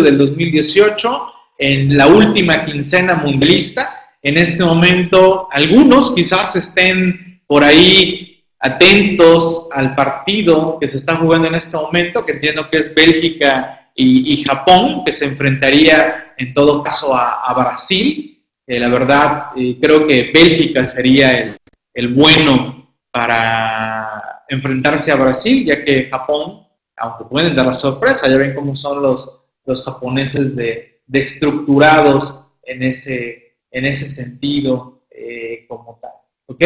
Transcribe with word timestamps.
del 0.00 0.16
2018, 0.16 1.26
en 1.58 1.94
la 1.98 2.06
última 2.06 2.64
quincena 2.64 3.14
mundialista. 3.16 4.14
En 4.22 4.38
este 4.38 4.64
momento, 4.64 5.48
algunos 5.52 6.14
quizás 6.14 6.56
estén 6.56 7.42
por 7.46 7.62
ahí 7.62 8.42
atentos 8.58 9.68
al 9.70 9.94
partido 9.94 10.78
que 10.80 10.86
se 10.86 10.96
está 10.96 11.16
jugando 11.16 11.48
en 11.48 11.56
este 11.56 11.76
momento, 11.76 12.24
que 12.24 12.32
entiendo 12.32 12.70
que 12.70 12.78
es 12.78 12.94
Bélgica 12.94 13.90
y, 13.94 14.42
Japón, 14.44 15.02
que 15.04 15.12
se 15.12 15.26
enfrentaría 15.26 16.32
en 16.38 16.54
todo 16.54 16.82
caso 16.82 17.14
a, 17.14 17.52
Brasil. 17.54 18.42
Eh, 18.66 18.80
la 18.80 18.88
verdad, 18.88 19.48
eh, 19.56 19.76
creo 19.78 20.06
que 20.06 20.30
Bélgica 20.32 20.86
sería 20.86 21.32
el, 21.32 21.56
el 21.92 22.08
bueno 22.14 22.96
para 23.10 24.44
enfrentarse 24.48 25.12
a 25.12 25.16
Brasil, 25.16 25.66
ya 25.66 25.84
que 25.84 26.08
Japón, 26.08 26.66
aunque 26.96 27.24
pueden 27.26 27.54
dar 27.54 27.66
la 27.66 27.74
sorpresa, 27.74 28.26
ya 28.26 28.38
ven 28.38 28.54
cómo 28.54 28.74
son 28.74 29.02
los, 29.02 29.41
los 29.64 29.84
japoneses 29.84 30.56
de, 30.56 31.00
estructurados 31.12 32.46
en 32.62 32.82
ese, 32.82 33.56
en 33.70 33.84
ese 33.84 34.06
sentido 34.06 35.02
eh, 35.10 35.66
como 35.68 35.98
tal. 36.00 36.12
¿Ok? 36.46 36.64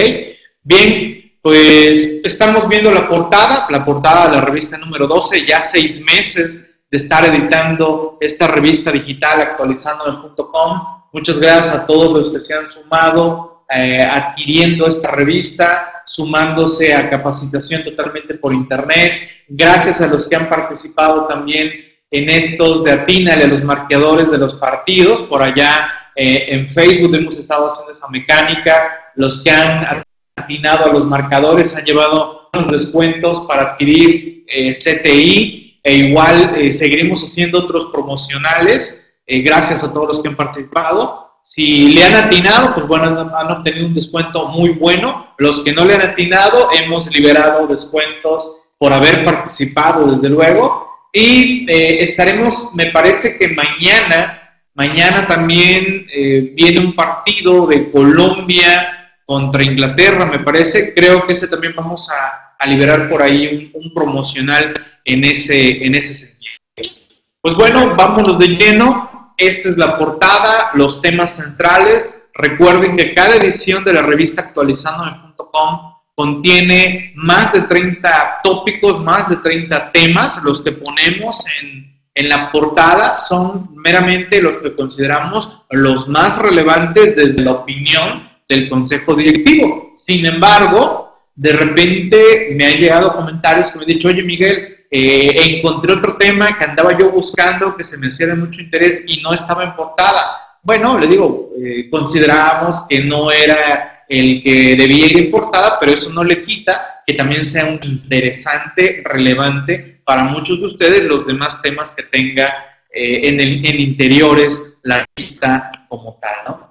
Bien, 0.63 1.33
pues 1.43 2.21
estamos 2.25 2.69
viendo 2.69 2.91
la 2.91 3.09
portada, 3.09 3.67
la 3.71 3.85
portada 3.85 4.29
de 4.29 4.37
la 4.37 4.41
revista 4.41 4.79
número 4.79 5.07
12, 5.07 5.47
ya 5.47 5.61
seis 5.61 6.05
meses 6.05 6.77
de 6.91 6.97
estar 6.99 7.25
editando 7.25 8.19
esta 8.21 8.49
revista 8.49 8.93
digital 8.93 9.41
actualizando.com. 9.41 10.81
Muchas 11.13 11.39
gracias 11.39 11.75
a 11.75 11.87
todos 11.87 12.19
los 12.19 12.31
que 12.31 12.41
se 12.41 12.55
han 12.55 12.69
sumado 12.69 13.65
eh, 13.69 13.99
adquiriendo 14.03 14.87
esta 14.87 15.11
revista, 15.11 16.03
sumándose 16.05 16.95
a 16.95 17.11
capacitación 17.11 17.83
totalmente 17.83 18.35
por 18.35 18.55
internet. 18.55 19.13
Gracias 19.49 20.01
a 20.01 20.07
los 20.07 20.29
que 20.29 20.37
han 20.37 20.49
participado 20.49 21.27
también 21.27 21.71
en 22.11 22.31
estos 22.31 22.85
de 22.85 22.93
atínale 22.93 23.45
a 23.45 23.49
los 23.49 23.63
marcadores 23.65 24.31
de 24.31 24.39
los 24.39 24.55
partidos. 24.55 25.23
Por 25.25 25.43
allá 25.43 25.89
eh, 26.15 26.47
en 26.49 26.71
Facebook 26.73 27.15
hemos 27.17 27.39
estado 27.39 27.69
haciendo 27.69 27.93
esa 27.93 28.09
mecánica. 28.09 29.13
Los 29.15 29.43
que 29.43 29.51
han 29.51 30.03
atinado 30.37 30.87
a 30.87 30.93
los 30.93 31.05
marcadores 31.05 31.77
han 31.77 31.85
llevado 31.85 32.49
unos 32.53 32.73
descuentos 32.73 33.41
para 33.41 33.73
adquirir 33.73 34.45
eh, 34.47 34.71
CTI 34.71 35.81
e 35.83 35.95
igual 35.95 36.55
eh, 36.57 36.73
seguiremos 36.73 37.23
haciendo 37.23 37.61
otros 37.61 37.87
promocionales. 37.87 39.03
gracias 39.27 39.83
a 39.83 39.93
todos 39.93 40.09
los 40.09 40.23
que 40.23 40.29
han 40.29 40.37
participado. 40.37 41.27
Si 41.43 41.95
le 41.95 42.03
han 42.03 42.15
atinado, 42.15 42.75
pues 42.75 42.87
bueno, 42.89 43.33
han 43.37 43.51
obtenido 43.53 43.87
un 43.87 43.95
descuento 43.95 44.49
muy 44.49 44.71
bueno. 44.71 45.29
Los 45.39 45.61
que 45.61 45.73
no 45.73 45.85
le 45.85 45.95
han 45.95 46.03
atinado, 46.03 46.71
hemos 46.73 47.09
liberado 47.09 47.67
descuentos 47.69 48.63
por 48.79 48.93
haber 48.93 49.25
participado, 49.25 50.07
desde 50.07 50.29
luego. 50.29 50.86
Y 51.19 51.65
eh, 51.67 52.05
estaremos, 52.05 52.73
me 52.75 52.91
parece 52.91 53.39
que 53.39 53.49
mañana, 53.49 54.61
mañana 54.75 55.27
también 55.27 56.07
eh, 56.13 56.53
viene 56.53 56.85
un 56.85 56.95
partido 56.95 57.67
de 57.67 57.91
Colombia 57.91 59.15
contra 59.25 59.65
Inglaterra, 59.65 60.27
me 60.27 60.41
parece. 60.41 60.93
Creo 60.93 61.27
que 61.27 61.33
ese 61.33 61.49
también 61.49 61.75
vamos 61.75 62.11
a, 62.11 62.67
liberar 62.67 63.09
por 63.09 63.23
ahí 63.23 63.71
un, 63.73 63.95
promocional 63.95 64.75
en 65.07 65.25
ese, 65.25 65.87
en 65.87 65.95
ese 65.95 66.13
sentido. 66.13 66.93
Pues 67.41 67.55
bueno, 67.55 67.95
vámonos 67.97 68.39
de 68.39 68.49
lleno. 68.49 69.33
Esta 69.39 69.71
es 69.71 69.79
la 69.79 69.97
portada, 69.97 70.73
los 70.75 71.01
temas 71.01 71.35
centrales. 71.35 72.15
Recuerden 72.35 72.95
que 72.95 73.15
cada 73.15 73.37
edición 73.37 73.85
de 73.85 73.95
la 73.95 74.03
revista 74.03 74.43
actualizandome.com 74.43 75.96
contiene 76.17 77.13
más 77.15 77.53
de 77.53 77.61
30 77.63 78.41
tópicos, 78.43 79.05
más 79.05 79.29
de 79.29 79.37
30 79.37 79.93
temas. 79.93 80.43
Los 80.43 80.63
que 80.63 80.73
ponemos 80.73 81.45
en, 81.63 81.95
la 82.29 82.51
portada 82.51 83.15
son 83.15 83.77
meramente 83.77 84.41
los 84.41 84.57
que 84.59 84.75
consideramos 84.75 85.65
los 85.71 86.09
más 86.09 86.39
relevantes 86.39 87.15
desde 87.15 87.43
la 87.43 87.53
opinión 87.53 88.31
del 88.49 88.71
consejo 88.71 89.15
directivo. 89.15 89.93
Sin 89.95 90.25
embargo, 90.25 91.29
de 91.35 91.53
repente 91.53 92.55
me 92.57 92.65
han 92.65 92.79
llegado 92.79 93.15
comentarios 93.15 93.71
que 93.71 93.77
me 93.77 93.85
han 93.85 93.89
dicho, 93.89 94.09
oye 94.09 94.23
Miguel, 94.23 94.87
eh, 94.91 95.29
encontré 95.51 95.93
otro 95.93 96.17
tema 96.17 96.57
que 96.57 96.65
andaba 96.65 96.97
yo 96.99 97.11
buscando, 97.11 97.77
que 97.77 97.85
se 97.85 97.99
me 97.99 98.07
hacía 98.07 98.29
de 98.29 98.37
mucho 98.37 98.63
interés 98.63 99.05
y 99.07 99.21
no 99.21 99.35
estaba 99.35 99.65
en 99.65 99.77
portada. 99.77 100.59
Bueno, 100.63 100.99
le 100.99 101.07
digo, 101.07 101.51
eh, 101.63 101.91
consideramos 101.91 102.87
que 102.89 103.05
no 103.05 103.31
era 103.31 103.96
el 104.09 104.43
que 104.43 104.77
debía 104.77 105.07
ir 105.07 105.19
importada, 105.19 105.79
pero 105.81 105.93
eso 105.93 106.13
no 106.13 106.25
le 106.25 106.45
quita 106.45 107.03
que 107.07 107.15
también 107.15 107.45
sea 107.45 107.67
un 107.67 107.79
interesante, 107.83 109.03
relevante 109.05 110.01
para 110.05 110.25
muchos 110.25 110.61
de 110.61 110.67
ustedes 110.67 111.03
los 111.03 111.27
demás 111.27 111.63
temas 111.63 111.93
que 111.93 112.03
tenga 112.05 112.47
eh, 112.93 113.29
en, 113.29 113.41
el, 113.41 113.67
en 113.67 113.81
interiores 113.81 114.79
la 114.83 115.05
lista 115.17 115.71
como 115.89 116.19
tal, 116.21 116.35
¿no? 116.47 116.67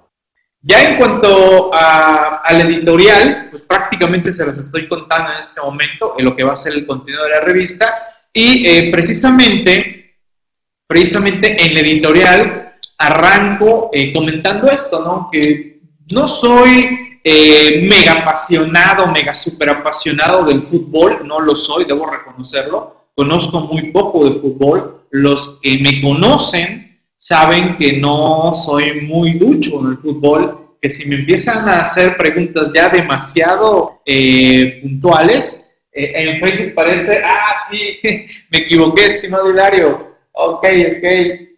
Ya 0.60 0.82
en 0.82 0.96
cuanto 0.96 1.70
a, 1.72 2.40
al 2.42 2.60
editorial, 2.62 3.48
pues 3.50 3.62
prácticamente 3.66 4.32
se 4.32 4.44
los 4.44 4.58
estoy 4.58 4.88
contando 4.88 5.32
en 5.32 5.38
este 5.38 5.60
momento, 5.60 6.14
en 6.18 6.24
lo 6.24 6.34
que 6.34 6.42
va 6.42 6.52
a 6.52 6.56
ser 6.56 6.74
el 6.74 6.86
contenido 6.86 7.22
de 7.22 7.30
la 7.30 7.40
revista, 7.40 7.94
y 8.32 8.66
eh, 8.66 8.90
precisamente, 8.90 10.16
precisamente 10.86 11.52
en 11.52 11.70
el 11.70 11.78
editorial 11.78 12.74
arranco 12.98 13.90
eh, 13.92 14.12
comentando 14.12 14.68
esto, 14.68 15.04
¿no? 15.04 15.28
Que 15.30 15.82
no 16.12 16.26
soy 16.26 17.15
eh, 17.28 17.82
mega 17.82 18.22
apasionado, 18.22 19.08
mega 19.08 19.34
super 19.34 19.68
apasionado 19.68 20.44
del 20.44 20.62
fútbol, 20.68 21.26
no 21.26 21.40
lo 21.40 21.56
soy, 21.56 21.84
debo 21.84 22.06
reconocerlo, 22.08 23.08
conozco 23.16 23.62
muy 23.62 23.90
poco 23.90 24.30
de 24.30 24.38
fútbol, 24.38 25.02
los 25.10 25.58
que 25.60 25.76
me 25.78 26.00
conocen 26.00 27.00
saben 27.16 27.76
que 27.78 27.98
no 27.98 28.54
soy 28.54 29.00
muy 29.00 29.32
ducho 29.40 29.80
en 29.80 29.86
el 29.88 29.98
fútbol, 29.98 30.76
que 30.80 30.88
si 30.88 31.08
me 31.08 31.16
empiezan 31.16 31.68
a 31.68 31.80
hacer 31.80 32.16
preguntas 32.16 32.70
ya 32.72 32.90
demasiado 32.90 34.02
eh, 34.06 34.78
puntuales, 34.82 35.76
eh, 35.90 36.12
en 36.14 36.38
Facebook 36.38 36.74
parece, 36.76 37.22
ah, 37.24 37.56
sí, 37.68 37.98
me 38.50 38.58
equivoqué, 38.58 39.06
estimado 39.06 39.50
Hilario, 39.50 40.14
ok, 40.30 40.64
ok, 40.64 41.04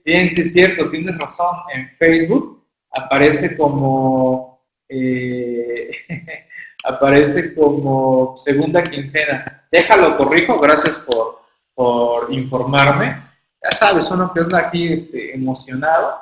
bien, 0.03 0.33
sí 0.33 0.41
es 0.41 0.55
cierto, 0.55 0.89
tienes 0.89 1.15
razón, 1.19 1.57
en 1.75 1.91
Facebook 1.99 2.65
aparece 2.91 3.55
como 3.55 4.48
eh, 4.89 5.91
aparece 6.85 7.55
como 7.55 8.37
segunda 8.37 8.83
quincena. 8.83 9.67
Déjalo, 9.71 10.17
corrijo, 10.17 10.59
gracias 10.59 10.99
por, 10.99 11.41
por 11.75 12.33
informarme. 12.33 13.23
Ya 13.63 13.71
sabes, 13.71 14.11
uno 14.11 14.33
que 14.33 14.41
anda 14.41 14.59
aquí 14.59 14.93
este, 14.93 15.35
emocionado, 15.35 16.19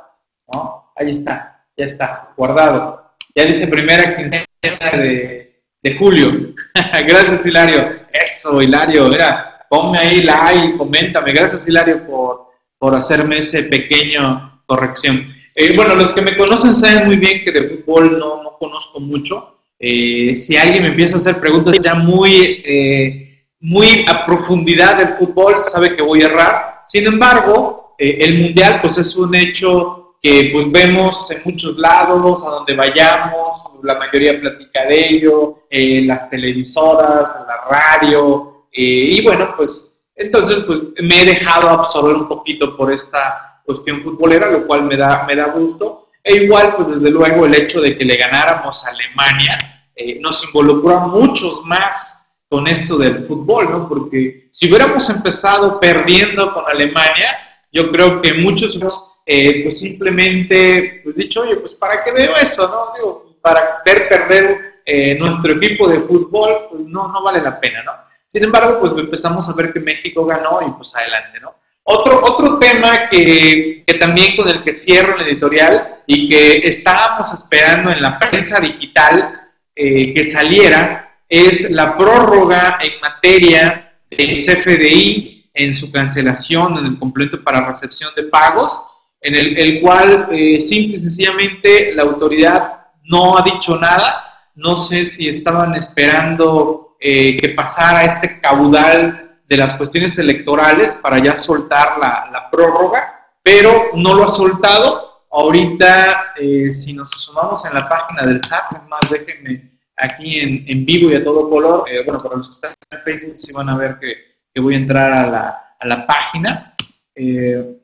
¿no? 0.53 0.93
Ahí 0.97 1.11
está, 1.11 1.65
ya 1.77 1.85
está, 1.85 2.33
guardado. 2.37 3.13
Ya 3.35 3.45
dice 3.45 3.69
primera 3.69 4.17
quincena 4.17 4.47
de, 4.93 5.61
de 5.83 5.99
julio. 5.99 6.55
gracias, 7.07 7.45
Hilario. 7.45 8.07
Eso, 8.13 8.63
Hilario, 8.63 9.09
mira, 9.09 9.67
ponme 9.69 9.99
ahí 9.99 10.23
like, 10.23 10.79
coméntame. 10.79 11.33
Gracias, 11.33 11.69
Hilario, 11.69 12.07
por, 12.07 12.49
por 12.79 12.97
hacerme 12.97 13.39
ese 13.39 13.65
pequeño 13.65 14.63
corrección. 14.67 15.36
Eh, 15.59 15.75
bueno, 15.75 15.97
los 15.97 16.13
que 16.13 16.21
me 16.21 16.37
conocen 16.37 16.77
saben 16.77 17.07
muy 17.07 17.17
bien 17.17 17.43
que 17.43 17.51
de 17.51 17.69
fútbol 17.71 18.19
no, 18.19 18.43
no 18.43 18.59
conozco 18.59 19.01
mucho. 19.01 19.55
Eh, 19.79 20.37
si 20.37 20.55
alguien 20.55 20.83
me 20.83 20.91
empieza 20.91 21.15
a 21.15 21.19
hacer 21.19 21.41
preguntas 21.41 21.79
ya 21.83 21.95
muy, 21.95 22.63
eh, 22.63 23.43
muy 23.61 24.05
a 24.07 24.27
profundidad 24.27 24.99
del 24.99 25.17
fútbol, 25.17 25.65
sabe 25.65 25.97
que 25.97 26.03
voy 26.03 26.23
a 26.23 26.27
errar. 26.27 26.83
Sin 26.85 27.07
embargo, 27.07 27.95
el 27.99 28.39
mundial 28.39 28.81
pues 28.83 28.99
es 28.99 29.17
un 29.17 29.35
hecho 29.35 30.17
que 30.21 30.51
pues 30.53 30.71
vemos 30.71 31.31
en 31.31 31.41
muchos 31.47 31.79
lados, 31.79 32.45
a 32.47 32.51
donde 32.51 32.75
vayamos, 32.75 33.65
la 33.83 33.99
mayoría 33.99 34.39
platica 34.39 34.85
de 34.85 35.09
ello, 35.09 35.63
las 35.71 36.29
televisoras, 36.29 37.35
la 37.47 37.79
radio, 37.79 38.67
y 38.71 39.23
bueno, 39.23 39.55
pues 39.57 40.07
entonces 40.15 40.65
pues 40.67 40.81
me 41.01 41.23
he 41.23 41.25
dejado 41.25 41.71
absorber 41.71 42.15
un 42.15 42.29
poquito 42.29 42.77
por 42.77 42.93
esta 42.93 43.56
cuestión 43.67 44.03
futbolera, 44.03 44.51
lo 44.51 44.67
cual 44.67 44.85
me 44.85 44.97
da, 44.97 45.25
me 45.27 45.37
da 45.37 45.49
gusto. 45.49 46.11
E 46.23 46.45
igual, 46.45 46.77
pues 46.77 47.01
desde 47.01 47.11
luego, 47.11 47.45
el 47.45 47.55
hecho 47.55 47.81
de 47.81 47.99
que 47.99 48.05
le 48.05 48.17
ganáramos 48.17 48.87
a 48.87 48.91
Alemania 48.91 49.89
eh, 49.95 50.19
nos 50.21 50.45
involucró 50.45 50.95
a 50.95 51.07
muchos 51.07 51.65
más 51.65 52.39
con 52.49 52.67
esto 52.69 52.97
del 52.97 53.27
fútbol, 53.27 53.71
¿no? 53.71 53.89
Porque 53.89 54.49
si 54.51 54.69
hubiéramos 54.69 55.09
empezado 55.11 55.81
perdiendo 55.81 56.53
con 56.55 56.65
Alemania, 56.67 57.37
yo 57.73 57.91
creo 57.91 58.23
que 58.23 58.35
muchos, 58.35 58.79
eh, 59.27 59.63
pues 59.63 59.81
simplemente, 59.81 61.01
pues 61.03 61.17
dicho, 61.17 61.41
oye, 61.41 61.57
pues 61.57 61.75
¿para 61.75 62.05
qué 62.05 62.13
veo 62.13 62.35
eso, 62.37 62.69
no? 62.69 62.95
Digo, 62.95 63.37
para 63.41 63.83
ver 63.85 64.09
perder 64.09 64.77
eh, 64.85 65.19
nuestro 65.19 65.53
equipo 65.55 65.89
de 65.89 66.01
fútbol, 66.01 66.69
pues 66.71 66.85
no, 66.85 67.09
no 67.09 67.23
vale 67.23 67.43
la 67.43 67.59
pena, 67.59 67.83
¿no? 67.83 67.93
Sin 68.29 68.45
embargo, 68.45 68.79
pues 68.81 68.93
empezamos 68.97 69.49
a 69.49 69.55
ver 69.55 69.73
que 69.73 69.81
México 69.81 70.25
ganó 70.25 70.61
y 70.63 70.71
pues 70.73 70.95
adelante, 70.95 71.41
¿no? 71.41 71.55
Otro, 71.89 72.21
otro 72.21 72.59
tema 72.59 73.09
que, 73.09 73.85
que, 73.87 73.95
también 73.95 74.35
con 74.37 74.49
el 74.49 74.65
que 74.65 74.73
cierro 74.73 75.17
el 75.17 75.29
editorial 75.29 75.99
y 76.05 76.29
que 76.29 76.63
estábamos 76.65 77.33
esperando 77.33 77.93
en 77.93 78.03
la 78.03 78.19
prensa 78.19 78.59
digital 78.59 79.41
eh, 79.75 80.13
que 80.13 80.25
saliera 80.25 81.17
es 81.29 81.71
la 81.71 81.97
prórroga 81.97 82.79
en 82.81 83.01
materia 83.01 83.95
del 84.11 84.31
CFDI 84.31 85.51
en 85.55 85.75
su 85.77 85.93
cancelación, 85.93 86.79
en 86.79 86.87
el 86.87 86.99
complemento 86.99 87.45
para 87.45 87.65
recepción 87.65 88.11
de 88.17 88.25
pagos, 88.25 88.81
en 89.21 89.37
el, 89.37 89.81
cual 89.81 90.29
eh, 90.33 90.59
simple 90.59 90.97
y 90.97 91.01
sencillamente 91.01 91.95
la 91.95 92.03
autoridad 92.03 92.87
no 93.05 93.39
ha 93.39 93.43
dicho 93.43 93.77
nada. 93.77 94.49
No 94.57 94.77
sé 94.77 95.05
si 95.05 95.29
estaban 95.29 95.77
esperando 95.77 96.97
eh, 96.99 97.37
que 97.37 97.51
pasara 97.51 98.05
este 98.05 98.41
caudal 98.41 99.26
de 99.49 99.57
las 99.57 99.75
cuestiones 99.75 100.19
electorales 100.19 100.99
para 101.03 101.23
ya 101.23 101.37
soltar 101.37 101.99
la, 102.01 102.29
la 102.33 102.51
prórroga, 102.51 103.31
pero 103.43 103.91
no 103.95 104.15
lo 104.15 104.25
ha 104.25 104.29
soltado. 104.29 105.25
Ahorita, 105.31 106.35
eh, 106.37 106.73
si 106.73 106.95
nos 106.95 107.11
sumamos 107.11 107.65
en 107.65 107.75
la 107.75 107.89
página 107.89 108.23
del 108.23 108.43
SAT, 108.43 108.73
es 108.73 108.89
más, 108.89 109.01
déjenme 109.11 109.79
aquí 109.97 110.41
en, 110.41 110.65
en, 110.67 110.85
vivo 110.85 111.11
y 111.11 111.17
a 111.17 111.25
todo 111.25 111.49
color, 111.49 111.85
bueno, 112.05 112.21
para 112.21 112.37
los 112.37 112.49
que 112.49 112.55
están 112.55 112.75
en 112.91 113.01
Facebook, 113.03 113.35
si 113.39 113.53
van 113.53 113.69
a 113.69 113.77
ver 113.77 113.99
que, 113.99 114.15
que 114.53 114.61
voy 114.61 114.75
a 114.75 114.79
entrar 114.79 115.13
a 115.13 115.27
la, 115.27 115.67
a 115.79 115.87
la 115.87 116.07
página. 116.07 116.75
Eh, 117.15 117.77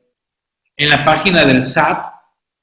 en 0.75 0.89
la 0.89 1.05
página 1.05 1.45
del 1.45 1.63
SAT 1.63 2.13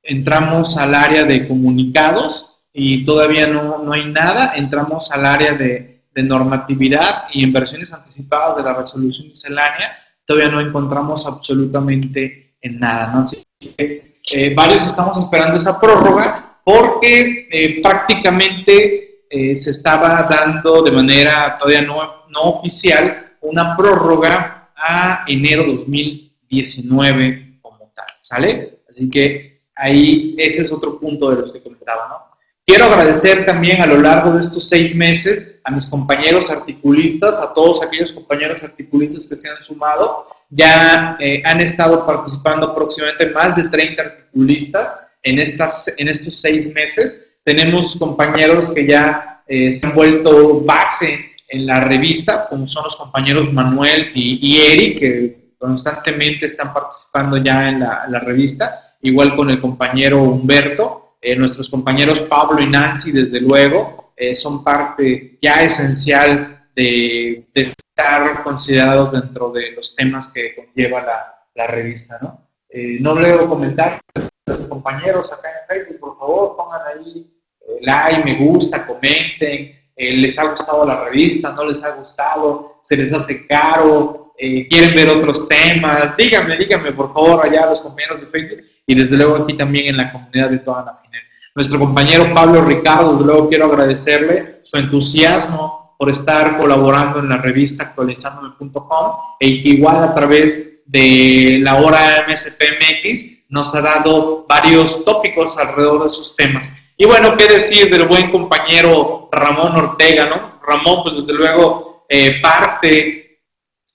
entramos 0.02 0.76
al 0.76 0.94
área 0.94 1.24
de 1.24 1.46
comunicados 1.46 2.64
y 2.72 3.04
todavía 3.04 3.46
no, 3.46 3.78
no 3.78 3.92
hay 3.92 4.10
nada. 4.10 4.54
Entramos 4.56 5.10
al 5.12 5.26
área 5.26 5.52
de, 5.52 5.89
de, 6.14 6.22
normatividad 6.22 7.24
y 7.32 7.44
inversiones 7.44 7.92
anticipadas 7.92 8.56
de 8.56 8.62
la 8.62 8.74
resolución 8.74 9.28
miscelánea. 9.28 9.96
Todavía 10.24 10.50
no 10.50 10.60
encontramos 10.60 11.26
absolutamente 11.26 12.56
en 12.60 12.78
nada. 12.78 13.08
¿no? 13.08 13.20
Así 13.20 13.42
que, 13.76 14.20
eh, 14.32 14.54
varios 14.54 14.86
estamos 14.86 15.16
esperando 15.18 15.56
esa 15.56 15.80
prórroga 15.80 16.60
porque 16.64 17.48
eh, 17.50 17.82
prácticamente 17.82 19.24
eh, 19.28 19.56
se 19.56 19.70
estaba 19.70 20.28
dando 20.30 20.82
de 20.82 20.92
manera 20.92 21.56
todavía 21.58 21.82
no, 21.82 22.26
no 22.28 22.42
oficial 22.42 23.36
una 23.40 23.76
prórroga 23.76 24.70
a 24.76 25.24
enero 25.26 25.64
2019 25.66 27.58
como 27.60 27.92
tal, 27.94 28.06
¿sale? 28.22 28.80
Así 28.88 29.08
que 29.10 29.62
ahí 29.74 30.34
ese 30.38 30.62
es 30.62 30.72
otro 30.72 30.98
punto 30.98 31.30
de 31.30 31.36
los 31.36 31.52
que 31.52 31.62
comentaba, 31.62 32.08
¿no? 32.08 32.29
Quiero 32.70 32.84
agradecer 32.84 33.44
también 33.46 33.82
a 33.82 33.86
lo 33.86 33.96
largo 33.96 34.30
de 34.30 34.38
estos 34.38 34.68
seis 34.68 34.94
meses 34.94 35.60
a 35.64 35.72
mis 35.72 35.88
compañeros 35.90 36.48
articulistas, 36.50 37.40
a 37.40 37.52
todos 37.52 37.82
aquellos 37.82 38.12
compañeros 38.12 38.62
articulistas 38.62 39.26
que 39.26 39.34
se 39.34 39.48
han 39.48 39.60
sumado. 39.64 40.28
Ya 40.50 41.16
eh, 41.18 41.42
han 41.44 41.60
estado 41.60 42.06
participando 42.06 42.68
aproximadamente 42.68 43.30
más 43.30 43.56
de 43.56 43.64
30 43.70 44.00
articulistas 44.00 44.96
en, 45.24 45.40
estas, 45.40 45.92
en 45.98 46.06
estos 46.06 46.40
seis 46.40 46.72
meses. 46.72 47.40
Tenemos 47.42 47.96
compañeros 47.96 48.70
que 48.70 48.86
ya 48.86 49.42
eh, 49.48 49.72
se 49.72 49.88
han 49.88 49.96
vuelto 49.96 50.60
base 50.60 51.18
en 51.48 51.66
la 51.66 51.80
revista, 51.80 52.46
como 52.48 52.68
son 52.68 52.84
los 52.84 52.94
compañeros 52.94 53.52
Manuel 53.52 54.12
y, 54.14 54.38
y 54.40 54.70
Eric, 54.70 54.98
que 55.00 55.54
constantemente 55.58 56.46
están 56.46 56.72
participando 56.72 57.36
ya 57.38 57.68
en 57.68 57.80
la, 57.80 58.04
la 58.08 58.20
revista, 58.20 58.94
igual 59.02 59.34
con 59.34 59.50
el 59.50 59.60
compañero 59.60 60.22
Humberto, 60.22 60.99
eh, 61.20 61.36
nuestros 61.36 61.68
compañeros 61.68 62.22
Pablo 62.22 62.60
y 62.60 62.68
Nancy, 62.68 63.12
desde 63.12 63.40
luego, 63.40 64.12
eh, 64.16 64.34
son 64.34 64.64
parte 64.64 65.38
ya 65.40 65.56
esencial 65.56 66.68
de, 66.74 67.46
de, 67.54 67.74
estar 67.96 68.42
considerados 68.42 69.12
dentro 69.12 69.50
de 69.50 69.72
los 69.72 69.94
temas 69.94 70.32
que 70.32 70.54
conlleva 70.54 71.02
la, 71.02 71.34
la 71.54 71.66
revista. 71.66 72.16
¿no? 72.22 72.46
Eh, 72.68 72.98
no 73.00 73.14
leo 73.14 73.48
comentarios 73.48 74.00
los 74.46 74.60
compañeros 74.68 75.32
acá 75.32 75.48
en 75.48 75.66
Facebook, 75.68 76.00
por 76.00 76.18
favor, 76.18 76.56
pongan 76.56 76.80
ahí 76.86 77.30
eh, 77.60 77.78
like, 77.82 78.24
me 78.24 78.38
gusta, 78.38 78.86
comenten, 78.86 79.76
eh, 79.96 80.16
les 80.16 80.38
ha 80.38 80.50
gustado 80.50 80.84
la 80.84 81.04
revista, 81.04 81.52
no 81.52 81.64
les 81.64 81.84
ha 81.84 81.96
gustado, 81.96 82.78
se 82.80 82.96
les 82.96 83.12
hace 83.12 83.46
caro, 83.46 84.29
eh, 84.42 84.66
quieren 84.68 84.94
ver 84.94 85.10
otros 85.10 85.46
temas, 85.46 86.16
díganme, 86.16 86.56
díganme 86.56 86.92
por 86.92 87.12
favor 87.12 87.46
allá 87.46 87.64
a 87.64 87.66
los 87.66 87.80
compañeros 87.80 88.20
de 88.20 88.26
Facebook 88.26 88.64
y 88.86 88.94
desde 88.94 89.18
luego 89.18 89.36
aquí 89.36 89.54
también 89.54 89.88
en 89.88 89.98
la 89.98 90.10
comunidad 90.10 90.48
de 90.48 90.60
toda 90.60 90.82
la 90.82 90.94
FINER. 91.02 91.22
Nuestro 91.54 91.78
compañero 91.78 92.32
Pablo 92.34 92.62
Ricardo, 92.62 93.12
desde 93.12 93.26
luego 93.26 93.48
quiero 93.50 93.66
agradecerle 93.66 94.60
su 94.62 94.78
entusiasmo 94.78 95.94
por 95.98 96.08
estar 96.08 96.58
colaborando 96.58 97.18
en 97.18 97.28
la 97.28 97.36
revista 97.36 97.84
actualizandome.com 97.84 99.16
y 99.40 99.62
que 99.62 99.68
igual 99.76 100.02
a 100.02 100.14
través 100.14 100.82
de 100.86 101.60
la 101.62 101.76
hora 101.76 102.26
MSPMX 102.26 103.44
nos 103.50 103.74
ha 103.74 103.82
dado 103.82 104.46
varios 104.48 105.04
tópicos 105.04 105.58
alrededor 105.58 106.04
de 106.04 106.08
sus 106.08 106.34
temas. 106.34 106.72
Y 106.96 107.06
bueno, 107.06 107.36
qué 107.36 107.46
decir 107.52 107.90
del 107.90 108.08
buen 108.08 108.30
compañero 108.30 109.28
Ramón 109.30 109.76
Ortega, 109.76 110.24
¿no? 110.24 110.60
Ramón, 110.66 111.02
pues 111.02 111.16
desde 111.16 111.34
luego, 111.34 112.06
eh, 112.08 112.40
parte 112.40 113.19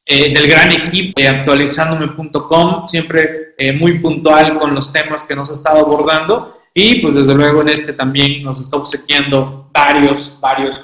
eh, 0.05 0.33
del 0.33 0.47
gran 0.47 0.71
equipo 0.71 1.19
de 1.19 1.27
actualizandome.com, 1.27 2.87
siempre 2.87 3.53
eh, 3.57 3.73
muy 3.73 3.99
puntual 3.99 4.59
con 4.59 4.75
los 4.75 4.93
temas 4.93 5.23
que 5.23 5.35
nos 5.35 5.49
ha 5.49 5.53
estado 5.53 5.79
abordando 5.79 6.59
y 6.73 7.01
pues 7.01 7.15
desde 7.15 7.33
luego 7.33 7.61
en 7.61 7.69
este 7.69 7.93
también 7.93 8.43
nos 8.43 8.59
está 8.59 8.77
obsequiando 8.77 9.69
varios, 9.73 10.37
varios, 10.39 10.83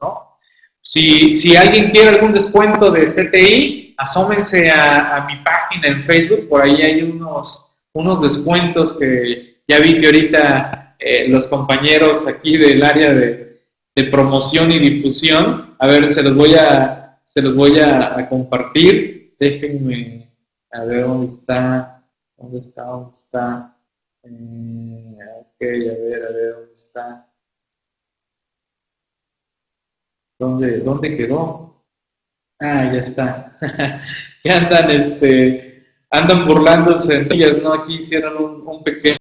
¿no? 0.00 0.38
Si, 0.80 1.34
si 1.34 1.56
alguien 1.56 1.90
quiere 1.90 2.10
algún 2.10 2.32
descuento 2.32 2.90
de 2.90 3.04
CTI, 3.04 3.94
asómense 3.98 4.70
a, 4.70 5.16
a 5.16 5.26
mi 5.26 5.36
página 5.42 5.88
en 5.88 6.04
Facebook, 6.04 6.48
por 6.48 6.62
ahí 6.62 6.80
hay 6.80 7.02
unos, 7.02 7.76
unos 7.92 8.22
descuentos 8.22 8.96
que 8.98 9.58
ya 9.68 9.80
vi 9.80 10.00
que 10.00 10.06
ahorita 10.06 10.96
eh, 10.98 11.28
los 11.28 11.46
compañeros 11.46 12.26
aquí 12.26 12.56
del 12.56 12.82
área 12.82 13.12
de, 13.12 13.60
de, 13.94 14.04
promoción 14.04 14.72
y 14.72 14.78
difusión. 14.78 15.76
A 15.78 15.86
ver, 15.86 16.06
se 16.06 16.22
los 16.22 16.34
voy 16.34 16.54
a, 16.54 17.07
se 17.28 17.42
los 17.42 17.54
voy 17.54 17.78
a, 17.78 18.26
compartir. 18.26 19.36
Déjenme 19.38 20.32
a 20.72 20.82
ver 20.84 21.04
dónde 21.04 21.26
está, 21.26 22.02
dónde 22.38 22.56
está, 22.56 22.84
dónde 22.84 23.10
está. 23.10 23.76
Eh, 24.22 25.18
ok, 25.38 25.60
a 25.60 25.64
ver, 25.64 26.24
a 26.24 26.32
ver, 26.32 26.54
dónde 26.54 26.72
está. 26.72 27.30
¿Dónde, 30.38 30.78
dónde 30.78 31.16
quedó? 31.18 31.84
Ah, 32.60 32.90
ya 32.94 33.00
está. 33.00 33.52
que 34.42 34.50
andan, 34.50 34.90
este, 34.90 35.86
andan 36.10 36.48
burlándose 36.48 37.28
ellas, 37.30 37.62
¿no? 37.62 37.74
Aquí 37.74 37.96
hicieron 37.96 38.42
un, 38.42 38.66
un 38.66 38.82
pequeño, 38.82 39.18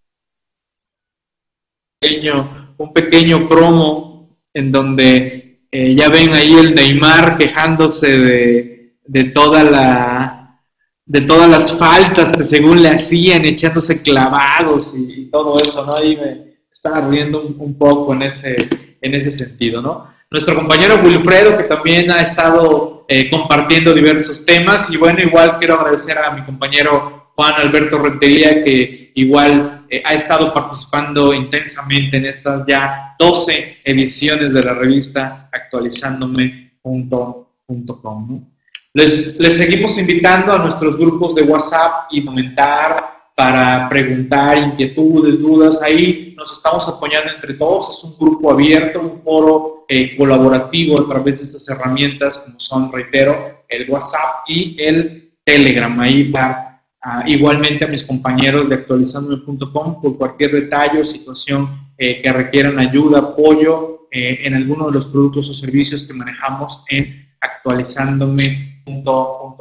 un 2.77 2.93
pequeño 2.93 3.49
promo 3.49 4.37
en 4.53 4.71
donde 4.71 5.36
eh, 5.71 5.95
ya 5.97 6.09
ven 6.09 6.33
ahí 6.33 6.53
el 6.53 6.75
Neymar 6.75 7.37
quejándose 7.37 8.19
de, 8.19 8.93
de, 9.05 9.23
toda 9.25 9.63
la, 9.63 10.61
de 11.05 11.21
todas 11.21 11.49
las 11.49 11.77
faltas 11.77 12.31
que 12.31 12.43
según 12.43 12.81
le 12.81 12.89
hacían, 12.89 13.45
echándose 13.45 14.01
clavados 14.01 14.95
y, 14.97 15.21
y 15.21 15.25
todo 15.29 15.57
eso, 15.57 15.85
¿no? 15.85 15.95
Ahí 15.95 16.15
me 16.15 16.57
estaba 16.71 17.01
riendo 17.07 17.45
un, 17.45 17.55
un, 17.59 17.77
poco 17.77 18.13
en 18.13 18.23
ese, 18.23 18.55
en 19.01 19.13
ese 19.13 19.31
sentido, 19.31 19.81
¿no? 19.81 20.07
Nuestro 20.29 20.55
compañero 20.55 21.01
Wilfredo, 21.03 21.57
que 21.57 21.63
también 21.65 22.11
ha 22.11 22.19
estado 22.19 23.05
eh, 23.07 23.29
compartiendo 23.31 23.93
diversos 23.93 24.45
temas, 24.45 24.91
y 24.91 24.97
bueno, 24.97 25.19
igual 25.23 25.57
quiero 25.57 25.75
agradecer 25.75 26.17
a 26.17 26.31
mi 26.31 26.43
compañero 26.43 27.31
Juan 27.35 27.53
Alberto 27.57 27.97
Rentería, 27.97 28.63
que 28.63 29.11
igual 29.15 29.76
eh, 29.89 30.01
ha 30.05 30.13
estado 30.13 30.53
participando 30.53 31.33
intensamente 31.33 32.17
en 32.17 32.25
estas 32.25 32.65
ya 32.67 33.15
12 33.19 33.79
ediciones 33.83 34.53
de 34.53 34.63
la 34.63 34.73
revista 34.73 35.49
actualizándome.com. 35.51 38.27
¿no? 38.29 38.47
Les, 38.93 39.37
les 39.39 39.57
seguimos 39.57 39.97
invitando 39.97 40.53
a 40.53 40.59
nuestros 40.59 40.97
grupos 40.97 41.35
de 41.35 41.43
WhatsApp 41.43 42.07
y 42.11 42.23
comentar 42.25 43.17
para 43.37 43.87
preguntar 43.87 44.57
inquietudes, 44.57 45.39
dudas. 45.39 45.79
Ahí 45.83 46.33
nos 46.35 46.51
estamos 46.51 46.89
apoyando 46.89 47.33
entre 47.33 47.53
todos. 47.53 47.95
Es 47.95 48.03
un 48.03 48.17
grupo 48.17 48.51
abierto, 48.51 48.99
un 48.99 49.21
foro 49.21 49.85
eh, 49.87 50.17
colaborativo 50.17 50.99
a 50.99 51.07
través 51.07 51.37
de 51.37 51.43
estas 51.43 51.69
herramientas 51.69 52.39
como 52.39 52.59
son, 52.59 52.91
reitero, 52.91 53.61
el 53.69 53.87
WhatsApp 53.87 54.41
y 54.47 54.75
el 54.81 55.33
Telegram. 55.43 55.99
Ahí 55.99 56.31
para 56.31 56.66
Uh, 57.07 57.23
igualmente 57.25 57.85
a 57.85 57.87
mis 57.87 58.03
compañeros 58.03 58.67
de 58.67 58.75
actualizandome.com 58.75 60.01
por 60.01 60.17
cualquier 60.17 60.51
detalle 60.51 60.99
o 60.99 61.05
situación 61.05 61.87
eh, 61.97 62.21
que 62.21 62.29
requieran 62.33 62.77
ayuda, 62.81 63.19
apoyo 63.19 64.09
eh, 64.11 64.39
en 64.43 64.55
alguno 64.55 64.87
de 64.87 64.91
los 64.91 65.05
productos 65.05 65.49
o 65.49 65.53
servicios 65.53 66.05
que 66.05 66.13
manejamos 66.13 66.83
en 66.89 67.29
actualizandome.com. 67.39 69.55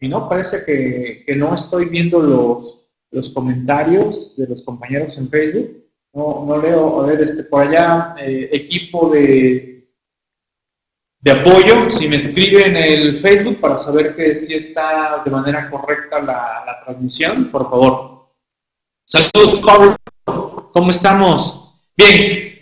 Y 0.00 0.08
no, 0.08 0.28
parece 0.28 0.64
que, 0.66 1.22
que, 1.24 1.36
no 1.36 1.54
estoy 1.54 1.84
viendo 1.84 2.20
los, 2.20 2.88
los 3.12 3.30
comentarios 3.30 4.34
de 4.36 4.48
los 4.48 4.64
compañeros 4.64 5.16
en 5.18 5.28
Facebook. 5.28 5.84
No, 6.12 6.44
no 6.44 6.60
leo, 6.60 7.00
a 7.00 7.06
ver, 7.06 7.22
este, 7.22 7.44
por 7.44 7.62
allá, 7.62 8.16
eh, 8.18 8.48
equipo 8.50 9.08
de 9.10 9.71
de 11.22 11.30
apoyo, 11.30 11.88
si 11.88 12.08
me 12.08 12.16
escribe 12.16 12.66
en 12.66 12.76
el 12.76 13.20
Facebook 13.20 13.60
para 13.60 13.78
saber 13.78 14.16
que 14.16 14.34
sí 14.34 14.54
está 14.54 15.22
de 15.24 15.30
manera 15.30 15.70
correcta 15.70 16.20
la, 16.20 16.82
transmisión, 16.84 17.48
por 17.50 17.70
favor. 17.70 18.26
Saludos, 19.06 19.60
Pablo. 19.64 19.96
¿Cómo 20.72 20.90
estamos? 20.90 21.76
Bien, 21.96 22.58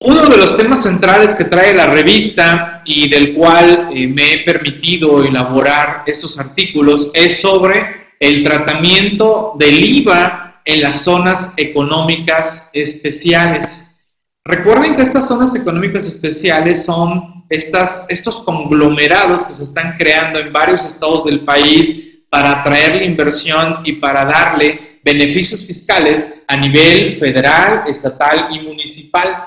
uno 0.00 0.26
de 0.26 0.36
los 0.36 0.58
temas 0.58 0.82
centrales 0.82 1.34
que 1.36 1.44
trae 1.44 1.74
la 1.74 1.86
revista 1.86 2.82
y 2.84 3.08
del 3.08 3.34
cual 3.34 3.88
eh, 3.94 4.06
me 4.06 4.32
he 4.32 4.44
permitido 4.44 5.24
elaborar 5.24 6.02
estos 6.06 6.38
artículos 6.38 7.10
es 7.14 7.40
sobre 7.40 8.08
el 8.20 8.44
tratamiento 8.44 9.54
del 9.58 9.82
IVA 9.82 10.60
en 10.66 10.82
las 10.82 11.02
zonas 11.02 11.54
económicas 11.56 12.68
especiales. 12.74 13.98
Recuerden 14.44 14.96
que 14.96 15.02
estas 15.02 15.28
zonas 15.28 15.54
económicas 15.54 16.06
especiales 16.06 16.84
son 16.84 17.35
estas, 17.48 18.06
estos 18.08 18.40
conglomerados 18.40 19.44
que 19.44 19.52
se 19.52 19.64
están 19.64 19.96
creando 19.98 20.38
en 20.38 20.52
varios 20.52 20.84
estados 20.84 21.24
del 21.24 21.44
país 21.44 22.20
para 22.28 22.60
atraer 22.60 22.96
la 22.96 23.04
inversión 23.04 23.78
y 23.84 23.94
para 23.94 24.24
darle 24.24 25.00
beneficios 25.04 25.64
fiscales 25.64 26.34
a 26.48 26.56
nivel 26.56 27.18
federal, 27.18 27.84
estatal 27.88 28.48
y 28.50 28.60
municipal. 28.60 29.44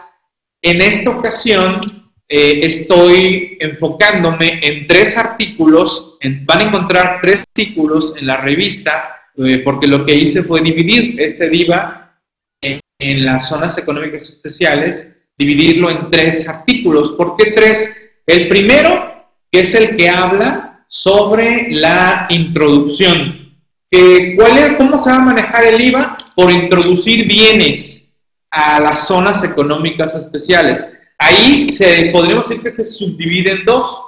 En 0.61 0.81
esta 0.81 1.09
ocasión 1.09 1.81
eh, 2.27 2.61
estoy 2.63 3.57
enfocándome 3.59 4.59
en 4.61 4.87
tres 4.87 5.17
artículos, 5.17 6.17
van 6.45 6.59
a 6.59 6.67
encontrar 6.69 7.19
tres 7.21 7.39
artículos 7.39 8.15
en 8.15 8.27
la 8.27 8.37
revista, 8.37 9.15
eh, 9.35 9.59
porque 9.59 9.87
lo 9.87 10.05
que 10.05 10.15
hice 10.15 10.43
fue 10.43 10.61
dividir 10.61 11.19
este 11.19 11.49
DIVA 11.49 12.19
en, 12.61 12.79
en, 12.99 13.25
las 13.25 13.49
zonas 13.49 13.77
económicas 13.77 14.29
especiales, 14.29 15.18
dividirlo 15.39 15.89
en 15.89 16.11
tres 16.11 16.47
artículos. 16.49 17.13
¿Por 17.13 17.35
qué 17.37 17.51
tres? 17.51 17.95
El 18.27 18.49
primero, 18.49 19.25
que 19.51 19.61
es 19.61 19.73
el 19.73 19.95
que 19.95 20.09
habla 20.09 20.85
sobre 20.87 21.67
la 21.71 22.27
introducción. 22.29 23.55
Que, 23.89 24.35
¿cuál 24.37 24.57
es, 24.57 24.71
¿Cómo 24.73 24.97
se 24.97 25.09
va 25.09 25.15
a 25.15 25.21
manejar 25.21 25.65
el 25.65 25.81
IVA? 25.81 26.17
Por 26.35 26.51
introducir 26.51 27.25
bienes 27.27 28.15
a 28.51 28.81
las 28.81 29.07
zonas 29.07 29.43
económicas 29.43 30.13
especiales. 30.13 30.85
Ahí 31.17 31.69
se, 31.69 32.11
podríamos 32.11 32.49
decir 32.49 32.61
que 32.61 32.71
se 32.71 32.85
subdivide 32.85 33.51
en 33.51 33.65
dos. 33.65 34.01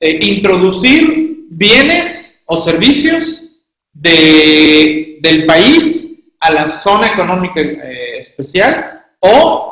Eh, 0.00 0.18
introducir 0.22 1.44
bienes 1.50 2.42
o 2.46 2.60
servicios 2.60 3.62
de, 3.92 5.18
del 5.20 5.46
país 5.46 6.24
a 6.40 6.52
la 6.52 6.66
zona 6.66 7.08
económica 7.08 7.60
eh, 7.60 8.18
especial 8.18 9.04
o 9.20 9.71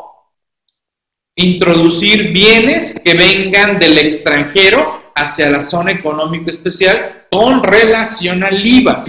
introducir 1.36 2.32
bienes 2.32 3.00
que 3.04 3.14
vengan 3.14 3.78
del 3.78 3.98
extranjero 3.98 5.12
hacia 5.14 5.50
la 5.50 5.62
zona 5.62 5.92
económica 5.92 6.50
especial 6.50 7.26
con 7.30 7.62
relación 7.62 8.42
al 8.42 8.66
IVA. 8.66 9.04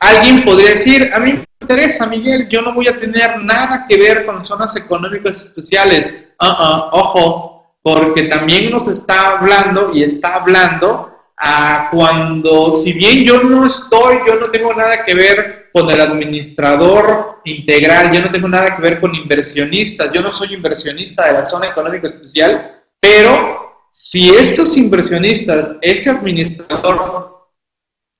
Alguien 0.00 0.44
podría 0.44 0.70
decir, 0.70 1.10
a 1.14 1.20
mí 1.20 1.42
interesa, 1.60 2.06
Miguel, 2.06 2.48
yo 2.50 2.62
no 2.62 2.74
voy 2.74 2.88
a 2.88 2.98
tener 2.98 3.42
nada 3.42 3.86
que 3.88 3.98
ver 3.98 4.26
con 4.26 4.44
zonas 4.44 4.76
económicas 4.76 5.40
especiales. 5.46 6.12
Uh 6.40 6.90
ojo, 6.92 7.56
porque 7.82 8.24
también 8.24 8.70
nos 8.70 8.88
está 8.88 9.38
hablando 9.38 9.94
y 9.94 10.02
está 10.02 10.34
hablando 10.34 11.12
a 11.36 11.88
cuando, 11.90 12.74
si 12.74 12.92
bien 12.94 13.24
yo 13.24 13.40
no 13.42 13.66
estoy, 13.66 14.18
yo 14.26 14.36
no 14.36 14.50
tengo 14.50 14.74
nada 14.74 15.04
que 15.04 15.14
ver 15.14 15.65
con 15.76 15.90
el 15.90 16.00
administrador 16.00 17.42
integral, 17.44 18.10
yo 18.10 18.22
no 18.22 18.32
tengo 18.32 18.48
nada 18.48 18.74
que 18.74 18.80
ver 18.80 18.98
con 18.98 19.14
inversionistas, 19.14 20.10
yo 20.10 20.22
no 20.22 20.32
soy 20.32 20.54
inversionista 20.54 21.26
de 21.26 21.34
la 21.34 21.44
zona 21.44 21.66
económica 21.66 22.06
especial, 22.06 22.80
pero 22.98 23.84
si 23.90 24.30
esos 24.30 24.74
inversionistas, 24.78 25.76
ese 25.82 26.08
administrador 26.08 27.50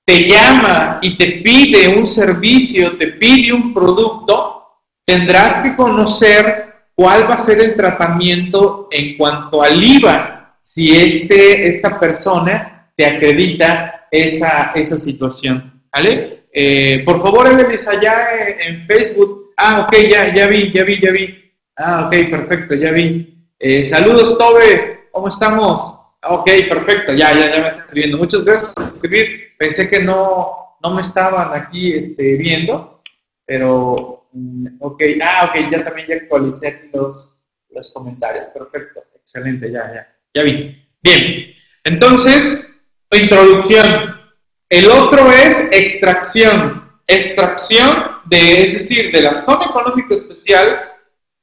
te 0.05 0.29
llama 0.29 0.99
y 1.01 1.17
te 1.17 1.41
pide 1.43 1.97
un 1.97 2.05
servicio, 2.05 2.95
te 2.95 3.07
pide 3.07 3.51
un 3.51 3.73
producto, 3.73 4.83
tendrás 5.03 5.63
que 5.63 5.75
conocer 5.75 6.75
cuál 6.93 7.27
va 7.27 7.33
a 7.33 7.39
ser 7.39 7.59
el 7.59 7.75
tratamiento 7.75 8.87
en 8.91 9.17
cuanto 9.17 9.63
al 9.63 9.83
IVA, 9.83 10.59
si 10.61 10.95
este, 10.95 11.67
esta 11.67 11.99
persona 11.99 12.91
te 12.95 13.03
acredita 13.03 14.05
esa, 14.11 14.73
esa 14.75 14.99
situación. 14.99 15.81
¿Vale? 15.91 16.36
Eh, 16.51 17.03
por 17.05 17.21
favor, 17.21 17.47
Evelis, 17.47 17.87
allá 17.87 18.29
en, 18.59 18.87
Facebook. 18.87 19.53
Ah, 19.57 19.87
ok, 19.87 19.97
ya, 20.09 20.33
ya 20.33 20.47
vi, 20.47 20.71
ya 20.71 20.83
vi, 20.83 21.01
ya 21.01 21.11
vi. 21.11 21.51
Ah, 21.75 22.05
ok, 22.07 22.29
perfecto, 22.29 22.75
ya 22.75 22.91
vi. 22.91 23.45
Eh, 23.59 23.83
saludos, 23.83 24.37
Tobe, 24.37 25.07
¿cómo 25.11 25.27
estamos? 25.27 25.97
Ok, 26.23 26.49
perfecto, 26.69 27.13
ya, 27.13 27.33
ya, 27.33 27.55
ya 27.55 27.61
me 27.61 27.67
está 27.67 27.81
escribiendo. 27.83 28.17
Muchas 28.17 28.43
gracias 28.43 28.73
por 28.73 28.85
escribir. 28.85 29.55
Pensé 29.57 29.89
que 29.89 29.99
no, 29.99 30.77
no 30.81 30.93
me 30.93 31.01
estaban 31.01 31.59
aquí 31.59 31.93
este, 31.93 32.35
viendo, 32.35 33.01
pero, 33.45 34.27
mm, 34.31 34.77
ok, 34.79 35.01
ah, 35.23 35.49
ok, 35.49 35.71
ya 35.71 35.83
también 35.83 36.07
ya 36.07 36.15
actualicé 36.15 36.89
los, 36.93 37.37
los 37.71 37.91
comentarios. 37.91 38.47
Perfecto, 38.53 39.03
excelente, 39.15 39.71
ya, 39.71 39.93
ya, 39.93 40.07
ya 40.33 40.43
vi. 40.43 40.83
Bien, 41.01 41.53
entonces, 41.83 42.67
introducción. 43.11 44.16
El 44.69 44.89
otro 44.91 45.31
es 45.31 45.69
extracción. 45.71 46.85
Extracción 47.07 48.17
de, 48.25 48.63
es 48.63 48.79
decir, 48.79 49.11
de 49.13 49.21
la 49.21 49.33
zona 49.33 49.65
económica 49.65 50.13
especial, 50.13 50.91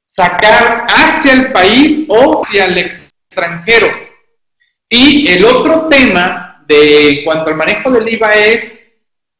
sacar 0.05 0.85
hacia 0.87 1.33
el 1.33 1.51
país 1.51 2.05
o 2.07 2.41
hacia 2.41 2.65
el 2.65 2.77
extranjero. 2.77 3.87
Y 4.87 5.27
el 5.31 5.43
otro 5.43 5.87
tema 5.89 6.63
de 6.67 7.21
cuanto 7.25 7.49
al 7.49 7.57
manejo 7.57 7.89
del 7.89 8.07
IVA 8.07 8.35
es 8.35 8.79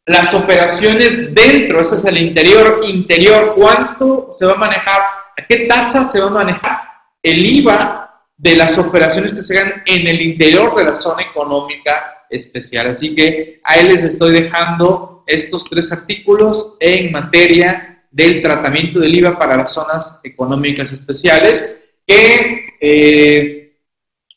las 0.08 0.34
operaciones 0.34 1.34
dentro, 1.34 1.82
ese 1.82 1.96
es 1.96 2.06
el 2.06 2.18
interior, 2.18 2.82
interior, 2.86 3.54
cuánto 3.56 4.32
se 4.34 4.46
va 4.46 4.54
a 4.54 4.58
manejar, 4.58 5.02
a 5.38 5.46
qué 5.48 5.66
tasa 5.68 6.04
se 6.04 6.20
va 6.20 6.28
a 6.28 6.44
manejar 6.44 6.80
el 7.22 7.46
IVA 7.46 8.24
de 8.38 8.56
las 8.56 8.78
operaciones 8.78 9.32
que 9.34 9.42
se 9.42 9.58
hagan 9.58 9.84
en 9.86 10.08
el 10.08 10.22
interior 10.22 10.76
de 10.76 10.86
la 10.86 10.94
zona 10.94 11.24
económica 11.24 12.15
especial. 12.36 12.88
Así 12.88 13.16
que 13.16 13.60
ahí 13.64 13.88
les 13.88 14.04
estoy 14.04 14.34
dejando 14.34 15.24
estos 15.28 15.66
tres 15.66 15.92
artículos 15.92 16.76
en 16.80 17.12
materia 17.12 18.04
del 18.12 18.42
tratamiento 18.42 19.00
del 19.00 19.16
IVA 19.18 19.38
para 19.38 19.58
las 19.58 19.74
zonas 19.74 20.22
económicas 20.24 20.92
especiales 20.92 21.82
que 22.08 22.70
eh, 22.80 23.78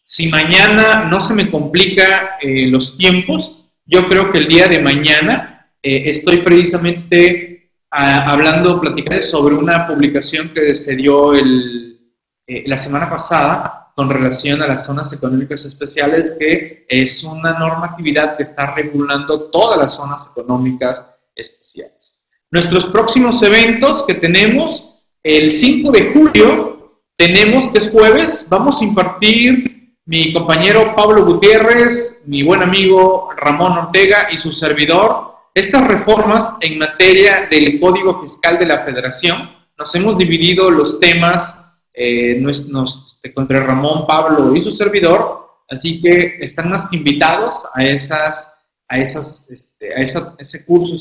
si 0.03 0.29
mañana 0.29 1.05
no 1.05 1.21
se 1.21 1.35
me 1.35 1.51
complica 1.51 2.39
eh, 2.41 2.67
los 2.69 2.97
tiempos, 2.97 3.71
yo 3.85 4.09
creo 4.09 4.33
que 4.33 4.39
el 4.39 4.49
día 4.49 4.67
de 4.67 4.81
mañana 4.81 5.71
eh, 5.83 6.11
estoy 6.11 6.39
precisamente 6.39 7.71
ah, 7.91 8.25
hablando, 8.27 8.81
platicando 8.81 9.23
sobre 9.23 9.55
una 9.55 9.87
publicación 9.87 10.53
que 10.55 10.75
se 10.75 10.97
dio 10.97 11.35
el, 11.35 12.01
la 12.47 12.79
semana 12.79 13.11
pasada 13.11 13.88
con 13.99 14.09
relación 14.09 14.63
a 14.63 14.69
las 14.69 14.87
zonas 14.87 15.13
económicas 15.13 15.65
especiales, 15.65 16.37
que 16.39 16.87
es 16.89 17.25
una 17.25 17.59
normatividad 17.59 18.37
que 18.37 18.45
está 18.45 18.73
regulando 18.73 19.51
todas 19.51 19.77
las 19.77 19.97
zonas 19.97 20.31
económicas 20.31 21.19
especiales. 21.35 22.23
Nuestros 22.53 22.87
próximos 22.87 23.43
eventos 23.43 24.05
que 24.07 24.15
tenemos, 24.15 25.03
el 25.25 25.51
5 25.51 25.91
de 25.91 26.13
julio, 26.13 27.03
tenemos 27.17 27.71
que 27.71 27.81
es 27.81 27.91
jueves, 27.91 28.47
vamos 28.49 28.81
a 28.81 28.85
impartir 28.85 29.97
mi 30.07 30.33
compañero 30.33 30.95
Pablo 30.95 31.25
Gutiérrez, 31.25 32.23
mi 32.29 32.45
buen 32.45 32.63
amigo 32.63 33.31
Ramón 33.37 33.73
Ortega 33.79 34.29
y 34.31 34.39
su 34.39 34.53
servidor, 34.53 35.35
estas 35.53 35.89
reformas 35.89 36.57
en 36.61 36.79
materia 36.79 37.49
del 37.51 37.81
Código 37.81 38.21
Fiscal 38.21 38.61
de 38.61 38.67
la 38.67 38.85
Federación. 38.85 39.51
Nos 39.77 39.93
hemos 39.97 40.17
dividido 40.17 40.71
los 40.71 41.01
temas 41.01 41.68
eh, 41.99 42.43
este, 42.47 43.35
contra 43.35 43.67
Ramón, 43.67 44.07
Pablo 44.07 44.55
y 44.55 44.63
su 44.63 44.71
servidor, 44.71 45.49
así 45.69 46.01
que 46.01 46.39
están 46.41 46.71
más 46.71 46.89
que 46.89 46.97
invitados 46.97 47.67
a 47.75 47.83
esas, 47.83 48.65
a 48.89 48.99
esas, 48.99 49.51
este, 49.51 49.95
a 49.95 50.03
ese 50.03 50.65
curso, 50.65 50.95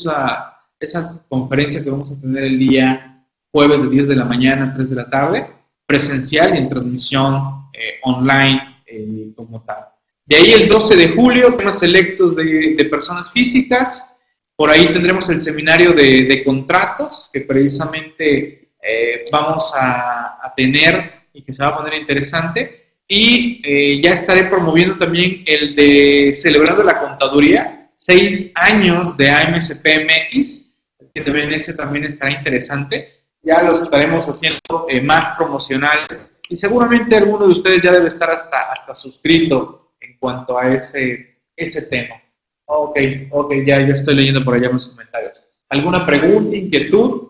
esa 0.80 1.26
conferencia 1.28 1.82
que 1.82 1.90
vamos 1.90 2.10
a 2.10 2.20
tener 2.20 2.44
el 2.44 2.58
día 2.58 3.24
jueves 3.52 3.82
de 3.82 3.90
10 3.90 4.08
de 4.08 4.16
la 4.16 4.24
mañana 4.24 4.70
a 4.70 4.74
3 4.74 4.90
de 4.90 4.96
la 4.96 5.08
tarde, 5.08 5.46
presencial 5.86 6.54
y 6.54 6.58
en 6.58 6.68
transmisión 6.68 7.68
eh, 7.72 7.98
online 8.02 8.82
eh, 8.86 9.32
como 9.34 9.62
tal. 9.62 9.84
De 10.26 10.36
ahí 10.36 10.52
el 10.52 10.68
12 10.68 10.96
de 10.96 11.08
julio, 11.10 11.54
temas 11.56 11.78
selectos 11.78 12.36
de, 12.36 12.86
personas 12.90 13.32
físicas. 13.32 14.20
Por 14.54 14.70
ahí 14.70 14.84
tendremos 14.92 15.28
el 15.30 15.40
seminario 15.40 15.92
de, 15.92 16.42
contratos 16.44 17.30
que 17.32 17.40
precisamente 17.40 18.57
eh, 18.82 19.26
vamos 19.32 19.72
a, 19.74 20.52
tener 20.56 21.28
y 21.32 21.42
que 21.42 21.52
se 21.52 21.62
va 21.62 21.70
a 21.70 21.76
poner 21.76 21.94
interesante. 21.94 22.94
Y 23.06 23.62
eh, 23.64 24.00
ya 24.02 24.12
estaré 24.12 24.48
promoviendo 24.48 24.98
también 24.98 25.44
el 25.46 25.76
de 25.76 26.32
Celebrando 26.34 26.82
la 26.82 26.98
Contaduría, 27.00 27.90
seis 27.94 28.52
años 28.56 29.16
de 29.16 29.30
AMSPMX, 29.30 30.82
que 31.14 31.20
también 31.20 31.52
ese 31.52 31.74
también 31.74 32.04
estará 32.04 32.32
interesante. 32.32 33.22
Ya 33.42 33.62
los 33.62 33.82
estaremos 33.82 34.26
haciendo 34.26 34.86
más 35.04 35.34
promocionales 35.38 36.32
y 36.50 36.56
seguramente 36.56 37.16
alguno 37.16 37.46
de 37.46 37.52
ustedes 37.52 37.82
ya 37.82 37.92
debe 37.92 38.08
estar 38.08 38.30
hasta, 38.30 38.70
hasta 38.70 38.94
suscrito 38.94 39.92
en 40.00 40.16
cuanto 40.18 40.58
a 40.58 40.74
ese, 40.74 41.40
ese 41.54 41.88
tema. 41.88 42.16
Ok, 42.64 42.98
ok, 43.30 43.52
ya, 43.66 43.80
ya 43.80 43.92
estoy 43.92 44.14
leyendo 44.14 44.44
por 44.44 44.54
allá 44.54 44.68
los 44.70 44.88
comentarios. 44.88 45.44
¿Alguna 45.68 46.06
pregunta, 46.06 46.56
inquietud? 46.56 47.28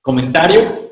¿Comentario? 0.00 0.88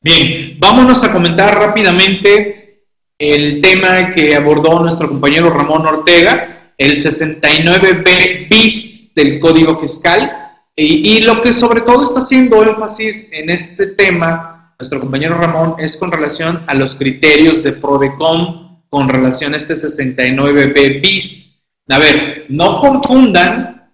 Bien, 0.00 0.56
vámonos 0.60 1.02
a 1.04 1.12
comentar 1.12 1.58
rápidamente 1.58 2.84
el 3.18 3.60
tema 3.60 4.12
que 4.14 4.34
abordó 4.34 4.78
nuestro 4.80 5.08
compañero 5.08 5.50
Ramón 5.50 5.86
Ortega, 5.86 6.72
el 6.78 6.96
69B 6.96 8.48
bis 8.48 9.12
del 9.14 9.40
Código 9.40 9.80
Fiscal, 9.80 10.48
y, 10.80 11.22
lo 11.22 11.42
que 11.42 11.52
sobre 11.52 11.80
todo 11.80 12.04
está 12.04 12.20
haciendo 12.20 12.62
énfasis 12.62 13.28
en 13.32 13.50
este 13.50 13.88
tema, 13.88 14.72
nuestro 14.78 15.00
compañero 15.00 15.36
Ramón, 15.36 15.74
es 15.78 15.96
con 15.96 16.12
relación 16.12 16.62
a 16.68 16.76
los 16.76 16.94
criterios 16.94 17.64
de 17.64 17.72
PRODECOM 17.72 18.84
con 18.88 19.08
relación 19.08 19.54
a 19.54 19.56
este 19.56 19.74
69B 19.74 21.02
bis. 21.02 21.64
A 21.88 21.98
ver, 21.98 22.46
no 22.48 22.80
confundan 22.80 23.92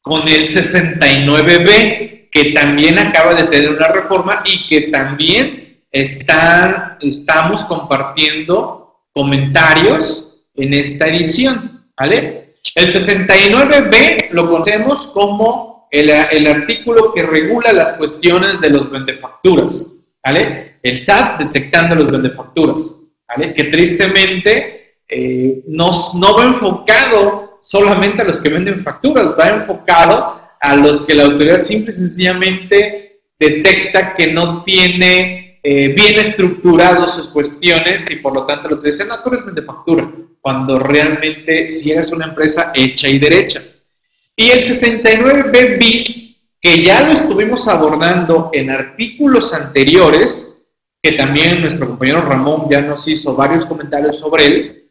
con 0.00 0.28
el 0.28 0.46
69B, 0.46 2.19
que 2.30 2.52
también 2.52 2.98
acaba 2.98 3.34
de 3.34 3.44
tener 3.44 3.70
una 3.70 3.88
reforma 3.88 4.42
y 4.44 4.66
que 4.68 4.82
también 4.82 5.82
están, 5.90 6.98
estamos 7.00 7.64
compartiendo 7.64 9.00
comentarios 9.12 10.44
en 10.54 10.74
esta 10.74 11.08
edición, 11.08 11.86
¿vale? 11.98 12.56
El 12.74 12.92
69B 12.92 14.30
lo 14.30 14.48
conocemos 14.48 15.08
como 15.08 15.88
el, 15.90 16.10
el 16.10 16.46
artículo 16.46 17.12
que 17.12 17.22
regula 17.22 17.72
las 17.72 17.94
cuestiones 17.94 18.60
de 18.60 18.70
los 18.70 18.90
vendefacturas, 18.90 20.08
¿vale? 20.24 20.78
El 20.82 20.98
SAT 20.98 21.40
detectando 21.40 21.96
los 21.96 22.10
vendefacturas, 22.10 23.02
¿vale? 23.28 23.54
Que 23.54 23.64
tristemente 23.64 24.94
eh, 25.08 25.62
no, 25.66 25.90
no 26.14 26.36
va 26.36 26.44
enfocado 26.44 27.58
solamente 27.60 28.22
a 28.22 28.26
los 28.26 28.40
que 28.40 28.48
venden 28.48 28.84
facturas, 28.84 29.26
va 29.38 29.48
enfocado 29.48 30.39
a 30.60 30.76
los 30.76 31.02
que 31.02 31.14
la 31.14 31.24
autoridad 31.24 31.60
simple 31.60 31.92
y 31.92 31.94
sencillamente 31.94 33.22
detecta 33.38 34.14
que 34.14 34.30
no 34.32 34.62
tiene 34.62 35.60
eh, 35.62 35.88
bien 35.88 36.20
estructurados 36.20 37.14
sus 37.14 37.28
cuestiones 37.28 38.10
y 38.10 38.16
por 38.16 38.34
lo 38.34 38.46
tanto 38.46 38.68
lo 38.68 38.80
que 38.80 38.88
dice, 38.88 39.06
no, 39.06 39.22
tú 39.22 39.30
eres 39.30 39.54
de 39.54 39.62
factura, 39.62 40.10
cuando 40.40 40.78
realmente 40.78 41.70
si 41.70 41.92
eres 41.92 42.12
una 42.12 42.26
empresa 42.26 42.72
hecha 42.74 43.08
y 43.08 43.18
derecha. 43.18 43.62
Y 44.36 44.50
el 44.50 44.60
69B 44.60 45.78
bis, 45.78 46.50
que 46.60 46.84
ya 46.84 47.02
lo 47.02 47.12
estuvimos 47.12 47.66
abordando 47.68 48.50
en 48.52 48.70
artículos 48.70 49.52
anteriores, 49.54 50.66
que 51.02 51.12
también 51.12 51.60
nuestro 51.60 51.88
compañero 51.88 52.20
Ramón 52.20 52.68
ya 52.70 52.82
nos 52.82 53.08
hizo 53.08 53.34
varios 53.34 53.64
comentarios 53.64 54.18
sobre 54.18 54.46
él, 54.46 54.90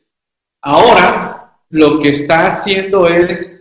ahora 0.62 1.60
lo 1.70 2.02
que 2.02 2.10
está 2.10 2.48
haciendo 2.48 3.08
es 3.08 3.59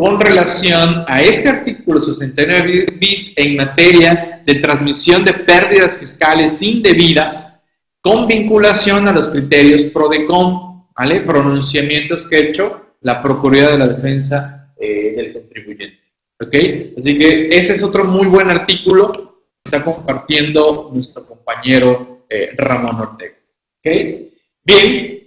con 0.00 0.18
relación 0.18 1.04
a 1.06 1.20
este 1.20 1.50
artículo 1.50 2.00
69 2.00 2.86
bis 2.98 3.34
en 3.36 3.56
materia 3.56 4.42
de 4.46 4.54
transmisión 4.54 5.26
de 5.26 5.34
pérdidas 5.34 5.98
fiscales 5.98 6.62
indebidas 6.62 7.62
con 8.00 8.26
vinculación 8.26 9.06
a 9.08 9.12
los 9.12 9.28
criterios 9.28 9.82
PRODECOM, 9.92 10.86
¿vale? 10.98 11.20
Pronunciamientos 11.20 12.26
que 12.26 12.36
ha 12.36 12.40
hecho 12.40 12.94
la 13.02 13.22
Procuraduría 13.22 13.72
de 13.72 13.78
la 13.78 13.88
Defensa 13.88 14.72
eh, 14.80 15.12
del 15.14 15.34
Contribuyente. 15.34 16.00
¿Ok? 16.40 16.56
Así 16.96 17.18
que 17.18 17.50
ese 17.50 17.74
es 17.74 17.82
otro 17.82 18.04
muy 18.04 18.26
buen 18.26 18.50
artículo 18.50 19.12
que 19.12 19.20
está 19.66 19.84
compartiendo 19.84 20.90
nuestro 20.94 21.26
compañero 21.26 22.24
eh, 22.30 22.54
Ramón 22.56 22.98
Ortega. 23.02 23.34
¿Ok? 23.84 23.92
Bien, 24.64 25.20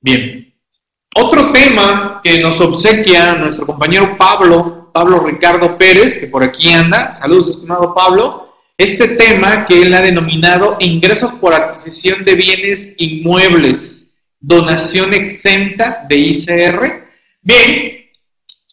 Bien. 0.00 0.54
Otro 1.16 1.52
tema 1.52 2.20
que 2.24 2.38
nos 2.38 2.60
obsequia 2.60 3.34
nuestro 3.36 3.66
compañero 3.66 4.16
Pablo, 4.18 4.90
Pablo 4.92 5.20
Ricardo 5.20 5.78
Pérez, 5.78 6.18
que 6.18 6.26
por 6.26 6.42
aquí 6.42 6.70
anda, 6.70 7.14
saludos 7.14 7.48
estimado 7.48 7.94
Pablo, 7.94 8.54
este 8.76 9.08
tema 9.08 9.66
que 9.66 9.82
él 9.82 9.94
ha 9.94 10.02
denominado 10.02 10.76
ingresos 10.80 11.32
por 11.34 11.54
adquisición 11.54 12.24
de 12.24 12.34
bienes 12.34 12.96
inmuebles, 12.98 14.20
donación 14.40 15.14
exenta 15.14 16.04
de 16.08 16.16
ICR. 16.16 17.04
Bien, 17.40 18.10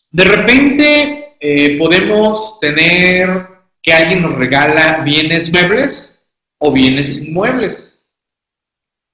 de 0.09 0.23
repente 0.23 1.35
eh, 1.39 1.77
podemos 1.77 2.59
tener 2.59 3.47
que 3.83 3.93
alguien 3.93 4.23
nos 4.23 4.35
regala 4.35 5.01
bienes 5.05 5.51
muebles 5.53 6.27
o 6.57 6.71
bienes 6.71 7.23
inmuebles 7.23 8.00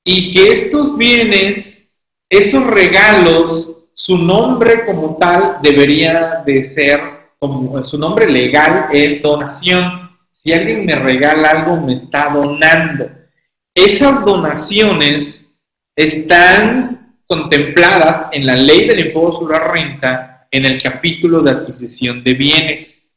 y 0.09 0.31
que 0.31 0.53
estos 0.53 0.97
bienes, 0.97 1.93
esos 2.29 2.65
regalos, 2.65 3.89
su 3.93 4.17
nombre 4.17 4.85
como 4.85 5.17
tal 5.17 5.57
debería 5.61 6.43
de 6.45 6.63
ser, 6.63 7.01
como 7.37 7.83
su 7.83 7.99
nombre 7.99 8.31
legal 8.31 8.87
es 8.93 9.21
donación. 9.21 10.17
Si 10.31 10.53
alguien 10.53 10.85
me 10.85 10.95
regala 10.95 11.49
algo, 11.49 11.75
me 11.81 11.91
está 11.91 12.29
donando. 12.29 13.09
Esas 13.75 14.23
donaciones 14.23 15.61
están 15.93 17.17
contempladas 17.25 18.29
en 18.31 18.45
la 18.45 18.55
ley 18.55 18.87
del 18.87 19.07
impuesto 19.07 19.41
sobre 19.41 19.59
la 19.59 19.67
renta 19.67 20.47
en 20.49 20.67
el 20.67 20.81
capítulo 20.81 21.41
de 21.41 21.51
adquisición 21.51 22.23
de 22.23 22.33
bienes. 22.33 23.13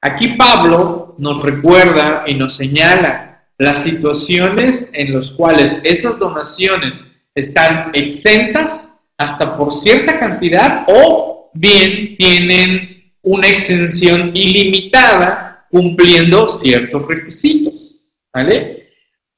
Aquí 0.00 0.36
Pablo 0.36 1.16
nos 1.18 1.42
recuerda 1.42 2.22
y 2.28 2.36
nos 2.36 2.54
señala 2.54 3.31
las 3.62 3.84
situaciones 3.84 4.90
en 4.92 5.16
las 5.16 5.30
cuales 5.30 5.80
esas 5.84 6.18
donaciones 6.18 7.06
están 7.32 7.92
exentas 7.94 9.04
hasta 9.16 9.56
por 9.56 9.72
cierta 9.72 10.18
cantidad 10.18 10.84
o 10.88 11.50
bien 11.54 12.16
tienen 12.16 13.12
una 13.22 13.46
exención 13.46 14.32
ilimitada 14.34 15.66
cumpliendo 15.70 16.48
ciertos 16.48 17.06
requisitos. 17.06 18.08
¿Vale? 18.34 18.88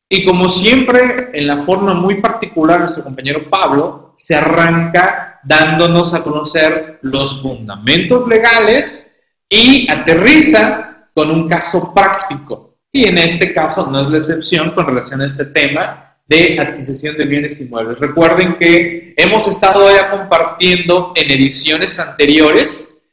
Y 0.09 0.25
como 0.25 0.49
siempre, 0.49 1.31
en 1.35 1.47
la 1.47 1.65
forma 1.67 1.93
muy 1.93 2.23
particular, 2.23 2.81
nuestro 2.81 3.05
compañero 3.05 3.51
Pablo 3.51 4.15
se 4.17 4.35
arranca 4.35 5.41
dándonos 5.45 6.15
a 6.15 6.23
conocer 6.23 6.99
los 7.03 7.43
fundamentos 7.43 8.27
legales 8.27 9.23
y 9.51 9.91
aterriza 9.91 11.09
con 11.13 11.31
un 11.31 11.47
caso 11.47 11.93
práctico. 11.93 12.74
Y 12.97 13.09
en 13.09 13.19
este 13.19 13.53
caso 13.53 13.91
no 13.91 14.03
es 14.03 14.07
la 14.07 14.19
excepción 14.19 14.71
con 14.71 14.87
relación 14.87 15.21
a 15.21 15.27
este 15.27 15.47
tema 15.47 16.17
de 16.29 16.57
adquisición 16.61 17.17
de 17.17 17.27
bienes 17.27 17.61
inmuebles. 17.61 17.99
Recuerden 17.99 18.57
que 18.57 19.15
hemos 19.17 19.49
estado 19.49 19.91
ya 19.91 20.13
compartiendo 20.13 21.13
en 21.17 21.29
ediciones 21.29 21.99
anteriores 21.99 23.05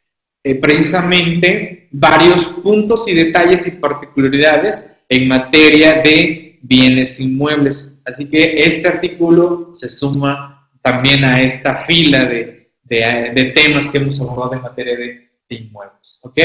eh, 0.43 0.53
precisamente 0.53 1.87
varios 1.89 2.45
puntos 2.45 3.07
y 3.07 3.15
detalles 3.15 3.65
y 3.65 3.71
particularidades 3.71 4.95
en 5.09 5.27
materia 5.27 6.03
de 6.03 6.59
bienes 6.61 7.19
inmuebles. 7.19 8.03
Así 8.05 8.29
que 8.29 8.57
este 8.57 8.87
artículo 8.87 9.69
se 9.71 9.89
suma 9.89 10.69
también 10.83 11.25
a 11.25 11.41
esta 11.41 11.77
fila 11.77 12.25
de, 12.25 12.69
de, 12.83 13.53
temas 13.55 13.89
que 13.89 13.97
hemos 13.97 14.21
abordado 14.21 14.53
en 14.53 14.61
materia 14.61 14.95
de, 14.95 15.31
de 15.49 15.55
inmuebles. 15.55 16.19
¿Ok? 16.21 16.37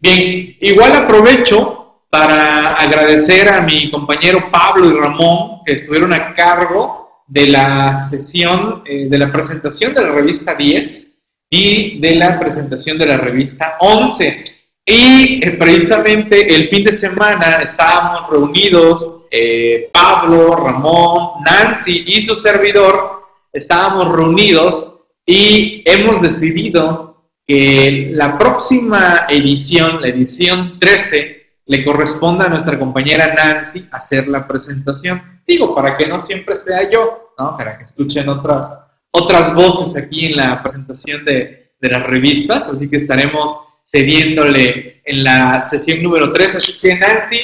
Bien, 0.00 0.56
igual 0.60 0.96
aprovecho 0.96 1.81
para 2.12 2.74
agradecer 2.74 3.48
a 3.48 3.62
mi 3.62 3.90
compañero 3.90 4.50
Pablo 4.52 4.86
y 4.86 5.00
Ramón 5.00 5.62
que 5.64 5.72
estuvieron 5.72 6.12
a 6.12 6.34
cargo 6.34 7.24
de 7.26 7.46
la 7.46 7.94
sesión 7.94 8.82
eh, 8.84 9.06
de 9.08 9.18
la 9.18 9.32
presentación 9.32 9.94
de 9.94 10.02
la 10.02 10.12
revista 10.12 10.54
10 10.54 11.24
y 11.48 12.00
de 12.00 12.14
la 12.16 12.38
presentación 12.38 12.98
de 12.98 13.06
la 13.06 13.16
revista 13.16 13.78
11. 13.80 14.44
Y 14.84 15.40
eh, 15.42 15.52
precisamente 15.52 16.54
el 16.54 16.68
fin 16.68 16.84
de 16.84 16.92
semana 16.92 17.62
estábamos 17.62 18.28
reunidos, 18.28 19.24
eh, 19.30 19.88
Pablo, 19.90 20.50
Ramón, 20.54 21.42
Nancy 21.46 22.04
y 22.08 22.20
su 22.20 22.34
servidor, 22.34 23.22
estábamos 23.50 24.14
reunidos 24.14 25.00
y 25.24 25.82
hemos 25.86 26.20
decidido 26.20 27.30
que 27.46 28.10
la 28.12 28.36
próxima 28.36 29.26
edición, 29.30 30.02
la 30.02 30.08
edición 30.08 30.78
13, 30.78 31.41
le 31.66 31.84
corresponde 31.84 32.46
a 32.46 32.50
nuestra 32.50 32.78
compañera 32.78 33.34
Nancy 33.34 33.88
hacer 33.92 34.28
la 34.28 34.46
presentación. 34.46 35.42
Digo, 35.46 35.74
para 35.74 35.96
que 35.96 36.06
no 36.06 36.18
siempre 36.18 36.56
sea 36.56 36.88
yo, 36.90 37.34
¿no? 37.38 37.56
Para 37.56 37.76
que 37.76 37.82
escuchen 37.82 38.28
otras, 38.28 38.90
otras 39.10 39.54
voces 39.54 40.02
aquí 40.02 40.26
en 40.26 40.36
la 40.36 40.62
presentación 40.62 41.24
de, 41.24 41.72
de 41.80 41.88
las 41.88 42.02
revistas, 42.04 42.68
así 42.68 42.88
que 42.88 42.96
estaremos 42.96 43.56
cediéndole 43.84 45.02
en 45.04 45.24
la 45.24 45.66
sesión 45.66 46.02
número 46.02 46.32
3. 46.32 46.56
Así 46.56 46.80
que 46.80 46.96
Nancy, 46.96 47.38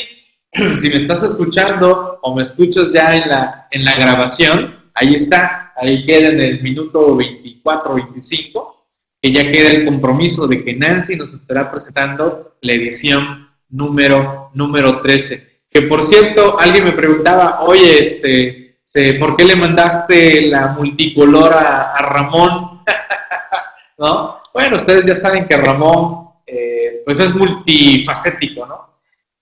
si 0.81 0.89
me 0.89 0.97
estás 0.97 1.23
escuchando 1.23 2.19
o 2.23 2.35
me 2.35 2.43
escuchas 2.43 2.91
ya 2.93 3.07
en 3.07 3.29
la, 3.29 3.69
en 3.71 3.85
la 3.85 3.95
grabación, 3.95 4.91
ahí 4.95 5.15
está, 5.15 5.73
ahí 5.77 6.07
queda 6.07 6.29
en 6.29 6.41
el 6.41 6.63
minuto 6.63 7.17
24, 7.17 7.95
25, 7.95 8.87
que 9.21 9.33
ya 9.33 9.51
queda 9.51 9.71
el 9.71 9.85
compromiso 9.85 10.47
de 10.47 10.65
que 10.65 10.75
Nancy 10.75 11.17
nos 11.17 11.35
estará 11.35 11.71
presentando 11.71 12.57
la 12.61 12.73
edición 12.73 13.48
número, 13.71 14.51
número 14.55 15.01
13. 15.01 15.63
Que 15.71 15.83
por 15.83 16.03
cierto, 16.03 16.59
alguien 16.59 16.85
me 16.85 16.93
preguntaba, 16.93 17.61
oye, 17.63 18.03
este, 18.03 19.19
¿por 19.19 19.37
qué 19.37 19.45
le 19.45 19.57
mandaste 19.57 20.43
la 20.49 20.69
multicolor 20.69 21.55
a, 21.55 21.97
Ramón? 21.99 22.83
¿No? 23.99 24.41
Bueno, 24.55 24.77
ustedes 24.77 25.05
ya 25.05 25.17
saben 25.17 25.47
que 25.47 25.57
Ramón, 25.57 26.31
eh, 26.47 27.03
pues 27.05 27.21
es 27.21 27.35
multifacético, 27.35 28.67
¿no? 28.67 28.89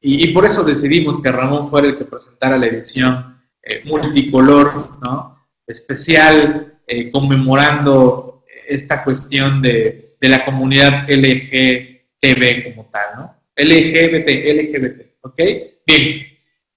Y, 0.00 0.32
por 0.32 0.46
eso 0.46 0.62
decidimos 0.62 1.20
que 1.20 1.32
Ramón 1.32 1.68
fuera 1.68 1.88
el 1.88 1.98
que 1.98 2.04
presentara 2.04 2.56
la 2.56 2.66
edición 2.66 3.40
eh, 3.62 3.82
multicolor, 3.84 4.98
¿no? 5.04 5.46
Especial, 5.66 6.78
eh, 6.86 7.10
conmemorando 7.10 8.44
esta 8.68 9.02
cuestión 9.02 9.60
de, 9.62 10.16
de 10.20 10.28
la 10.28 10.44
comunidad 10.44 11.08
LGTB 11.08 12.64
como 12.64 12.88
tal, 12.90 13.04
¿no? 13.16 13.35
LGBT, 13.56 14.28
LGBT, 14.28 15.00
¿ok? 15.22 15.40
Bien. 15.86 16.26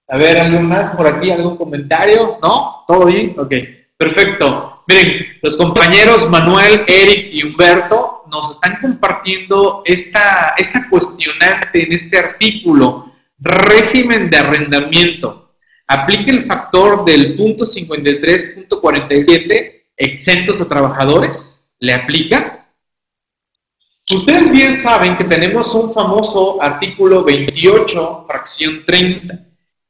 A 0.07 0.17
ver, 0.17 0.37
¿algo 0.37 0.61
más 0.61 0.95
por 0.95 1.07
aquí? 1.07 1.29
¿Algún 1.29 1.57
comentario? 1.57 2.39
¿No? 2.41 2.83
¿Todo 2.87 3.05
bien? 3.05 3.35
Ok, 3.37 3.53
perfecto. 3.95 4.83
Miren, 4.87 5.37
los 5.43 5.55
compañeros 5.55 6.27
Manuel, 6.29 6.83
Eric 6.87 7.27
y 7.31 7.43
Humberto 7.43 8.23
nos 8.31 8.49
están 8.51 8.79
compartiendo 8.81 9.83
esta, 9.85 10.55
esta 10.57 10.89
cuestionante 10.89 11.83
en 11.83 11.93
este 11.93 12.17
artículo, 12.17 13.13
régimen 13.37 14.31
de 14.31 14.37
arrendamiento. 14.37 15.53
Aplica 15.87 16.31
el 16.31 16.45
factor 16.45 17.05
del 17.05 17.35
punto 17.35 17.65
53.47, 17.65 19.83
exentos 19.97 20.59
a 20.61 20.67
trabajadores. 20.67 21.71
¿Le 21.79 21.93
aplica? 21.93 22.58
Ustedes 24.11 24.51
bien 24.51 24.73
saben 24.73 25.17
que 25.17 25.25
tenemos 25.25 25.75
un 25.75 25.93
famoso 25.93 26.57
artículo 26.59 27.23
28, 27.23 28.25
fracción 28.25 28.83
30, 28.83 29.39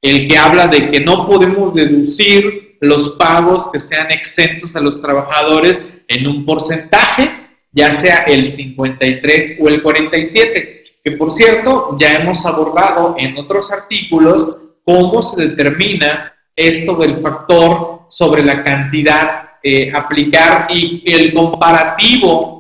el 0.02 0.28
que 0.28 0.38
habla 0.38 0.68
de 0.68 0.92
que 0.92 1.00
no 1.00 1.26
podemos 1.26 1.74
deducir 1.74 2.78
los 2.82 3.12
pagos 3.12 3.70
que 3.72 3.80
sean 3.80 4.12
exentos 4.12 4.76
a 4.76 4.82
los 4.82 5.02
trabajadores 5.02 5.86
en 6.10 6.28
un 6.28 6.46
porcentaje, 6.46 7.32
ya 7.72 7.94
sea 7.94 8.26
el 8.28 8.52
53 8.52 9.60
o 9.62 9.70
el 9.70 9.82
47, 9.82 10.84
que 11.02 11.12
por 11.12 11.32
cierto 11.32 11.96
ya 11.98 12.16
hemos 12.16 12.46
abordado 12.46 13.16
en 13.18 13.38
otros 13.38 13.72
artículos 13.72 14.58
cómo 14.84 15.22
se 15.22 15.48
determina 15.48 16.34
esto 16.58 16.96
del 16.96 17.22
factor 17.22 18.02
sobre 18.10 18.44
la 18.44 18.66
cantidad 18.66 19.52
eh, 19.64 19.94
aplicar 19.96 20.68
y 20.70 21.04
el 21.10 21.34
comparativo 21.34 22.59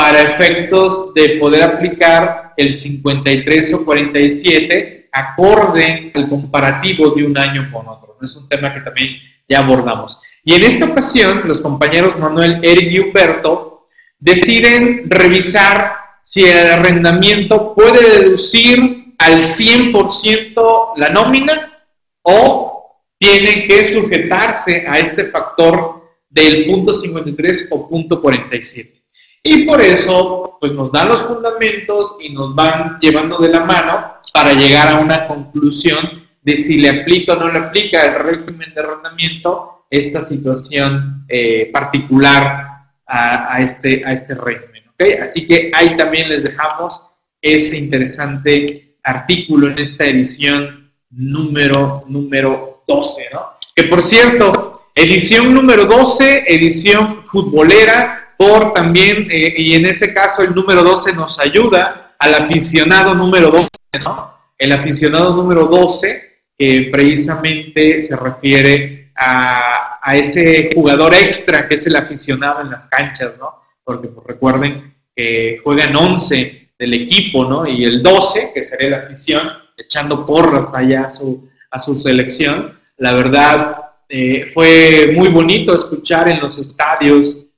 para 0.00 0.22
efectos 0.22 1.12
de 1.12 1.36
poder 1.38 1.62
aplicar 1.62 2.54
el 2.56 2.72
53 2.72 3.74
o 3.74 3.84
47 3.84 5.10
acorde 5.12 6.10
al 6.14 6.26
comparativo 6.26 7.10
de 7.10 7.22
un 7.22 7.36
año 7.36 7.70
con 7.70 7.86
otro. 7.86 8.16
Es 8.22 8.34
un 8.34 8.48
tema 8.48 8.72
que 8.72 8.80
también 8.80 9.18
ya 9.46 9.58
abordamos. 9.58 10.18
Y 10.42 10.54
en 10.54 10.62
esta 10.62 10.86
ocasión, 10.86 11.42
los 11.44 11.60
compañeros 11.60 12.18
Manuel, 12.18 12.60
Eric 12.62 12.92
y 12.92 13.00
Humberto 13.02 13.88
deciden 14.18 15.04
revisar 15.10 15.96
si 16.22 16.44
el 16.44 16.68
arrendamiento 16.68 17.74
puede 17.74 18.20
deducir 18.20 19.12
al 19.18 19.42
100% 19.42 20.92
la 20.96 21.10
nómina 21.10 21.78
o 22.22 23.04
tiene 23.18 23.68
que 23.68 23.84
sujetarse 23.84 24.86
a 24.88 24.98
este 24.98 25.26
factor 25.26 26.08
del 26.30 26.64
punto 26.70 26.90
53 26.90 27.68
o 27.72 27.86
punto 27.86 28.22
47. 28.22 28.99
Y 29.42 29.64
por 29.64 29.80
eso, 29.80 30.58
pues 30.60 30.72
nos 30.72 30.92
dan 30.92 31.08
los 31.08 31.22
fundamentos 31.22 32.18
y 32.20 32.30
nos 32.30 32.54
van 32.54 32.98
llevando 33.00 33.38
de 33.38 33.48
la 33.48 33.64
mano 33.64 34.14
para 34.34 34.52
llegar 34.52 34.88
a 34.94 35.00
una 35.00 35.26
conclusión 35.26 36.28
de 36.42 36.56
si 36.56 36.78
le 36.78 36.88
aplica 36.88 37.34
o 37.34 37.36
no 37.36 37.52
le 37.52 37.58
aplica 37.58 38.04
el 38.04 38.14
régimen 38.14 38.72
de 38.74 38.80
arrendamiento 38.80 39.86
esta 39.90 40.22
situación 40.22 41.24
eh, 41.28 41.70
particular 41.72 42.66
a, 43.06 43.60
este, 43.60 44.04
a 44.06 44.12
este 44.12 44.34
régimen. 44.34 44.84
¿okay? 44.94 45.14
Así 45.16 45.46
que 45.46 45.72
ahí 45.74 45.96
también 45.96 46.28
les 46.28 46.44
dejamos 46.44 47.18
ese 47.42 47.76
interesante 47.78 48.96
artículo 49.02 49.68
en 49.68 49.78
esta 49.78 50.04
edición 50.04 50.92
número, 51.10 52.04
número 52.06 52.84
12, 52.86 53.30
¿no? 53.32 53.54
Que 53.74 53.84
por 53.84 54.04
cierto, 54.04 54.82
edición 54.94 55.54
número 55.54 55.86
12, 55.86 56.44
edición 56.46 57.24
futbolera, 57.24 58.29
por 58.40 58.72
también, 58.72 59.30
eh, 59.30 59.52
y 59.58 59.74
en 59.74 59.84
ese 59.84 60.14
caso 60.14 60.40
el 60.40 60.54
número 60.54 60.82
12 60.82 61.12
nos 61.12 61.38
ayuda 61.38 62.14
al 62.18 62.34
aficionado 62.34 63.14
número 63.14 63.50
12, 63.50 63.68
¿no? 64.02 64.32
El 64.56 64.72
aficionado 64.72 65.34
número 65.34 65.66
12 65.66 66.40
que 66.56 66.88
precisamente 66.90 68.00
se 68.00 68.16
refiere 68.16 69.12
a, 69.14 69.98
a, 70.02 70.16
ese 70.16 70.70
jugador 70.74 71.12
extra 71.12 71.68
que 71.68 71.74
es 71.74 71.86
el 71.86 71.96
aficionado 71.96 72.62
en 72.62 72.70
las 72.70 72.86
canchas, 72.86 73.36
¿no? 73.38 73.56
Porque 73.84 74.08
pues, 74.08 74.26
recuerden 74.26 74.94
que 75.14 75.60
juegan 75.62 75.94
11 75.94 76.70
del 76.78 76.94
equipo, 76.94 77.44
¿no? 77.44 77.66
Y 77.66 77.84
el 77.84 78.02
12, 78.02 78.52
que 78.54 78.64
sería 78.64 78.88
la 78.88 78.98
afición, 79.04 79.50
echando 79.76 80.24
porras 80.24 80.72
allá 80.72 81.04
a 81.04 81.10
su, 81.10 81.46
a 81.70 81.78
su 81.78 81.98
selección. 81.98 82.78
La 82.96 83.12
verdad, 83.12 83.76
eh, 84.08 84.50
fue 84.54 85.12
muy 85.14 85.28
bonito 85.28 85.74
escuchar 85.74 86.30
en 86.30 86.40
los 86.40 86.58
estadios 86.58 87.49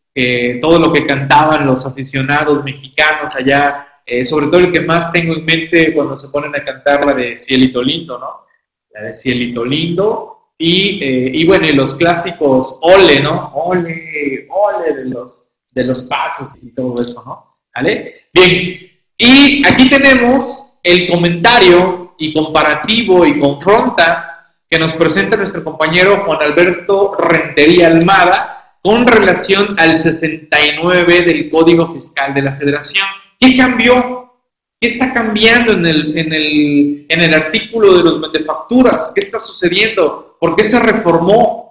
todo 0.60 0.78
lo 0.78 0.92
que 0.92 1.06
cantaban 1.06 1.66
los 1.66 1.86
aficionados 1.86 2.62
mexicanos 2.64 3.34
allá, 3.34 3.92
eh, 4.04 4.24
sobre 4.24 4.46
todo 4.46 4.58
el 4.58 4.72
que 4.72 4.80
más 4.80 5.12
tengo 5.12 5.34
en 5.34 5.44
mente 5.44 5.94
cuando 5.94 6.16
se 6.16 6.28
ponen 6.28 6.54
a 6.56 6.64
cantar 6.64 7.06
la 7.06 7.14
de 7.14 7.36
Cielito 7.36 7.82
Lindo, 7.82 8.18
¿no? 8.18 8.46
La 8.92 9.06
de 9.06 9.14
Cielito 9.14 9.64
Lindo, 9.64 10.52
y, 10.58 11.02
eh, 11.02 11.30
y 11.32 11.46
bueno, 11.46 11.66
y 11.66 11.72
los 11.72 11.94
clásicos 11.94 12.78
Ole, 12.82 13.20
¿no? 13.20 13.52
Ole, 13.54 14.46
Ole 14.50 14.94
de 14.94 15.06
los, 15.06 15.50
de 15.70 15.84
los 15.84 16.02
pasos 16.02 16.52
y 16.60 16.74
todo 16.74 17.00
eso, 17.00 17.22
¿no? 17.24 17.58
¿Vale? 17.74 18.26
Bien, 18.34 18.90
y 19.16 19.62
aquí 19.66 19.88
tenemos 19.88 20.78
el 20.82 21.08
comentario 21.08 22.14
y 22.18 22.34
comparativo 22.34 23.24
y 23.24 23.38
confronta 23.38 24.48
que 24.68 24.78
nos 24.78 24.92
presenta 24.94 25.36
nuestro 25.36 25.62
compañero 25.62 26.24
Juan 26.24 26.42
Alberto 26.42 27.14
Rentería 27.14 27.86
Almada, 27.86 28.51
con 28.82 29.06
relación 29.06 29.76
al 29.78 29.96
69 29.96 31.22
del 31.24 31.50
Código 31.50 31.92
Fiscal 31.92 32.34
de 32.34 32.42
la 32.42 32.56
Federación. 32.56 33.06
¿Qué 33.38 33.56
cambió? 33.56 34.32
¿Qué 34.80 34.88
está 34.88 35.14
cambiando 35.14 35.72
en 35.72 35.86
el, 35.86 36.18
en 36.18 36.32
el, 36.32 37.06
en 37.08 37.22
el 37.22 37.34
artículo 37.34 37.94
de 37.96 38.02
los 38.02 38.20
vendefacturas? 38.20 39.12
¿Qué 39.14 39.20
está 39.20 39.38
sucediendo? 39.38 40.36
¿Por 40.40 40.56
qué 40.56 40.64
se 40.64 40.80
reformó? 40.80 41.62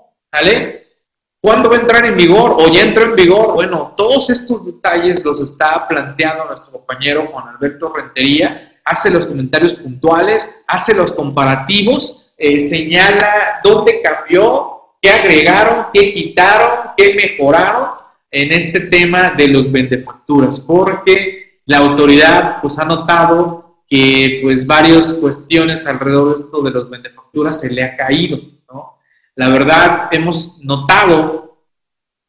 ¿Cuándo 1.43 1.71
va 1.71 1.77
a 1.77 1.81
entrar 1.81 2.05
en 2.05 2.15
vigor 2.15 2.51
o 2.51 2.71
ya 2.71 2.83
entró 2.83 3.03
en 3.03 3.15
vigor? 3.15 3.53
Bueno, 3.53 3.93
todos 3.97 4.29
estos 4.29 4.63
detalles 4.63 5.25
los 5.25 5.41
está 5.41 5.87
planteando 5.87 6.45
nuestro 6.45 6.71
compañero 6.71 7.27
Juan 7.31 7.47
Alberto 7.49 7.91
Rentería, 7.91 8.79
hace 8.85 9.09
los 9.09 9.25
comentarios 9.25 9.73
puntuales, 9.73 10.63
hace 10.67 10.93
los 10.93 11.11
comparativos, 11.11 12.31
eh, 12.37 12.59
señala 12.59 13.59
dónde 13.63 14.01
cambió, 14.03 14.95
qué 15.01 15.09
agregaron, 15.09 15.87
qué 15.91 16.13
quitaron, 16.13 16.90
mejoraron 17.13 17.89
en 18.29 18.51
este 18.53 18.81
tema 18.81 19.33
de 19.37 19.47
los 19.47 19.71
vendefacturas, 19.71 20.59
porque 20.59 21.61
la 21.65 21.79
autoridad 21.79 22.61
pues 22.61 22.79
ha 22.79 22.85
notado 22.85 23.83
que 23.87 24.39
pues 24.41 24.65
varias 24.65 25.13
cuestiones 25.13 25.85
alrededor 25.85 26.29
de 26.29 26.43
esto 26.43 26.61
de 26.61 26.71
los 26.71 26.89
vendefacturas 26.89 27.59
se 27.59 27.69
le 27.69 27.83
ha 27.83 27.97
caído, 27.97 28.39
¿no? 28.71 28.99
La 29.35 29.49
verdad 29.49 30.07
hemos 30.11 30.59
notado 30.63 31.65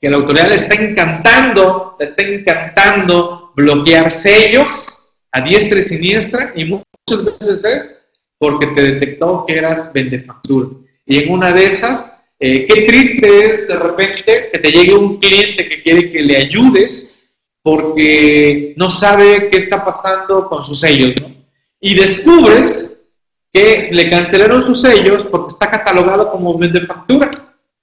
que 0.01 0.11
la 0.11 0.17
autoridad 0.17 0.49
le 0.49 0.57
está 0.57 0.75
encantando, 0.75 1.95
le 1.99 2.05
está 2.05 2.23
encantando 2.23 3.53
bloquear 3.55 4.11
sellos 4.11 5.15
a 5.31 5.41
diestra 5.41 5.79
y 5.79 5.83
siniestra 5.83 6.53
y 6.57 6.65
muchas 6.65 7.25
veces 7.25 7.65
es 7.65 8.09
porque 8.39 8.67
te 8.69 8.83
detectó 8.83 9.45
que 9.47 9.57
eras 9.57 9.93
vendefactura. 9.93 10.71
Y 11.07 11.23
en 11.23 11.33
una 11.33 11.53
de 11.53 11.67
esas 11.67 12.12
eh, 12.45 12.67
qué 12.67 12.83
triste 12.83 13.47
es 13.47 13.69
de 13.69 13.77
repente 13.77 14.51
que 14.53 14.59
te 14.59 14.73
llegue 14.73 14.97
un 14.97 15.19
cliente 15.19 15.69
que 15.69 15.81
quiere 15.81 16.11
que 16.11 16.23
le 16.23 16.39
ayudes 16.39 17.23
porque 17.63 18.75
no 18.77 18.91
sabe 18.91 19.49
qué 19.49 19.59
está 19.59 19.85
pasando 19.85 20.49
con 20.49 20.61
sus 20.61 20.81
sellos, 20.81 21.15
¿no? 21.21 21.33
Y 21.81 21.95
descubres 21.95 23.09
que 23.53 23.83
le 23.93 24.11
cancelaron 24.11 24.65
sus 24.65 24.81
sellos 24.81 25.23
porque 25.27 25.53
está 25.53 25.71
catalogado 25.71 26.33
como 26.33 26.59
factura. 26.89 27.31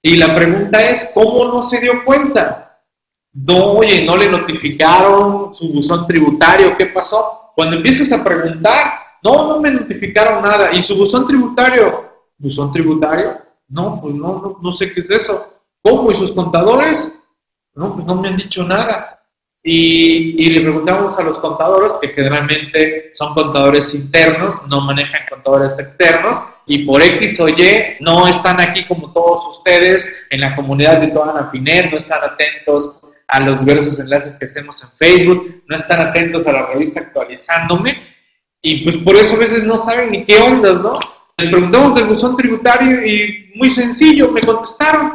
Y 0.02 0.18
la 0.18 0.34
pregunta 0.34 0.82
es, 0.82 1.10
¿cómo 1.14 1.46
no 1.46 1.62
se 1.62 1.80
dio 1.80 2.04
cuenta? 2.04 2.82
No, 3.32 3.72
oye, 3.76 4.04
no 4.04 4.14
le 4.18 4.28
notificaron 4.28 5.54
su 5.54 5.72
buzón 5.72 6.04
tributario, 6.04 6.76
¿qué 6.76 6.84
pasó? 6.86 7.52
Cuando 7.56 7.76
empiezas 7.76 8.12
a 8.12 8.22
preguntar, 8.22 8.92
no, 9.22 9.48
no 9.48 9.58
me 9.58 9.70
notificaron 9.70 10.42
nada. 10.42 10.70
¿Y 10.74 10.82
su 10.82 10.96
buzón 10.96 11.26
tributario? 11.26 12.10
¿Buzón 12.36 12.70
tributario? 12.70 13.49
No, 13.70 14.00
pues 14.00 14.14
no, 14.14 14.40
no, 14.40 14.58
no 14.60 14.72
sé 14.74 14.92
qué 14.92 15.00
es 15.00 15.10
eso. 15.10 15.54
¿Cómo? 15.82 16.10
¿Y 16.10 16.14
sus 16.14 16.32
contadores? 16.32 17.12
No, 17.74 17.94
pues 17.94 18.04
no 18.04 18.16
me 18.16 18.28
han 18.28 18.36
dicho 18.36 18.64
nada. 18.64 19.20
Y, 19.62 20.48
le 20.50 20.62
preguntamos 20.62 21.18
a 21.18 21.22
los 21.22 21.38
contadores, 21.38 21.92
que 22.00 22.08
generalmente 22.08 23.10
son 23.12 23.34
contadores 23.34 23.94
internos, 23.94 24.56
no 24.68 24.80
manejan 24.80 25.20
contadores 25.28 25.78
externos, 25.78 26.44
y 26.66 26.84
por 26.86 27.02
X 27.02 27.40
o 27.40 27.48
Y 27.48 27.96
no 28.00 28.26
están 28.26 28.60
aquí 28.60 28.86
como 28.86 29.12
todos 29.12 29.46
ustedes 29.48 30.26
en 30.30 30.40
la 30.40 30.56
comunidad 30.56 31.00
de 31.00 31.08
toda 31.08 31.34
la 31.34 31.50
FINER, 31.50 31.90
no 31.90 31.98
están 31.98 32.22
atentos 32.24 33.00
a 33.28 33.40
los 33.40 33.60
diversos 33.60 34.00
enlaces 34.00 34.38
que 34.38 34.46
hacemos 34.46 34.82
en 34.82 34.90
Facebook, 34.92 35.62
no 35.66 35.76
están 35.76 36.00
atentos 36.00 36.46
a 36.46 36.52
la 36.52 36.66
revista 36.66 37.00
actualizándome, 37.00 38.02
y 38.62 38.82
pues 38.82 38.96
por 38.98 39.16
eso 39.16 39.36
a 39.36 39.40
veces 39.40 39.64
no 39.64 39.76
saben 39.76 40.10
ni 40.10 40.24
qué 40.24 40.38
ondas, 40.38 40.80
¿no? 40.80 40.92
Les 41.40 41.48
preguntamos 41.48 41.94
del 41.94 42.08
buzón 42.08 42.36
tributario 42.36 43.06
y 43.06 43.52
muy 43.54 43.70
sencillo, 43.70 44.30
me 44.30 44.42
contestaron, 44.42 45.14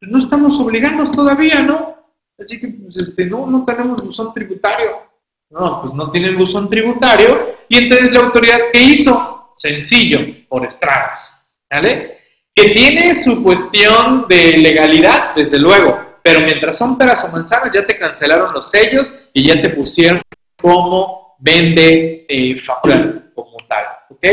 no 0.00 0.18
estamos 0.18 0.58
obligados 0.58 1.12
todavía, 1.12 1.60
¿no? 1.60 1.96
Así 2.38 2.58
que, 2.58 2.68
pues, 2.68 2.96
este, 2.96 3.26
no, 3.26 3.46
no 3.46 3.64
tenemos 3.64 4.02
buzón 4.02 4.32
tributario. 4.32 5.06
No, 5.50 5.82
pues 5.82 5.94
no 5.94 6.10
tienen 6.10 6.36
buzón 6.36 6.68
tributario. 6.68 7.56
Y 7.68 7.78
entonces 7.78 8.08
la 8.12 8.26
autoridad, 8.26 8.58
¿qué 8.72 8.82
hizo? 8.82 9.50
Sencillo, 9.54 10.20
por 10.48 10.64
estradas. 10.64 11.54
¿Vale? 11.70 12.18
Que 12.54 12.70
tiene 12.70 13.14
su 13.14 13.42
cuestión 13.42 14.26
de 14.28 14.52
legalidad, 14.52 15.34
desde 15.34 15.58
luego. 15.58 15.98
Pero 16.22 16.40
mientras 16.40 16.78
son 16.78 16.96
peras 16.96 17.22
o 17.24 17.28
manzanas, 17.28 17.70
ya 17.72 17.86
te 17.86 17.98
cancelaron 17.98 18.52
los 18.52 18.70
sellos 18.70 19.14
y 19.32 19.46
ya 19.46 19.60
te 19.60 19.70
pusieron 19.70 20.22
como 20.60 21.36
vende 21.38 22.24
eh, 22.28 22.58
factura 22.58 23.30
como 23.34 23.56
tal. 23.68 23.84
¿Ok? 24.10 24.26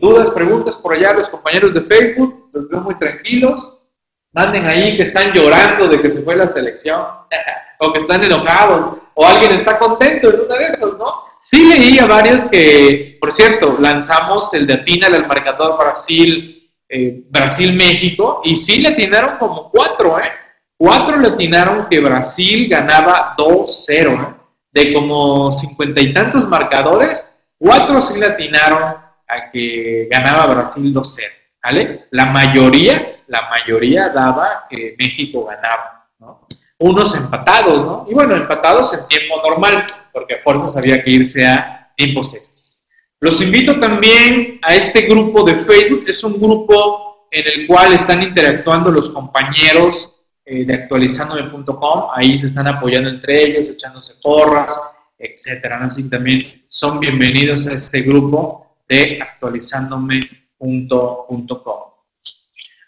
¿Dudas, 0.00 0.30
preguntas 0.30 0.76
por 0.76 0.94
allá 0.96 1.12
los 1.12 1.28
compañeros 1.28 1.74
de 1.74 1.82
Facebook? 1.82 2.48
Los 2.54 2.70
veo 2.70 2.80
muy 2.80 2.94
tranquilos. 2.94 3.86
Manden 4.32 4.66
ahí 4.66 4.96
que 4.96 5.02
están 5.02 5.32
llorando 5.34 5.88
de 5.88 6.00
que 6.00 6.08
se 6.08 6.22
fue 6.22 6.36
la 6.36 6.48
selección, 6.48 7.00
o 7.78 7.92
que 7.92 7.98
están 7.98 8.24
enojados, 8.24 8.96
o 9.12 9.26
alguien 9.26 9.52
está 9.52 9.78
contento 9.78 10.32
en 10.32 10.40
una 10.40 10.56
de 10.56 10.64
esas, 10.64 10.96
¿no? 10.96 11.04
Sí 11.38 11.66
leí 11.66 11.98
a 11.98 12.06
varios 12.06 12.46
que, 12.46 13.18
por 13.20 13.30
cierto, 13.30 13.76
lanzamos 13.78 14.54
el 14.54 14.66
de 14.66 14.74
Atina, 14.74 15.08
el 15.08 15.26
marcador 15.26 15.78
Brasil, 15.78 16.72
eh, 16.88 17.22
Brasil-México, 17.28 18.40
y 18.44 18.56
sí 18.56 18.80
le 18.80 18.88
atinaron 18.88 19.36
como 19.38 19.70
cuatro, 19.70 20.18
¿eh? 20.18 20.30
Cuatro 20.78 21.18
le 21.18 21.28
atinaron 21.28 21.88
que 21.90 22.00
Brasil 22.00 22.68
ganaba 22.70 23.34
2-0, 23.36 24.28
¿eh? 24.28 24.34
De 24.72 24.94
como 24.94 25.50
cincuenta 25.50 26.00
y 26.00 26.14
tantos 26.14 26.48
marcadores, 26.48 27.44
cuatro 27.58 28.00
sí 28.00 28.18
le 28.18 28.26
atinaron 28.26 28.94
a 29.30 29.50
que 29.50 30.08
ganaba 30.10 30.46
Brasil 30.52 30.92
2-0, 30.92 31.22
¿vale? 31.62 32.06
La 32.10 32.26
mayoría 32.26 33.20
la 33.30 33.48
mayoría 33.48 34.08
daba 34.08 34.66
que 34.68 34.96
México 34.98 35.44
ganaba, 35.44 36.08
¿no? 36.18 36.46
Unos 36.78 37.14
empatados, 37.16 37.76
¿no? 37.76 38.06
Y 38.10 38.12
bueno, 38.14 38.34
empatados 38.34 38.92
en 38.92 39.06
tiempo 39.06 39.40
normal, 39.40 39.86
porque 40.12 40.34
a 40.34 40.42
fuerzas 40.42 40.76
había 40.76 41.02
que 41.02 41.10
irse 41.10 41.46
a 41.46 41.92
tiempos 41.96 42.34
extras. 42.34 42.84
Los 43.20 43.40
invito 43.40 43.78
también 43.78 44.58
a 44.62 44.74
este 44.74 45.02
grupo 45.02 45.44
de 45.44 45.64
Facebook, 45.64 46.04
es 46.08 46.24
un 46.24 46.40
grupo 46.40 47.28
en 47.30 47.46
el 47.46 47.66
cual 47.68 47.92
están 47.92 48.22
interactuando 48.22 48.90
los 48.90 49.10
compañeros 49.10 50.16
eh, 50.44 50.64
de 50.64 50.74
actualizandome.com, 50.74 52.08
ahí 52.12 52.36
se 52.36 52.46
están 52.46 52.66
apoyando 52.66 53.10
entre 53.10 53.42
ellos, 53.42 53.70
echándose 53.70 54.14
porras, 54.20 54.76
etcétera. 55.16 55.84
Así 55.84 56.10
también 56.10 56.64
son 56.68 56.98
bienvenidos 56.98 57.68
a 57.68 57.74
este 57.74 58.00
grupo 58.00 58.69
de 58.90 59.18
actualizandome.com. 59.22 61.78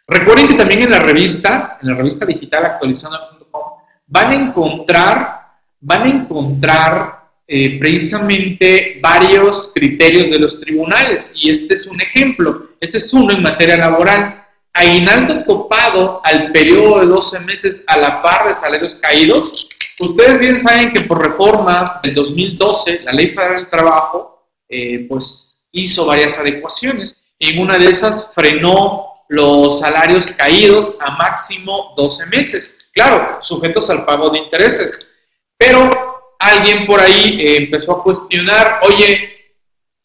Recuerden 0.08 0.48
que 0.48 0.56
también 0.56 0.82
en 0.82 0.90
la 0.90 0.98
revista, 0.98 1.78
en 1.80 1.90
la 1.90 1.94
revista 1.94 2.26
digital 2.26 2.66
actualizando.com, 2.66 3.62
van 4.08 4.32
a 4.32 4.34
encontrar, 4.34 5.52
van 5.80 6.02
a 6.02 6.08
encontrar 6.08 7.22
eh, 7.46 7.78
precisamente 7.78 8.98
varios 9.00 9.70
criterios 9.72 10.28
de 10.30 10.40
los 10.40 10.60
tribunales 10.60 11.32
y 11.36 11.50
este 11.50 11.74
es 11.74 11.86
un 11.86 12.00
ejemplo, 12.00 12.70
este 12.80 12.98
es 12.98 13.14
uno 13.14 13.32
en 13.32 13.42
materia 13.42 13.76
laboral. 13.76 14.40
Aguinaldo 14.74 15.44
topado 15.44 16.20
al 16.24 16.50
periodo 16.50 16.98
de 16.98 17.06
12 17.06 17.40
meses 17.40 17.84
a 17.86 17.98
la 17.98 18.22
par 18.22 18.48
de 18.48 18.54
salarios 18.54 18.96
caídos. 18.96 19.68
Ustedes 20.00 20.38
bien 20.38 20.58
saben 20.58 20.92
que 20.92 21.02
por 21.02 21.22
reforma 21.22 22.00
del 22.02 22.14
2012, 22.14 23.02
la 23.04 23.12
Ley 23.12 23.28
Federal 23.28 23.56
del 23.56 23.70
Trabajo, 23.70 24.48
eh, 24.68 25.06
pues 25.08 25.61
hizo 25.72 26.06
varias 26.06 26.38
adecuaciones. 26.38 27.22
En 27.38 27.58
una 27.58 27.76
de 27.76 27.86
esas 27.86 28.32
frenó 28.34 29.12
los 29.28 29.80
salarios 29.80 30.30
caídos 30.30 30.96
a 31.00 31.12
máximo 31.12 31.94
12 31.96 32.26
meses. 32.26 32.90
Claro, 32.92 33.38
sujetos 33.42 33.88
al 33.90 34.04
pago 34.04 34.30
de 34.30 34.38
intereses. 34.38 35.10
Pero 35.56 35.88
alguien 36.38 36.86
por 36.86 37.00
ahí 37.00 37.40
eh, 37.40 37.56
empezó 37.56 37.92
a 37.92 38.02
cuestionar, 38.02 38.80
oye, 38.82 39.54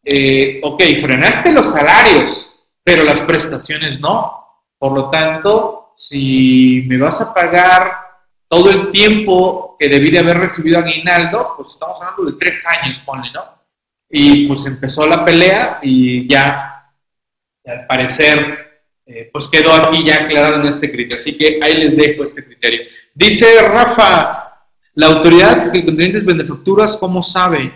eh, 0.04 0.62
ok, 0.64 0.82
frenaste 1.02 1.52
los 1.52 1.72
salarios, 1.74 2.54
pero 2.84 3.04
las 3.04 3.20
prestaciones 3.22 4.00
no. 4.00 4.46
Por 4.80 4.94
lo 4.94 5.10
tanto, 5.10 5.94
si 5.98 6.84
me 6.88 6.98
vas 6.98 7.20
a 7.22 7.34
pagar 7.34 7.98
todo 8.48 8.72
el 8.72 8.92
tiempo 8.92 9.76
que 9.78 9.90
debí 9.90 10.10
de 10.10 10.20
haber 10.20 10.38
recibido 10.38 10.80
aguinaldo, 10.80 11.56
pues 11.58 11.72
estamos 11.72 12.00
hablando 12.00 12.32
de 12.32 12.38
tres 12.40 12.66
años, 12.66 13.00
ponle, 13.06 13.30
¿no? 13.32 13.57
Y 14.10 14.48
pues 14.48 14.66
empezó 14.66 15.06
la 15.06 15.26
pelea 15.26 15.80
y 15.82 16.28
ya, 16.30 16.92
al 17.66 17.86
parecer, 17.88 18.82
eh, 19.06 19.30
pues 19.32 19.48
quedó 19.50 19.74
aquí 19.74 20.06
ya 20.06 20.24
aclarado 20.24 20.62
en 20.62 20.68
este 20.68 20.90
criterio. 20.90 21.16
Así 21.16 21.38
que 21.38 21.60
ahí 21.62 21.76
les 21.76 21.96
dejo 21.96 22.24
este 22.24 22.44
criterio. 22.46 22.82
Dice 23.14 23.46
Rafa, 23.62 24.48
la 24.94 25.08
autoridad 25.08 25.72
de 25.72 25.84
contribuyentes 25.84 26.26
vende 26.26 26.46
facturas, 26.46 26.98
¿cómo 26.98 27.22
sabe? 27.22 27.74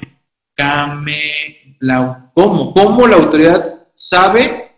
¿Cómo? 2.33 2.73
¿Cómo 2.73 3.07
la 3.07 3.17
autoridad 3.17 3.87
sabe 3.93 4.71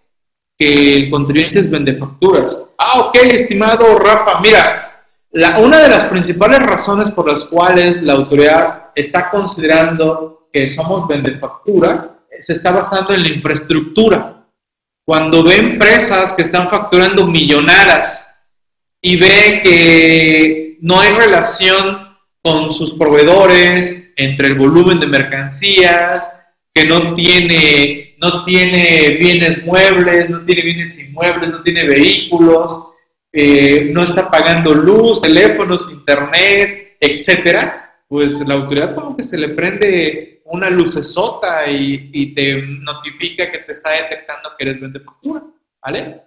que 0.58 0.96
el 0.98 1.10
contribuyente 1.10 1.68
vende 1.70 1.98
facturas? 1.98 2.74
Ah, 2.78 3.00
ok, 3.00 3.18
estimado 3.32 3.98
Rafa, 3.98 4.40
mira, 4.42 5.06
la, 5.32 5.60
una 5.60 5.80
de 5.80 5.90
las 5.90 6.06
principales 6.06 6.60
razones 6.60 7.12
por 7.12 7.30
las 7.32 7.46
cuales 7.46 8.02
la 8.02 8.14
autoridad 8.14 8.92
está 8.96 9.30
considerando 9.30 10.43
que 10.54 10.68
somos 10.68 11.08
vendefactura 11.08 12.20
se 12.40 12.54
está 12.54 12.72
basando 12.72 13.14
en 13.14 13.24
la 13.24 13.30
infraestructura. 13.30 14.46
Cuando 15.06 15.44
ve 15.44 15.56
empresas 15.58 16.32
que 16.34 16.44
están 16.44 16.70
facturando 16.70 17.26
millonadas 17.26 18.48
y 19.02 19.18
ve 19.18 19.62
que 19.64 20.78
no 20.82 21.00
hay 21.00 21.10
relación 21.10 22.16
con 22.42 22.72
sus 22.72 22.94
proveedores 22.94 24.14
entre 24.16 24.48
el 24.48 24.56
volumen 24.56 25.00
de 25.00 25.08
mercancías, 25.08 26.40
que 26.74 26.86
no 26.86 27.16
tiene, 27.16 28.16
no 28.20 28.46
tiene 28.46 29.18
bienes 29.20 29.66
muebles, 29.66 30.30
no 30.30 30.46
tiene 30.46 30.62
bienes 30.62 31.00
inmuebles, 31.00 31.50
no 31.50 31.64
tiene 31.64 31.86
vehículos, 31.86 32.94
eh, 33.32 33.90
no 33.94 34.04
está 34.04 34.30
pagando 34.30 34.74
luz, 34.74 35.22
teléfonos, 35.22 35.92
internet, 35.92 36.98
etcétera, 37.00 37.83
pues 38.14 38.48
la 38.48 38.54
autoridad 38.54 38.94
como 38.94 39.18
que 39.18 39.24
se 39.24 39.40
le 39.40 39.50
prende 39.50 40.44
una 40.46 40.70
lucesota 40.70 41.66
y, 41.68 42.12
y 42.14 42.36
te 42.36 42.62
notifica 42.62 43.52
que 43.52 43.58
te 43.58 43.72
está 43.72 43.90
detectando 43.90 44.52
que 44.56 44.66
eres 44.66 44.80
vende 44.80 45.00
factura, 45.00 45.42
¿vale? 45.84 46.22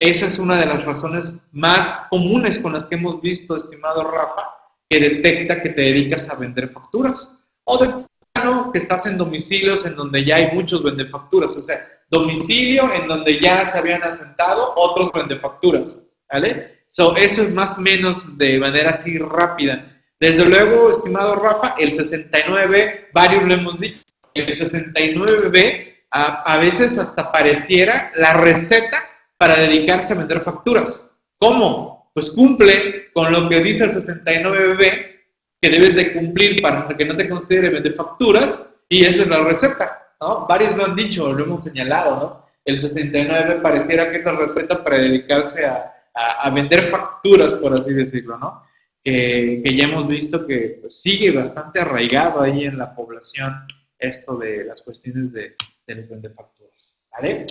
Esa 0.00 0.26
es 0.26 0.40
una 0.40 0.58
de 0.58 0.66
las 0.66 0.84
razones 0.84 1.48
más 1.52 2.08
comunes 2.10 2.58
con 2.58 2.72
las 2.72 2.88
que 2.88 2.96
hemos 2.96 3.20
visto, 3.22 3.54
estimado 3.54 4.02
Rafa, 4.02 4.50
que 4.90 4.98
detecta 4.98 5.62
que 5.62 5.68
te 5.68 5.80
dedicas 5.80 6.28
a 6.28 6.40
vender 6.40 6.70
facturas. 6.70 7.48
O 7.62 7.78
de 7.78 8.04
plano 8.32 8.72
que 8.72 8.78
estás 8.78 9.06
en 9.06 9.16
domicilios 9.16 9.86
en 9.86 9.94
donde 9.94 10.24
ya 10.24 10.36
hay 10.36 10.50
muchos 10.56 10.82
vendefacturas. 10.82 11.56
O 11.56 11.60
sea, 11.60 11.86
domicilio 12.10 12.92
en 12.92 13.06
donde 13.06 13.40
ya 13.40 13.64
se 13.64 13.78
habían 13.78 14.02
asentado 14.02 14.72
otros 14.74 15.12
vendefacturas. 15.12 16.04
¿Vale? 16.28 16.80
So, 16.88 17.14
eso 17.14 17.42
es 17.42 17.54
más 17.54 17.78
o 17.78 17.80
menos 17.80 18.36
de 18.36 18.58
manera 18.58 18.90
así 18.90 19.18
rápida. 19.18 19.92
Desde 20.18 20.46
luego, 20.46 20.90
estimado 20.90 21.36
Rafa, 21.36 21.74
el 21.78 21.92
69, 21.92 23.08
varios 23.12 23.44
lo 23.44 23.54
hemos 23.54 23.78
dicho, 23.78 24.00
el 24.32 24.46
69B 24.46 25.94
a, 26.10 26.42
a 26.42 26.58
veces 26.58 26.96
hasta 26.98 27.30
pareciera 27.30 28.12
la 28.16 28.32
receta 28.34 29.04
para 29.36 29.56
dedicarse 29.56 30.14
a 30.14 30.16
vender 30.16 30.40
facturas. 30.40 31.18
¿Cómo? 31.38 32.10
Pues 32.14 32.30
cumple 32.30 33.12
con 33.12 33.30
lo 33.30 33.48
que 33.48 33.60
dice 33.60 33.84
el 33.84 33.90
69B 33.90 35.16
que 35.60 35.70
debes 35.70 35.94
de 35.94 36.14
cumplir 36.14 36.62
para 36.62 36.88
que 36.96 37.04
no 37.04 37.16
te 37.16 37.28
considere 37.28 37.68
vender 37.68 37.94
facturas 37.94 38.64
y 38.88 39.04
esa 39.04 39.22
es 39.22 39.28
la 39.28 39.42
receta, 39.42 40.14
¿no? 40.20 40.46
Varios 40.46 40.74
lo 40.76 40.86
han 40.86 40.96
dicho, 40.96 41.30
lo 41.32 41.44
hemos 41.44 41.64
señalado, 41.64 42.16
¿no? 42.16 42.46
El 42.64 42.78
69B 42.78 43.60
pareciera 43.60 44.10
que 44.10 44.18
es 44.18 44.24
la 44.24 44.32
receta 44.32 44.82
para 44.82 44.96
dedicarse 44.96 45.66
a, 45.66 45.92
a 46.14 46.50
vender 46.50 46.84
facturas, 46.84 47.54
por 47.56 47.74
así 47.74 47.92
decirlo, 47.92 48.38
¿no? 48.38 48.62
Que 49.06 49.78
ya 49.80 49.86
hemos 49.86 50.08
visto 50.08 50.44
que 50.48 50.78
pues, 50.80 51.00
sigue 51.00 51.30
bastante 51.30 51.78
arraigado 51.78 52.40
ahí 52.40 52.64
en 52.64 52.76
la 52.76 52.92
población 52.92 53.54
esto 54.00 54.36
de 54.36 54.64
las 54.64 54.82
cuestiones 54.82 55.32
de, 55.32 55.54
de 55.86 55.94
los 55.94 56.08
vendefacturas. 56.08 57.00
¿Vale? 57.12 57.46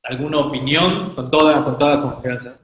alguna 0.05 0.39
opinión, 0.39 1.15
con 1.15 1.31
toda, 1.31 1.65
con 1.65 1.79
toda 1.79 2.03
confianza. 2.03 2.61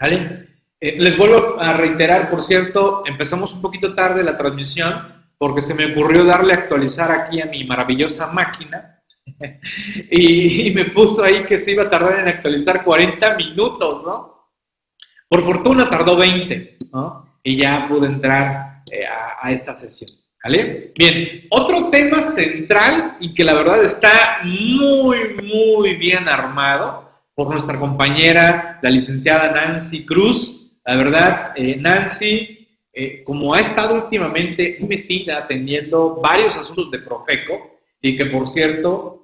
¿Vale? 0.00 0.48
Eh, 0.80 0.96
les 0.98 1.16
vuelvo 1.16 1.60
a 1.60 1.74
reiterar, 1.74 2.30
por 2.30 2.42
cierto, 2.42 3.04
empezamos 3.06 3.54
un 3.54 3.62
poquito 3.62 3.94
tarde 3.94 4.22
la 4.22 4.36
transmisión 4.36 5.22
porque 5.38 5.60
se 5.60 5.74
me 5.74 5.92
ocurrió 5.92 6.24
darle 6.24 6.52
a 6.54 6.60
actualizar 6.60 7.10
aquí 7.10 7.40
a 7.40 7.46
mi 7.46 7.64
maravillosa 7.64 8.32
máquina 8.32 9.01
y, 10.10 10.70
me 10.70 10.86
puso 10.86 11.22
ahí 11.22 11.44
que 11.44 11.58
se 11.58 11.72
iba 11.72 11.84
a 11.84 11.90
tardar 11.90 12.20
en 12.20 12.28
actualizar 12.28 12.84
40 12.84 13.36
minutos, 13.36 14.04
¿no? 14.04 14.48
Por 15.28 15.44
fortuna 15.44 15.88
tardó 15.88 16.16
20, 16.16 16.78
¿no? 16.92 17.38
Y 17.42 17.60
ya 17.60 17.86
pude 17.88 18.06
entrar 18.06 18.82
eh, 18.90 19.06
a, 19.06 19.46
a 19.46 19.50
esta 19.50 19.74
sesión. 19.74 20.10
¿Vale? 20.44 20.92
Bien, 20.98 21.46
otro 21.50 21.88
tema 21.90 22.20
central 22.20 23.16
y 23.20 23.32
que 23.32 23.44
la 23.44 23.54
verdad 23.54 23.80
está 23.84 24.40
muy, 24.42 25.34
muy 25.34 25.94
bien 25.94 26.28
armado 26.28 27.12
por 27.34 27.48
nuestra 27.48 27.78
compañera, 27.78 28.78
la 28.82 28.90
licenciada 28.90 29.52
Nancy 29.52 30.04
Cruz. 30.04 30.72
La 30.84 30.96
verdad, 30.96 31.52
eh, 31.56 31.76
Nancy, 31.76 32.68
eh, 32.92 33.22
como 33.24 33.54
ha 33.54 33.60
estado 33.60 33.94
últimamente 33.94 34.78
metida 34.80 35.38
atendiendo 35.38 36.16
varios 36.16 36.56
asuntos 36.56 36.90
de 36.90 36.98
Profeco, 36.98 37.78
y 38.00 38.16
que 38.16 38.26
por 38.26 38.48
cierto, 38.48 39.21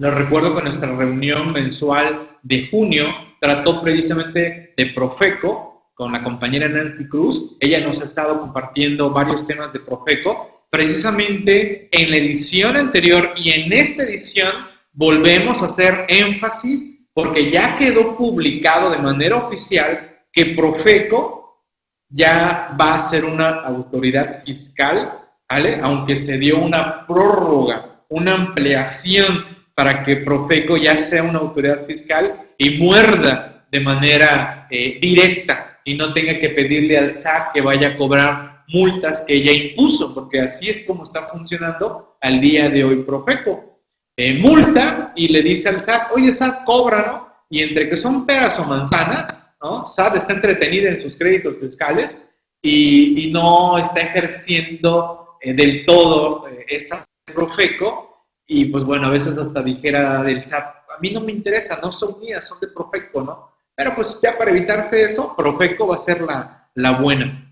les 0.00 0.14
recuerdo 0.14 0.56
que 0.56 0.62
nuestra 0.62 0.96
reunión 0.96 1.52
mensual 1.52 2.30
de 2.42 2.68
junio 2.70 3.06
trató 3.38 3.82
precisamente 3.82 4.72
de 4.74 4.86
Profeco, 4.94 5.92
con 5.92 6.12
la 6.12 6.22
compañera 6.22 6.66
Nancy 6.68 7.06
Cruz. 7.06 7.58
Ella 7.60 7.82
nos 7.82 8.00
ha 8.00 8.04
estado 8.04 8.40
compartiendo 8.40 9.10
varios 9.10 9.46
temas 9.46 9.74
de 9.74 9.80
Profeco. 9.80 10.64
Precisamente 10.70 11.90
en 11.92 12.10
la 12.10 12.16
edición 12.16 12.78
anterior 12.78 13.34
y 13.36 13.50
en 13.50 13.70
esta 13.74 14.04
edición 14.04 14.50
volvemos 14.94 15.60
a 15.60 15.66
hacer 15.66 16.06
énfasis 16.08 17.06
porque 17.12 17.50
ya 17.52 17.76
quedó 17.76 18.16
publicado 18.16 18.92
de 18.92 18.98
manera 18.98 19.36
oficial 19.36 20.18
que 20.32 20.54
Profeco 20.56 21.66
ya 22.08 22.74
va 22.80 22.94
a 22.94 23.00
ser 23.00 23.26
una 23.26 23.60
autoridad 23.60 24.42
fiscal, 24.44 25.12
¿vale? 25.46 25.78
Aunque 25.82 26.16
se 26.16 26.38
dio 26.38 26.58
una 26.58 27.06
prórroga, 27.06 28.02
una 28.08 28.34
ampliación 28.34 29.59
para 29.80 30.04
que 30.04 30.16
Profeco 30.16 30.76
ya 30.76 30.94
sea 30.98 31.22
una 31.22 31.38
autoridad 31.38 31.86
fiscal 31.86 32.50
y 32.58 32.76
muerda 32.76 33.64
de 33.72 33.80
manera 33.80 34.66
eh, 34.70 34.98
directa 35.00 35.80
y 35.86 35.94
no 35.94 36.12
tenga 36.12 36.38
que 36.38 36.50
pedirle 36.50 36.98
al 36.98 37.10
SAT 37.10 37.54
que 37.54 37.62
vaya 37.62 37.88
a 37.88 37.96
cobrar 37.96 38.64
multas 38.68 39.24
que 39.26 39.36
ella 39.36 39.54
impuso, 39.54 40.14
porque 40.14 40.42
así 40.42 40.68
es 40.68 40.84
como 40.86 41.04
está 41.04 41.28
funcionando 41.28 42.18
al 42.20 42.42
día 42.42 42.68
de 42.68 42.84
hoy 42.84 42.96
Profeco. 43.04 43.80
Eh, 44.18 44.34
multa 44.34 45.14
y 45.16 45.28
le 45.28 45.40
dice 45.40 45.70
al 45.70 45.80
SAT, 45.80 46.12
oye 46.14 46.34
SAT, 46.34 46.64
cobra, 46.64 47.06
¿no? 47.06 47.28
Y 47.48 47.62
entre 47.62 47.88
que 47.88 47.96
son 47.96 48.26
peras 48.26 48.58
o 48.58 48.66
manzanas, 48.66 49.50
¿no? 49.62 49.82
SAT 49.82 50.16
está 50.16 50.34
entretenida 50.34 50.90
en 50.90 50.98
sus 50.98 51.16
créditos 51.16 51.56
fiscales 51.56 52.14
y, 52.60 53.30
no 53.32 53.78
está 53.78 54.00
ejerciendo 54.00 55.38
eh, 55.40 55.54
del 55.54 55.86
todo 55.86 56.46
esta 56.68 57.02
Profeco 57.34 58.09
y 58.52 58.64
pues 58.64 58.82
bueno, 58.82 59.06
a 59.06 59.10
veces 59.10 59.38
hasta 59.38 59.62
dijera 59.62 60.24
del 60.24 60.44
SAT, 60.44 60.64
a 60.64 60.98
mí 61.00 61.12
no 61.12 61.20
me 61.20 61.30
interesa, 61.30 61.78
no 61.80 61.92
son 61.92 62.18
mías, 62.18 62.48
son 62.48 62.58
de 62.58 62.66
Profeco, 62.66 63.22
¿no? 63.22 63.52
Pero 63.76 63.94
pues 63.94 64.18
ya 64.20 64.36
para 64.36 64.50
evitarse 64.50 65.04
eso, 65.04 65.36
Profeco 65.36 65.86
va 65.86 65.94
a 65.94 65.98
ser 65.98 66.20
la, 66.20 66.68
la 66.74 67.00
buena. 67.00 67.48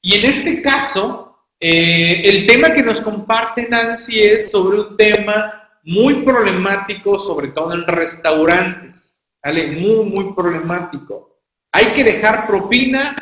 Y 0.00 0.20
en 0.20 0.24
este 0.24 0.62
caso, 0.62 1.48
eh, 1.58 2.22
el 2.22 2.46
tema 2.46 2.72
que 2.72 2.84
nos 2.84 3.00
comparte 3.00 3.68
Nancy 3.68 4.22
es 4.22 4.52
sobre 4.52 4.80
un 4.80 4.96
tema 4.96 5.68
muy 5.82 6.22
problemático, 6.22 7.18
sobre 7.18 7.48
todo 7.48 7.74
en 7.74 7.84
restaurantes, 7.84 9.26
¿vale? 9.42 9.72
Muy, 9.72 10.04
muy 10.04 10.32
problemático. 10.34 11.36
Hay 11.72 11.86
que 11.94 12.04
dejar 12.04 12.46
propina. 12.46 13.16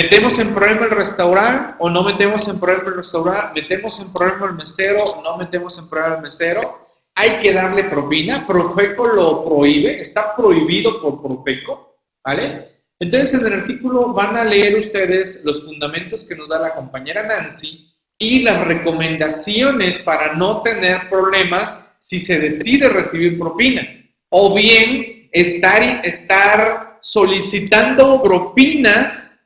¿Metemos 0.00 0.38
en 0.38 0.54
problema 0.54 0.84
el 0.86 0.90
restaurante 0.92 1.74
o 1.78 1.90
no 1.90 2.04
metemos 2.04 2.46
en 2.48 2.60
problema 2.60 2.88
el 2.88 2.96
restaurante? 2.96 3.60
¿Metemos 3.60 4.00
en 4.00 4.12
problema 4.12 4.46
el 4.46 4.54
mesero 4.54 5.02
o 5.02 5.22
no 5.22 5.36
metemos 5.36 5.78
en 5.78 5.88
problema 5.88 6.16
el 6.16 6.22
mesero? 6.22 6.88
hay 7.18 7.40
que 7.40 7.52
darle 7.52 7.84
propina, 7.84 8.46
Profeco 8.46 9.08
lo 9.08 9.44
prohíbe, 9.44 10.00
está 10.00 10.36
prohibido 10.36 11.02
por 11.02 11.20
Profeco, 11.20 11.96
¿vale? 12.24 12.68
Entonces 13.00 13.34
en 13.34 13.46
el 13.46 13.60
artículo 13.60 14.12
van 14.12 14.36
a 14.36 14.44
leer 14.44 14.78
ustedes 14.78 15.42
los 15.44 15.64
fundamentos 15.64 16.24
que 16.24 16.36
nos 16.36 16.48
da 16.48 16.60
la 16.60 16.74
compañera 16.74 17.24
Nancy 17.24 17.92
y 18.18 18.42
las 18.42 18.64
recomendaciones 18.64 19.98
para 19.98 20.34
no 20.34 20.62
tener 20.62 21.08
problemas 21.10 21.84
si 21.98 22.20
se 22.20 22.38
decide 22.38 22.88
recibir 22.88 23.36
propina. 23.36 23.82
O 24.30 24.54
bien 24.54 25.28
estar, 25.32 25.82
estar 26.04 26.98
solicitando 27.00 28.22
propinas 28.22 29.37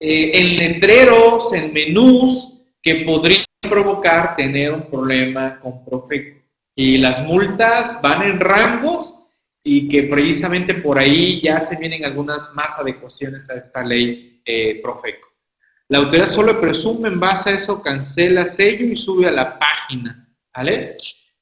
eh, 0.00 0.32
en 0.34 0.56
letreros, 0.56 1.52
en 1.52 1.72
menús, 1.72 2.54
que 2.82 2.96
podrían 3.06 3.44
provocar 3.62 4.36
tener 4.36 4.72
un 4.72 4.90
problema 4.90 5.58
con 5.60 5.84
Profeco 5.84 6.44
y 6.76 6.98
las 6.98 7.24
multas 7.24 8.00
van 8.02 8.22
en 8.22 8.40
rangos 8.40 9.28
y 9.62 9.88
que 9.88 10.04
precisamente 10.04 10.74
por 10.74 10.98
ahí 10.98 11.40
ya 11.40 11.60
se 11.60 11.78
vienen 11.78 12.04
algunas 12.04 12.52
más 12.54 12.78
adecuaciones 12.78 13.48
a 13.48 13.54
esta 13.54 13.82
ley 13.82 14.42
eh, 14.44 14.80
Profeco. 14.82 15.28
La 15.88 15.98
autoridad 15.98 16.30
solo 16.30 16.60
presume 16.60 17.08
en 17.08 17.20
base 17.20 17.50
a 17.50 17.54
eso, 17.54 17.82
cancela 17.82 18.46
sello 18.46 18.86
y 18.86 18.96
sube 18.96 19.28
a 19.28 19.32
la 19.32 19.58
página, 19.58 20.28
¿vale? 20.54 20.96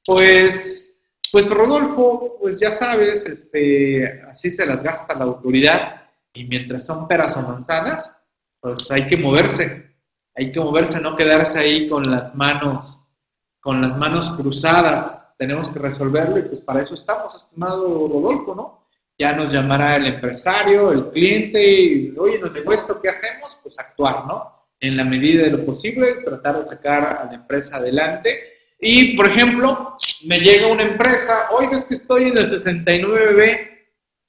Pues, 0.05 1.01
pues 1.31 1.49
Rodolfo, 1.49 2.37
pues 2.39 2.59
ya 2.59 2.71
sabes, 2.71 3.25
este, 3.25 4.21
así 4.29 4.51
se 4.51 4.65
las 4.65 4.83
gasta 4.83 5.15
la 5.15 5.23
autoridad 5.23 6.03
y 6.33 6.45
mientras 6.45 6.85
son 6.85 7.07
peras 7.07 7.35
o 7.37 7.41
manzanas, 7.41 8.22
pues 8.63 8.89
hay 8.91 9.07
que 9.07 9.17
moverse, 9.17 9.93
hay 10.35 10.53
que 10.53 10.59
moverse, 10.59 11.01
no 11.01 11.17
quedarse 11.17 11.59
ahí 11.59 11.89
con 11.89 12.01
las 12.03 12.33
manos, 12.33 13.05
con 13.59 13.81
las 13.81 13.97
manos 13.97 14.31
cruzadas, 14.31 15.35
tenemos 15.37 15.67
que 15.67 15.79
resolverlo 15.79 16.39
y 16.39 16.43
pues 16.43 16.61
para 16.61 16.81
eso 16.81 16.93
estamos, 16.93 17.35
estimado 17.35 18.07
Rodolfo, 18.07 18.55
¿no? 18.55 18.87
Ya 19.19 19.33
nos 19.33 19.51
llamará 19.51 19.97
el 19.97 20.05
empresario, 20.05 20.93
el 20.93 21.09
cliente 21.09 21.61
y, 21.61 22.17
oye, 22.17 22.39
nos 22.39 22.53
llegó 22.53 22.71
esto, 22.71 23.01
¿qué 23.01 23.09
hacemos? 23.09 23.57
Pues 23.61 23.77
actuar, 23.79 24.25
¿no? 24.27 24.49
En 24.79 24.95
la 24.95 25.03
medida 25.03 25.43
de 25.43 25.51
lo 25.51 25.65
posible, 25.65 26.23
tratar 26.23 26.59
de 26.59 26.63
sacar 26.63 27.17
a 27.21 27.25
la 27.25 27.33
empresa 27.33 27.77
adelante. 27.77 28.53
Y, 28.79 29.15
por 29.15 29.27
ejemplo, 29.27 29.95
me 30.25 30.39
llega 30.39 30.67
una 30.67 30.83
empresa, 30.83 31.49
oiga, 31.51 31.75
es 31.75 31.85
que 31.85 31.93
estoy 31.95 32.29
en 32.29 32.37
el 32.37 32.47
69B, 32.47 33.72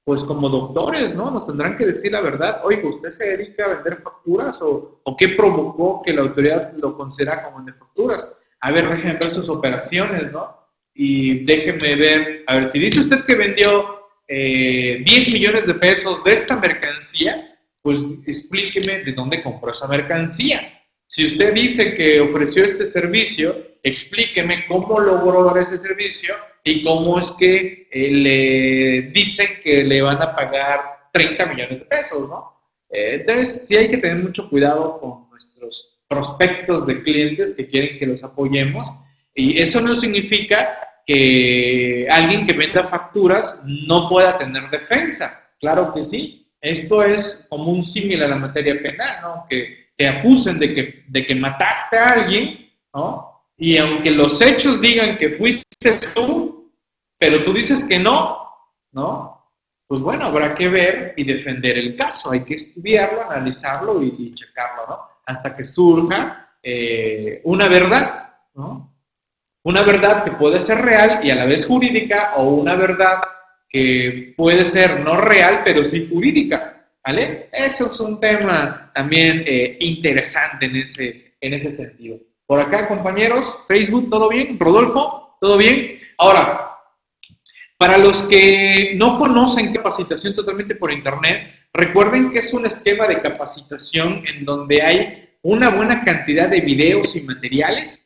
pues 0.05 0.23
como 0.25 0.49
doctores, 0.49 1.15
¿no? 1.15 1.31
Nos 1.31 1.47
tendrán 1.47 1.77
que 1.77 1.87
decir 1.87 2.13
la 2.13 2.21
verdad, 2.21 2.61
oiga, 2.65 2.89
¿usted 2.89 3.09
se 3.09 3.37
dedica 3.37 3.65
a 3.65 3.75
vender 3.77 4.03
facturas 4.03 4.61
o, 4.61 5.01
qué 5.19 5.31
provocó 5.31 6.03
que 6.05 6.13
la 6.13 6.23
autoridad 6.23 6.73
lo 6.75 6.97
considera 6.97 7.43
como 7.43 7.59
vender 7.59 7.75
facturas? 7.75 8.29
A 8.61 8.71
ver, 8.71 8.89
déjenme 8.89 9.19
ver 9.19 9.31
sus 9.31 9.49
operaciones, 9.49 10.31
¿no? 10.31 10.65
y 10.95 11.45
déjeme 11.45 11.97
ver, 11.97 12.45
a 12.47 12.57
ver, 12.57 12.69
si 12.69 12.79
dice 12.79 13.01
usted 13.01 13.25
que 13.27 13.37
vendió 13.37 14.07
eh, 14.29 15.03
10 15.05 15.33
millones 15.33 15.67
de 15.67 15.75
pesos 15.75 16.23
de 16.23 16.33
esta 16.33 16.57
mercancía, 16.57 17.59
pues 17.83 17.99
explíqueme 18.27 19.05
de 19.05 19.13
dónde 19.13 19.43
compró 19.43 19.73
esa 19.73 19.89
mercancía. 19.89 20.74
Si 21.07 21.27
usted 21.27 21.53
dice 21.53 21.95
que 21.95 22.21
ofreció 22.21 22.65
este 22.65 22.87
servicio, 22.87 23.57
explíqueme 23.83 24.67
cómo 24.67 24.99
logró 24.99 25.45
dar 25.45 25.59
ese 25.59 25.79
servicio 25.79 26.35
y 26.65 26.83
cómo 26.83 27.21
es 27.21 27.31
que 27.33 27.89
eh, 27.91 28.11
le 28.11 29.11
dicen 29.13 29.47
que 29.63 29.85
le 29.85 30.03
van 30.03 30.21
a 30.23 30.35
pagar 30.35 30.81
30 31.13 31.47
millones 31.47 31.79
de 31.81 31.85
pesos, 31.85 32.29
¿no? 32.29 32.53
Eh, 32.91 33.17
entonces, 33.21 33.67
sí 33.67 33.77
hay 33.77 33.91
que 33.91 33.99
tener 33.99 34.23
mucho 34.23 34.49
cuidado 34.49 34.99
con 34.99 35.29
nuestros 35.31 36.01
prospectos 36.09 36.87
de 36.87 37.03
clientes 37.03 37.55
que 37.55 37.67
quieren 37.67 37.99
que 37.99 38.07
los 38.07 38.25
apoyemos 38.25 38.89
y 39.35 39.61
eso 39.61 39.81
no 39.81 39.97
significa 39.97 40.79
que 41.07 42.07
alguien 42.11 42.47
que 42.47 42.57
venda 42.57 42.89
facturas 42.89 43.61
no 43.65 44.09
pueda 44.09 44.39
tener 44.39 44.71
defensa. 44.71 45.51
Claro 45.61 45.93
que 45.93 46.05
sí. 46.05 46.53
Esto 46.61 47.03
es 47.03 47.47
como 47.51 47.73
un 47.73 47.85
símil 47.85 48.23
a 48.23 48.29
la 48.29 48.37
materia 48.37 48.81
penal, 48.81 49.19
¿no? 49.23 49.47
Que 49.51 49.84
te 49.97 50.09
acusen 50.09 50.59
de 50.59 50.75
que, 50.75 51.05
de 51.09 51.27
que 51.27 51.35
mataste 51.35 51.99
a 51.99 52.07
alguien, 52.07 52.71
¿no? 52.93 53.35
Y 53.57 53.79
aunque 53.79 54.11
los 54.11 54.41
hechos 54.41 54.81
digan 54.81 55.17
que 55.17 55.31
fuiste 55.31 55.93
tú, 56.15 56.73
pero 57.19 57.45
tú 57.45 57.53
dices 57.53 57.85
que 57.85 57.99
no, 57.99 58.49
¿no? 58.93 59.35
Pues 59.87 60.01
bueno, 60.01 60.25
habrá 60.25 60.55
que 60.55 60.69
ver 60.69 61.15
y 61.17 61.25
defender 61.25 61.79
el 61.79 61.97
caso. 61.97 62.33
Hay 62.33 62.43
que 62.45 62.55
estudiarlo, 62.55 63.31
analizarlo 63.31 64.03
y, 64.03 64.35
checarlo, 64.35 64.87
¿no? 64.89 64.99
Hasta 65.27 65.55
que 65.55 65.63
surja 65.63 66.57
eh, 66.63 67.41
una 67.45 67.69
verdad, 67.69 68.35
¿no? 68.55 68.93
Una 69.63 69.83
verdad 69.83 70.25
que 70.25 70.33
puede 70.33 70.61
ser 70.61 70.79
real 70.79 71.25
y 71.25 71.31
a 71.31 71.37
la 71.37 71.45
vez 71.45 71.67
jurídica 71.67 72.35
o 72.37 72.55
una 72.55 72.75
verdad 72.75 73.23
que 73.69 74.35
puede 74.37 74.67
ser 74.67 75.01
no 75.01 75.17
real, 75.21 75.63
pero 75.65 75.85
sí 75.85 76.09
jurídica, 76.11 76.74
¿vale? 77.05 77.49
Eso 77.53 77.91
es 77.93 78.01
un 78.01 78.19
tema 78.19 78.91
también 78.95 79.45
eh, 79.47 79.77
interesante 79.81 80.67
en 80.67 80.77
ese, 80.77 81.37
en 81.41 81.55
ese 81.55 81.73
sentido. 81.73 82.19
Por 82.47 82.61
acá, 82.61 82.89
compañeros, 82.89 83.65
Facebook, 83.69 84.11
¿todo 84.11 84.29
bien? 84.29 84.59
Rodolfo, 84.59 85.37
¿todo 85.41 85.57
bien? 85.57 86.01
Ahora, 86.19 86.71
para 87.79 87.99
los 87.99 88.23
que 88.25 88.95
no 88.97 89.19
conocen 89.19 89.73
capacitación 89.73 90.35
totalmente 90.35 90.75
por 90.75 90.93
Internet, 90.93 91.51
recuerden 91.73 92.33
que 92.33 92.39
es 92.39 92.53
un 92.55 92.67
esquema 92.67 93.07
de 93.07 93.21
capacitación 93.21 94.23
en 94.27 94.45
donde 94.45 94.83
hay 94.83 95.29
una 95.43 95.71
buena 95.71 96.05
cantidad 96.05 96.49
de 96.49 96.61
videos 96.61 97.15
y 97.17 97.23
materiales. 97.23 98.01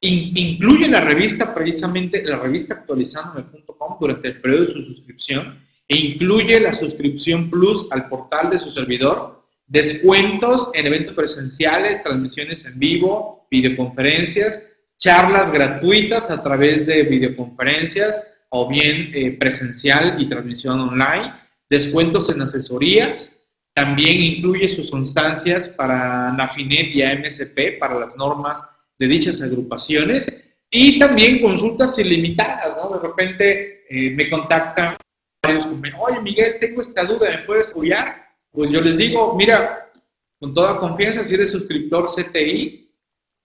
incluye 0.00 0.88
la 0.88 1.00
revista, 1.00 1.54
precisamente 1.54 2.22
la 2.24 2.36
revista 2.36 2.74
actualizandome.com 2.74 3.96
durante 4.00 4.28
el 4.28 4.40
periodo 4.40 4.64
de 4.64 4.72
su 4.72 4.82
suscripción, 4.82 5.64
e 5.92 5.98
incluye 5.98 6.58
la 6.58 6.72
suscripción 6.72 7.50
plus 7.50 7.86
al 7.90 8.08
portal 8.08 8.48
de 8.50 8.58
su 8.58 8.70
servidor, 8.70 9.44
descuentos 9.66 10.70
en 10.72 10.86
eventos 10.86 11.14
presenciales, 11.14 12.02
transmisiones 12.02 12.64
en 12.64 12.78
vivo, 12.78 13.46
videoconferencias, 13.50 14.74
charlas 14.96 15.50
gratuitas 15.50 16.30
a 16.30 16.42
través 16.42 16.86
de 16.86 17.02
videoconferencias 17.02 18.22
o 18.48 18.68
bien 18.68 19.10
eh, 19.14 19.36
presencial 19.38 20.16
y 20.20 20.28
transmisión 20.28 20.80
online, 20.80 21.34
descuentos 21.68 22.30
en 22.30 22.40
asesorías, 22.40 23.50
también 23.74 24.22
incluye 24.22 24.68
sus 24.68 24.92
instancias 24.92 25.68
para 25.68 26.32
NAFINET 26.32 26.94
y 26.94 27.02
AMSP 27.02 27.78
para 27.78 27.98
las 27.98 28.16
normas 28.16 28.62
de 28.98 29.06
dichas 29.08 29.42
agrupaciones 29.42 30.26
y 30.70 30.98
también 30.98 31.42
consultas 31.42 31.98
ilimitadas. 31.98 32.76
De 32.76 32.98
repente 32.98 33.84
eh, 33.90 34.10
me 34.10 34.30
contactan 34.30 34.96
varios, 35.42 35.66
oye 35.66 36.20
Miguel, 36.20 36.56
tengo 36.60 36.82
esta 36.82 37.04
duda, 37.04 37.30
¿me 37.30 37.44
puedes 37.44 37.72
apoyar? 37.72 38.22
Pues 38.52 38.70
yo 38.70 38.80
les 38.80 38.96
digo, 38.96 39.34
mira, 39.34 39.90
con 40.38 40.54
toda 40.54 40.78
confianza, 40.78 41.24
si 41.24 41.34
eres 41.34 41.52
suscriptor 41.52 42.06
CTI, 42.06 42.90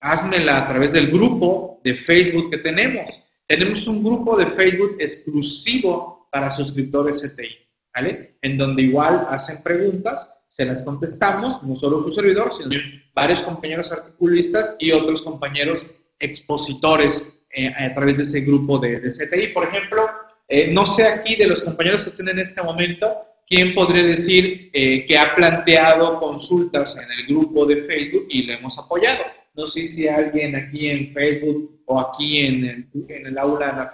házmela 0.02 0.64
a 0.64 0.68
través 0.68 0.94
del 0.94 1.10
grupo 1.10 1.80
de 1.84 1.96
Facebook 1.96 2.52
que 2.52 2.60
tenemos. 2.60 3.24
Tenemos 3.48 3.88
un 3.88 4.04
grupo 4.04 4.38
de 4.38 4.48
Facebook 4.52 4.98
exclusivo 5.00 6.28
para 6.32 6.54
suscriptores 6.54 7.22
CTI, 7.22 7.56
¿vale? 7.96 8.38
En 8.42 8.58
donde 8.58 8.84
igual 8.84 9.26
hacen 9.30 9.64
preguntas, 9.64 10.38
se 10.48 10.66
las 10.66 10.84
contestamos, 10.84 11.64
no 11.64 11.76
solo 11.76 12.04
su 12.04 12.12
servidor, 12.12 12.54
sino 12.54 12.70
varios 13.14 13.42
compañeros 13.42 13.92
articulistas 13.92 14.76
y 14.80 14.92
otros 14.92 15.22
compañeros 15.22 15.86
expositores 16.20 17.28
eh, 17.52 17.70
a 17.70 17.94
través 17.94 18.18
de 18.18 18.24
ese 18.24 18.42
grupo 18.42 18.78
de, 18.80 19.00
CTI. 19.00 19.48
Por 19.54 19.68
ejemplo, 19.68 20.08
eh, 20.48 20.72
no 20.72 20.86
sé 20.86 21.04
aquí 21.04 21.36
de 21.36 21.48
los 21.48 21.64
compañeros 21.64 22.04
que 22.04 22.10
estén 22.10 22.30
en 22.30 22.40
este 22.40 22.62
momento, 22.62 23.18
¿quién 23.48 23.74
podría 23.74 24.04
decir 24.04 24.70
eh, 24.74 25.06
que 25.06 25.18
ha 25.18 25.36
planteado 25.36 26.20
consultas 26.20 26.98
en 26.98 27.12
el 27.12 27.28
grupo 27.28 27.66
de 27.66 27.84
Facebook 27.84 28.28
y 28.30 28.44
le 28.44 28.56
hemos 28.56 28.78
apoyado? 28.78 29.24
No 29.56 29.68
sé 29.68 29.86
si 29.86 30.08
alguien 30.08 30.56
aquí 30.56 30.88
en 30.88 31.14
Facebook 31.14 31.82
o 31.86 32.00
aquí 32.00 32.40
en 32.40 32.64
el, 32.66 32.88
en 33.10 33.28
el 33.28 33.38
aula 33.38 33.92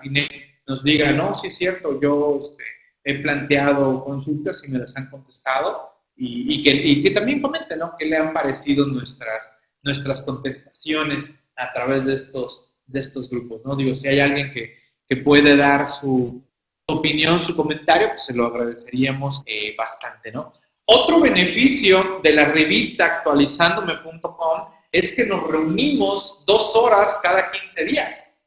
nos 0.68 0.84
diga, 0.84 1.12
no, 1.12 1.34
sí 1.36 1.48
es 1.48 1.58
cierto, 1.58 2.00
yo 2.02 2.38
este, 2.40 2.64
he 3.04 3.20
planteado 3.22 4.04
consultas 4.04 4.64
y 4.68 4.72
me 4.72 4.80
las 4.80 4.96
han 4.98 5.10
contestado 5.10 5.94
y, 6.16 6.64
que, 6.64 6.74
y 6.74 7.02
que, 7.02 7.12
también 7.12 7.42
comenten, 7.42 7.80
¿no? 7.80 7.96
¿Qué 7.98 8.06
le 8.06 8.18
han 8.18 8.34
parecido 8.34 8.86
nuestras, 8.86 9.60
nuestras 9.82 10.22
contestaciones 10.22 11.32
a 11.56 11.74
través 11.74 12.06
de 12.06 12.14
estos, 12.14 12.78
de 12.86 13.00
estos 13.00 13.30
grupos, 13.30 13.62
¿no? 13.66 13.76
Digo, 13.76 13.96
si 13.96 14.08
hay 14.08 14.20
alguien 14.20 14.52
que, 14.54 14.83
que 15.14 15.22
puede 15.22 15.56
dar 15.56 15.88
su, 15.90 16.42
opinión, 16.88 17.40
su 17.40 17.56
comentario, 17.56 18.10
pues 18.10 18.26
se 18.26 18.34
lo 18.34 18.48
agradeceríamos 18.48 19.44
eh, 19.46 19.76
bastante, 19.78 20.32
¿no? 20.32 20.54
Otro 20.86 21.22
beneficio 21.22 22.20
de 22.22 22.34
la 22.34 22.46
revista 22.46 23.06
actualizandome.com 23.06 24.62
es 24.92 25.16
que 25.16 25.26
nos 25.26 25.48
reunimos 25.48 26.44
dos 26.46 26.76
horas 26.76 27.20
cada 27.24 27.52
15 27.52 27.86
días. 27.86 28.40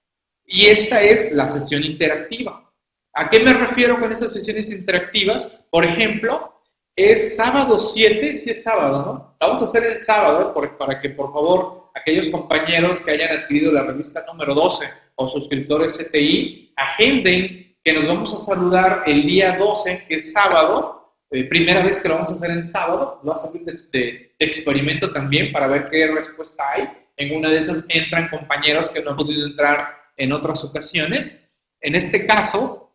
Y 0.44 0.66
esta 0.66 1.02
es 1.02 1.32
la 1.32 1.48
sesión 1.48 1.82
interactiva. 1.82 2.70
¿A 3.14 3.30
qué 3.30 3.40
me 3.40 3.54
refiero 3.54 3.98
con 3.98 4.12
estas 4.12 4.32
sesiones 4.32 4.70
interactivas? 4.70 5.46
Por 5.70 5.84
ejemplo, 5.84 6.62
es 6.94 7.36
sábado 7.36 7.80
7, 7.80 8.36
si 8.36 8.50
es 8.50 8.62
sábado, 8.62 8.98
¿no? 8.98 9.36
Vamos 9.40 9.62
a 9.62 9.64
hacer 9.64 9.84
el 9.84 9.98
sábado 9.98 10.54
para 10.78 11.00
que 11.00 11.10
por 11.10 11.32
favor 11.32 11.90
aquellos 11.94 12.28
compañeros 12.28 13.00
que 13.00 13.12
hayan 13.12 13.38
adquirido 13.38 13.72
la 13.72 13.84
revista 13.84 14.24
número 14.26 14.54
12 14.54 15.05
o 15.16 15.26
suscriptores 15.26 15.98
CTI 15.98 16.72
agenden 16.76 17.76
que 17.82 17.92
nos 17.92 18.06
vamos 18.06 18.34
a 18.34 18.38
saludar 18.38 19.04
el 19.06 19.26
día 19.26 19.56
12, 19.56 20.06
que 20.08 20.14
es 20.14 20.32
sábado, 20.32 21.14
eh, 21.30 21.44
primera 21.44 21.82
vez 21.82 22.00
que 22.00 22.08
lo 22.08 22.14
vamos 22.14 22.30
a 22.30 22.34
hacer 22.34 22.50
en 22.50 22.64
sábado, 22.64 23.20
lo 23.22 23.28
va 23.28 23.32
a 23.32 23.36
salir 23.36 23.64
de, 23.64 24.34
experimento 24.38 25.10
también 25.10 25.52
para 25.52 25.66
ver 25.66 25.84
qué 25.84 26.06
respuesta 26.08 26.64
hay. 26.72 26.88
En 27.16 27.36
una 27.36 27.48
de 27.48 27.58
esas 27.58 27.84
entran 27.88 28.28
compañeros 28.28 28.90
que 28.90 29.02
no 29.02 29.10
han 29.10 29.16
podido 29.16 29.46
entrar 29.46 29.96
en 30.16 30.32
otras 30.32 30.62
ocasiones. 30.64 31.50
En 31.80 31.94
este 31.94 32.26
caso, 32.26 32.94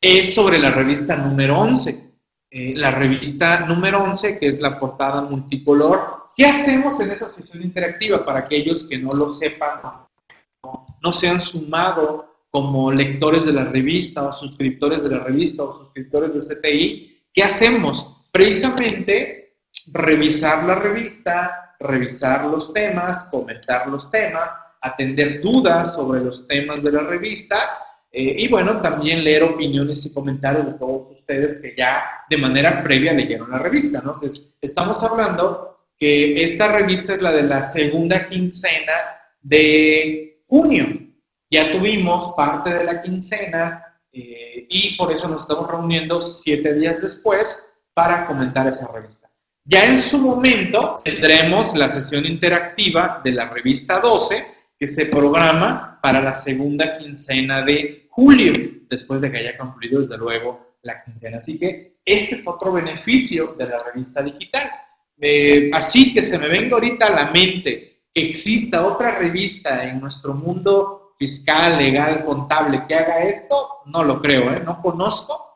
es 0.00 0.34
sobre 0.34 0.58
la 0.58 0.70
revista 0.70 1.16
número 1.16 1.58
11. 1.58 2.06
Eh, 2.50 2.74
la 2.76 2.90
revista 2.90 3.60
número 3.60 4.04
11, 4.04 4.38
que 4.38 4.48
es 4.48 4.60
la 4.60 4.78
portada 4.78 5.22
multicolor. 5.22 6.26
¿Qué 6.36 6.44
hacemos 6.44 7.00
en 7.00 7.10
esa 7.10 7.26
sesión 7.26 7.62
interactiva 7.62 8.24
para 8.24 8.40
aquellos 8.40 8.86
que 8.88 8.98
no 8.98 9.12
lo 9.12 9.28
sepan, 9.28 9.80
no 11.06 11.12
se 11.12 11.28
han 11.28 11.40
sumado 11.40 12.26
como 12.50 12.90
lectores 12.90 13.46
de 13.46 13.52
la 13.52 13.62
revista 13.62 14.24
o 14.24 14.32
suscriptores 14.32 15.04
de 15.04 15.10
la 15.10 15.20
revista 15.20 15.62
o 15.62 15.72
suscriptores 15.72 16.34
de 16.34 16.40
CTI, 16.40 17.22
¿qué 17.32 17.44
hacemos? 17.44 18.24
Precisamente 18.32 19.58
revisar 19.92 20.64
la 20.64 20.74
revista, 20.74 21.76
revisar 21.78 22.46
los 22.46 22.72
temas, 22.72 23.28
comentar 23.30 23.86
los 23.86 24.10
temas, 24.10 24.52
atender 24.80 25.40
dudas 25.40 25.94
sobre 25.94 26.24
los 26.24 26.48
temas 26.48 26.82
de 26.82 26.90
la 26.90 27.02
revista 27.02 27.56
eh, 28.10 28.34
y 28.38 28.48
bueno, 28.48 28.80
también 28.80 29.22
leer 29.22 29.44
opiniones 29.44 30.04
y 30.06 30.12
comentarios 30.12 30.66
de 30.66 30.72
todos 30.72 31.08
ustedes 31.12 31.62
que 31.62 31.72
ya 31.76 32.02
de 32.28 32.36
manera 32.36 32.82
previa 32.82 33.12
leyeron 33.12 33.52
la 33.52 33.60
revista. 33.60 33.98
¿no? 33.98 34.14
Entonces, 34.14 34.56
estamos 34.60 35.04
hablando 35.04 35.78
que 36.00 36.42
esta 36.42 36.72
revista 36.72 37.14
es 37.14 37.22
la 37.22 37.30
de 37.30 37.44
la 37.44 37.62
segunda 37.62 38.26
quincena 38.28 38.92
de 39.40 40.42
junio. 40.46 40.95
Ya 41.50 41.70
tuvimos 41.70 42.34
parte 42.36 42.74
de 42.74 42.84
la 42.84 43.02
quincena 43.02 43.84
eh, 44.12 44.66
y 44.68 44.96
por 44.96 45.12
eso 45.12 45.28
nos 45.28 45.42
estamos 45.42 45.70
reuniendo 45.70 46.20
siete 46.20 46.74
días 46.74 47.00
después 47.00 47.76
para 47.94 48.26
comentar 48.26 48.66
esa 48.66 48.90
revista. 48.92 49.30
Ya 49.64 49.84
en 49.84 49.98
su 49.98 50.18
momento 50.18 51.00
tendremos 51.04 51.74
la 51.74 51.88
sesión 51.88 52.24
interactiva 52.24 53.20
de 53.24 53.32
la 53.32 53.48
revista 53.48 54.00
12 54.00 54.46
que 54.78 54.86
se 54.86 55.06
programa 55.06 55.98
para 56.02 56.22
la 56.22 56.32
segunda 56.32 56.98
quincena 56.98 57.62
de 57.62 58.06
julio, 58.10 58.52
después 58.88 59.20
de 59.20 59.30
que 59.30 59.38
haya 59.38 59.56
concluido 59.56 60.00
desde 60.00 60.18
luego 60.18 60.76
la 60.82 61.02
quincena. 61.02 61.38
Así 61.38 61.58
que 61.58 61.98
este 62.04 62.34
es 62.34 62.46
otro 62.46 62.72
beneficio 62.72 63.54
de 63.58 63.66
la 63.66 63.78
revista 63.82 64.22
digital. 64.22 64.70
Eh, 65.18 65.70
así 65.72 66.14
que 66.14 66.22
se 66.22 66.38
me 66.38 66.48
venga 66.48 66.74
ahorita 66.74 67.06
a 67.06 67.24
la 67.24 67.30
mente 67.30 68.04
que 68.14 68.28
exista 68.28 68.86
otra 68.86 69.18
revista 69.18 69.84
en 69.84 70.00
nuestro 70.00 70.34
mundo 70.34 70.95
fiscal, 71.18 71.78
legal, 71.78 72.24
contable 72.24 72.84
que 72.86 72.94
haga 72.94 73.24
esto, 73.24 73.68
no 73.86 74.04
lo 74.04 74.20
creo, 74.20 74.52
¿eh? 74.52 74.60
no 74.60 74.80
conozco 74.82 75.46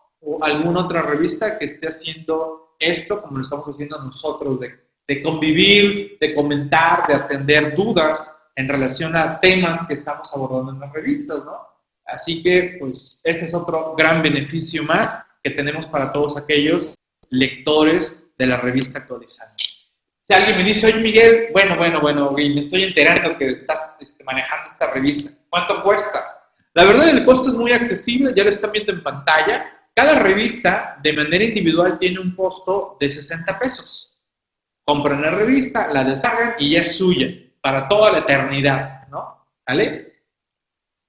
alguna 0.42 0.84
otra 0.84 1.02
revista 1.02 1.58
que 1.58 1.64
esté 1.66 1.88
haciendo 1.88 2.74
esto 2.78 3.20
como 3.22 3.38
lo 3.38 3.42
estamos 3.42 3.66
haciendo 3.66 4.02
nosotros 4.02 4.60
de, 4.60 4.74
de 5.06 5.22
convivir, 5.22 6.18
de 6.20 6.34
comentar, 6.34 7.06
de 7.06 7.14
atender 7.14 7.74
dudas 7.74 8.50
en 8.56 8.68
relación 8.68 9.14
a 9.16 9.40
temas 9.40 9.86
que 9.86 9.94
estamos 9.94 10.32
abordando 10.34 10.72
en 10.72 10.80
las 10.80 10.92
revistas, 10.92 11.44
¿no? 11.44 11.70
Así 12.06 12.42
que, 12.42 12.76
pues, 12.80 13.20
ese 13.24 13.44
es 13.44 13.54
otro 13.54 13.94
gran 13.96 14.22
beneficio 14.22 14.82
más 14.82 15.16
que 15.42 15.50
tenemos 15.50 15.86
para 15.86 16.10
todos 16.12 16.36
aquellos 16.36 16.94
lectores 17.30 18.32
de 18.36 18.46
la 18.46 18.56
revista 18.56 18.98
actualizada. 18.98 19.52
Si 20.30 20.36
alguien 20.36 20.58
me 20.58 20.62
dice, 20.62 20.86
oye 20.86 21.00
Miguel, 21.00 21.48
bueno, 21.50 21.76
bueno, 21.76 22.00
bueno, 22.00 22.30
me 22.30 22.60
estoy 22.60 22.84
enterando 22.84 23.36
que 23.36 23.50
estás 23.50 23.96
este, 23.98 24.22
manejando 24.22 24.68
esta 24.68 24.88
revista, 24.92 25.28
¿cuánto 25.48 25.82
cuesta? 25.82 26.44
La 26.72 26.84
verdad, 26.84 27.08
el 27.08 27.24
costo 27.24 27.48
es 27.48 27.56
muy 27.56 27.72
accesible, 27.72 28.32
ya 28.36 28.44
lo 28.44 28.50
están 28.50 28.70
viendo 28.70 28.92
en 28.92 29.02
pantalla. 29.02 29.88
Cada 29.92 30.20
revista 30.20 30.96
de 31.02 31.14
manera 31.14 31.42
individual 31.42 31.98
tiene 31.98 32.20
un 32.20 32.36
costo 32.36 32.96
de 33.00 33.10
60 33.10 33.58
pesos. 33.58 34.22
Compran 34.84 35.20
la 35.20 35.32
revista, 35.32 35.88
la 35.88 36.04
deshagan 36.04 36.54
y 36.60 36.74
ya 36.74 36.82
es 36.82 36.96
suya 36.96 37.26
para 37.60 37.88
toda 37.88 38.12
la 38.12 38.18
eternidad, 38.18 39.08
¿no? 39.08 39.48
¿Vale? 39.66 40.12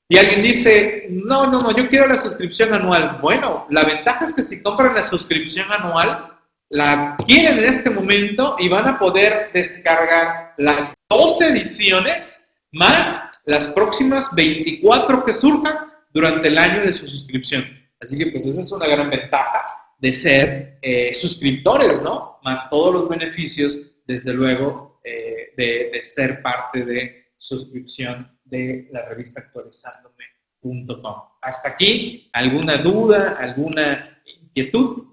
Y 0.10 0.18
alguien 0.18 0.42
dice, 0.42 1.06
no, 1.12 1.46
no, 1.46 1.60
no, 1.60 1.78
yo 1.78 1.88
quiero 1.90 2.08
la 2.08 2.18
suscripción 2.18 2.74
anual. 2.74 3.20
Bueno, 3.22 3.68
la 3.70 3.84
ventaja 3.84 4.26
es 4.26 4.34
que 4.34 4.42
si 4.42 4.64
compran 4.64 4.96
la 4.96 5.04
suscripción 5.04 5.72
anual, 5.72 6.31
la 6.72 7.18
quieren 7.26 7.60
en 7.60 7.66
este 7.66 7.90
momento 7.90 8.56
y 8.58 8.70
van 8.70 8.88
a 8.88 8.98
poder 8.98 9.52
descargar 9.54 10.54
las 10.58 10.94
12 11.10 11.50
ediciones 11.50 12.50
más 12.72 13.30
las 13.46 13.68
próximas 13.68 14.34
24 14.34 15.26
que 15.26 15.34
surjan 15.34 15.92
durante 16.14 16.48
el 16.48 16.58
año 16.58 16.82
de 16.82 16.94
su 16.94 17.08
suscripción. 17.08 17.66
Así 18.00 18.18
que 18.18 18.28
pues 18.28 18.46
esa 18.46 18.62
es 18.62 18.72
una 18.72 18.88
gran 18.88 19.10
ventaja 19.10 19.66
de 20.00 20.14
ser 20.14 20.78
eh, 20.82 21.14
suscriptores, 21.14 22.02
¿no? 22.02 22.40
Más 22.44 22.70
todos 22.70 22.94
los 22.94 23.10
beneficios, 23.10 23.78
desde 24.08 24.34
luego, 24.34 25.02
eh, 25.04 25.54
de, 25.58 25.90
de 25.92 26.04
ser 26.04 26.42
parte 26.42 26.86
de 26.86 27.34
suscripción 27.38 28.40
de 28.46 28.88
la 28.92 29.06
revista 29.10 29.42
actualizándome.com. 29.42 31.16
Hasta 31.42 31.70
aquí, 31.70 32.30
¿alguna 32.34 32.78
duda, 32.78 33.38
alguna 33.40 34.22
inquietud? 34.26 35.11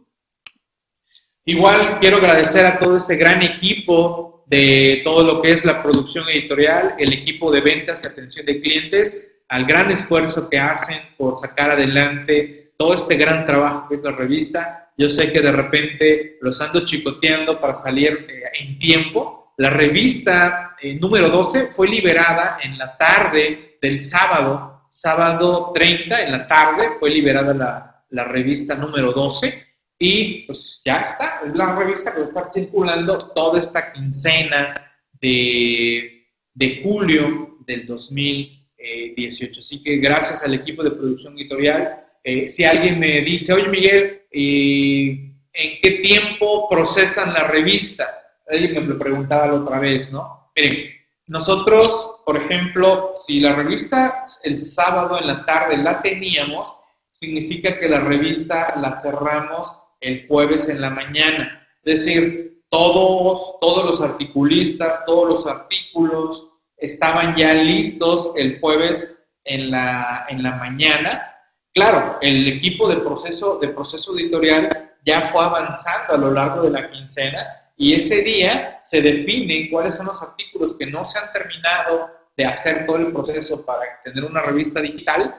Igual 1.49 1.99
quiero 1.99 2.19
agradecer 2.19 2.67
a 2.67 2.79
todo 2.79 2.99
ese 2.99 3.17
gran 3.17 3.43
equipo 3.43 4.45
de 4.49 5.01
todo 5.03 5.25
lo 5.25 5.41
que 5.41 5.49
es 5.49 5.65
la 5.65 5.83
producción 5.83 6.29
editorial, 6.29 6.95
el 6.99 7.11
equipo 7.11 7.51
de 7.51 7.63
ventas 7.63 8.05
y 8.05 8.07
atención 8.07 8.45
de 8.45 8.61
clientes, 8.61 9.41
al 9.49 9.65
gran 9.65 9.91
esfuerzo 9.91 10.51
que 10.51 10.59
hacen 10.59 10.99
por 11.17 11.37
sacar 11.37 11.71
adelante 11.71 12.75
todo 12.77 12.93
este 12.93 13.17
gran 13.17 13.47
trabajo 13.47 13.89
que 13.89 13.95
es 13.95 14.03
la 14.03 14.13
revista. 14.13 14.91
Yo 14.99 15.09
sé 15.09 15.33
que 15.33 15.41
de 15.41 15.53
repente 15.53 16.37
los 16.43 16.61
ando 16.61 16.85
chicoteando 16.85 17.59
para 17.59 17.75
salir 17.75 18.27
eh, 18.29 18.43
en 18.61 18.79
tiempo. 18.79 19.55
La 19.57 19.71
revista 19.71 20.77
eh, 20.83 20.99
número 21.01 21.31
12 21.31 21.69
fue 21.69 21.89
liberada 21.89 22.59
en 22.63 22.77
la 22.77 22.95
tarde 22.99 23.79
del 23.81 23.99
sábado, 23.99 24.83
sábado 24.87 25.73
30 25.75 26.25
en 26.25 26.31
la 26.31 26.47
tarde, 26.47 26.91
fue 27.01 27.09
liberada 27.09 27.55
la, 27.55 28.03
la 28.11 28.25
revista 28.25 28.75
número 28.75 29.15
12 29.15 29.68
y 29.99 30.45
pues 30.47 30.81
ya 30.85 30.99
está, 30.99 31.41
es 31.45 31.55
la 31.55 31.75
revista 31.75 32.13
que 32.13 32.19
va 32.19 32.23
a 32.23 32.29
estar 32.29 32.47
circulando 32.47 33.19
toda 33.35 33.59
esta 33.59 33.93
quincena 33.93 34.93
de, 35.21 36.29
de 36.55 36.81
julio 36.83 37.59
del 37.67 37.87
2018. 37.87 39.61
Así 39.61 39.83
que 39.83 39.97
gracias 39.97 40.43
al 40.45 40.55
equipo 40.55 40.85
de 40.85 40.93
producción 40.93 41.37
editorial, 41.37 42.07
eh, 42.23 42.47
si 42.47 42.65
alguien 42.65 43.01
me 43.01 43.23
dice, 43.23 43.53
oye 43.53 43.69
Miguel, 43.69 44.23
¿en 44.31 45.81
qué 45.83 45.91
tiempo 46.03 46.69
procesan 46.69 47.33
la 47.33 47.45
revista? 47.45 48.07
Alguien 48.49 48.75
me 48.75 48.95
lo 48.95 48.99
preguntaba 48.99 49.49
la 49.49 49.55
otra 49.55 49.81
vez, 49.81 50.13
¿no? 50.13 50.51
Miren, 50.55 50.91
nosotros, 51.27 52.23
por 52.25 52.37
ejemplo, 52.37 53.15
si 53.17 53.41
la 53.41 53.55
revista 53.55 54.25
el 54.45 54.59
sábado 54.59 55.19
en 55.19 55.27
la 55.27 55.45
tarde 55.45 55.77
la 55.77 56.01
teníamos, 56.01 56.75
significa 57.11 57.79
que 57.79 57.89
la 57.89 58.01
revista 58.01 58.75
la 58.77 58.93
cerramos 58.93 59.88
el 60.01 60.27
jueves 60.29 60.69
en 60.69 60.81
la 60.81 60.91
mañana. 60.91 61.67
Es 61.85 62.05
decir, 62.05 62.63
todos, 62.71 63.59
todos 63.61 63.85
los 63.85 64.03
articulistas, 64.03 65.05
todos 65.07 65.29
los 65.29 65.47
artículos 65.47 66.49
estaban 66.77 67.37
ya 67.37 67.55
listos 67.55 68.33
el 68.37 68.61
jueves 68.61 69.19
en 69.45 69.71
la, 69.71 70.27
en 70.29 70.43
la 70.43 70.53
mañana. 70.57 71.35
Claro, 71.73 72.19
el 72.21 72.49
equipo 72.49 72.89
de 72.89 72.97
proceso, 72.99 73.59
de 73.59 73.69
proceso 73.69 74.17
editorial 74.17 74.93
ya 75.05 75.23
fue 75.23 75.45
avanzando 75.45 76.15
a 76.15 76.19
lo 76.19 76.31
largo 76.33 76.63
de 76.63 76.71
la 76.71 76.91
quincena 76.91 77.47
y 77.77 77.95
ese 77.95 78.23
día 78.23 78.81
se 78.83 79.01
define 79.01 79.71
cuáles 79.71 79.97
son 79.97 80.07
los 80.07 80.21
artículos 80.21 80.77
que 80.77 80.87
no 80.87 81.05
se 81.05 81.19
han 81.19 81.33
terminado 81.33 82.11
de 82.37 82.45
hacer 82.45 82.85
todo 82.87 82.97
el 82.97 83.13
proceso 83.13 83.65
para 83.65 83.83
tener 84.03 84.25
una 84.25 84.43
revista 84.43 84.81
digital 84.81 85.35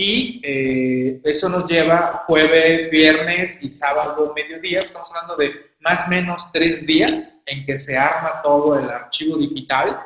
y 0.00 0.40
eh, 0.44 1.20
eso 1.24 1.48
nos 1.48 1.68
lleva 1.68 2.22
jueves, 2.28 2.88
viernes 2.88 3.60
y 3.64 3.68
sábado 3.68 4.32
mediodía, 4.32 4.82
estamos 4.82 5.10
hablando 5.10 5.34
de 5.34 5.72
más 5.80 6.06
o 6.06 6.10
menos 6.10 6.52
tres 6.52 6.86
días 6.86 7.36
en 7.46 7.66
que 7.66 7.76
se 7.76 7.98
arma 7.98 8.40
todo 8.40 8.78
el 8.78 8.88
archivo 8.88 9.36
digital 9.36 9.98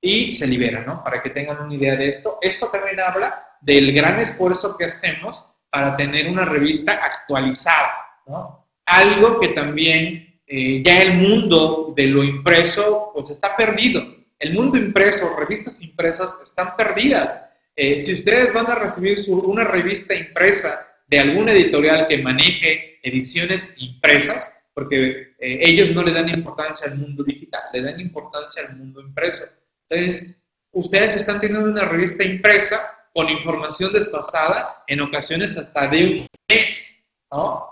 y 0.00 0.32
se 0.32 0.48
libera, 0.48 0.80
¿no? 0.80 1.04
Para 1.04 1.22
que 1.22 1.30
tengan 1.30 1.60
una 1.60 1.72
idea 1.72 1.94
de 1.94 2.08
esto. 2.08 2.38
Esto 2.42 2.66
también 2.72 2.98
habla 2.98 3.40
del 3.60 3.92
gran 3.92 4.18
esfuerzo 4.18 4.76
que 4.76 4.86
hacemos 4.86 5.44
para 5.70 5.96
tener 5.96 6.28
una 6.28 6.44
revista 6.44 6.94
actualizada, 6.94 7.92
¿no? 8.26 8.66
Algo 8.84 9.38
que 9.38 9.50
también 9.50 10.40
eh, 10.48 10.82
ya 10.84 10.98
el 11.02 11.18
mundo 11.18 11.92
de 11.94 12.08
lo 12.08 12.24
impreso 12.24 13.12
pues 13.14 13.30
está 13.30 13.56
perdido. 13.56 14.02
El 14.40 14.54
mundo 14.54 14.76
impreso, 14.76 15.36
revistas 15.38 15.84
impresas 15.84 16.36
están 16.42 16.74
perdidas. 16.76 17.45
Eh, 17.76 17.98
si 17.98 18.14
ustedes 18.14 18.52
van 18.54 18.66
a 18.70 18.74
recibir 18.74 19.18
una 19.28 19.64
revista 19.64 20.14
impresa 20.14 20.86
de 21.06 21.20
alguna 21.20 21.52
editorial 21.52 22.08
que 22.08 22.18
maneje 22.18 22.98
ediciones 23.02 23.74
impresas, 23.78 24.52
porque 24.74 25.34
eh, 25.38 25.60
ellos 25.62 25.90
no 25.90 26.02
le 26.02 26.12
dan 26.12 26.28
importancia 26.28 26.90
al 26.90 26.98
mundo 26.98 27.22
digital, 27.22 27.62
le 27.72 27.82
dan 27.82 28.00
importancia 28.00 28.62
al 28.66 28.76
mundo 28.76 29.00
impreso. 29.00 29.44
Entonces, 29.88 30.36
ustedes 30.72 31.16
están 31.16 31.40
teniendo 31.40 31.70
una 31.70 31.84
revista 31.84 32.24
impresa 32.24 32.96
con 33.12 33.28
información 33.28 33.92
desfasada, 33.92 34.82
en 34.86 35.00
ocasiones 35.00 35.56
hasta 35.56 35.86
de 35.88 36.04
un 36.04 36.26
mes, 36.48 37.06
¿no? 37.30 37.70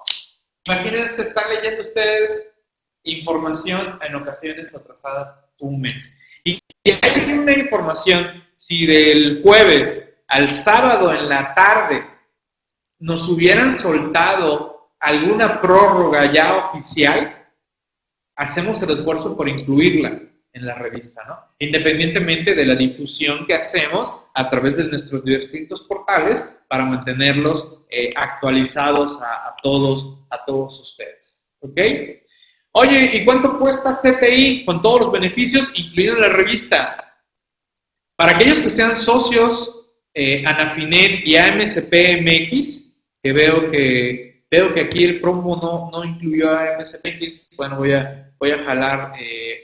Imagínense, 0.67 1.23
están 1.23 1.51
leyendo 1.51 1.83
ustedes 1.83 2.55
información 3.03 3.99
en 4.01 4.15
ocasiones 4.15 4.75
atrasada 4.75 5.47
un 5.61 5.81
mes. 5.81 6.19
Y 6.45 6.61
hay 6.85 7.33
una 7.33 7.53
información, 7.53 8.44
si 8.67 8.87
del 8.87 9.43
jueves 9.43 10.17
al 10.27 10.51
sábado 10.51 11.13
en 11.13 11.29
la 11.29 11.53
tarde 11.55 12.03
nos 12.99 13.29
hubieran 13.29 13.75
soltado 13.75 14.89
alguna 15.01 15.61
prórroga 15.61 16.33
ya 16.33 16.69
oficial, 16.69 17.47
hacemos 18.37 18.83
el 18.83 18.93
esfuerzo 18.93 19.37
por 19.37 19.51
incluirla 19.51 20.19
en 20.55 20.67
la 20.67 20.77
revista, 20.77 21.27
¿no? 21.27 21.39
Independientemente 21.59 22.55
de 22.55 22.65
la 22.65 22.75
difusión 22.75 23.45
que 23.47 23.53
hacemos 23.53 24.15
a 24.33 24.49
través 24.49 24.79
de 24.79 24.85
nuestros 24.85 25.23
distintos 25.25 25.83
portales 25.83 26.43
para 26.67 26.87
mantenerlos 26.87 27.85
eh, 27.91 28.09
actualizados 28.17 29.21
a, 29.21 29.55
todos, 29.63 30.21
a 30.31 30.43
todos 30.47 30.81
ustedes. 30.81 31.47
¿Ok? 31.61 31.79
Oye, 32.73 33.11
¿y 33.13 33.25
cuánto 33.27 33.59
cuesta 33.59 33.91
CTI 33.91 34.65
con 34.65 34.81
todos 34.81 35.01
los 35.01 35.13
beneficios, 35.13 35.71
incluido 35.75 36.17
la 36.17 36.29
revista? 36.31 37.14
Para 38.25 38.39
aquellos 38.39 38.63
que 38.63 38.71
sean 38.71 38.97
socios 38.97 39.87
eh, 40.15 40.43
Anafinet 40.47 41.27
y 41.27 41.35
AMSP-MX, 41.35 42.97
que 43.23 43.33
veo 43.35 43.71
que 43.71 44.47
veo 44.51 44.73
que 44.73 44.81
aquí 44.81 45.05
el 45.05 45.21
promo 45.21 45.57
no, 45.57 45.91
no 45.91 46.03
incluyó 46.03 46.51
a 46.51 46.79
AMSP-MX, 46.79 47.55
bueno, 47.59 47.77
voy 47.77 47.93
a, 47.93 48.33
voy 48.39 48.53
a 48.53 48.63
jalar 48.63 49.13
eh, 49.21 49.59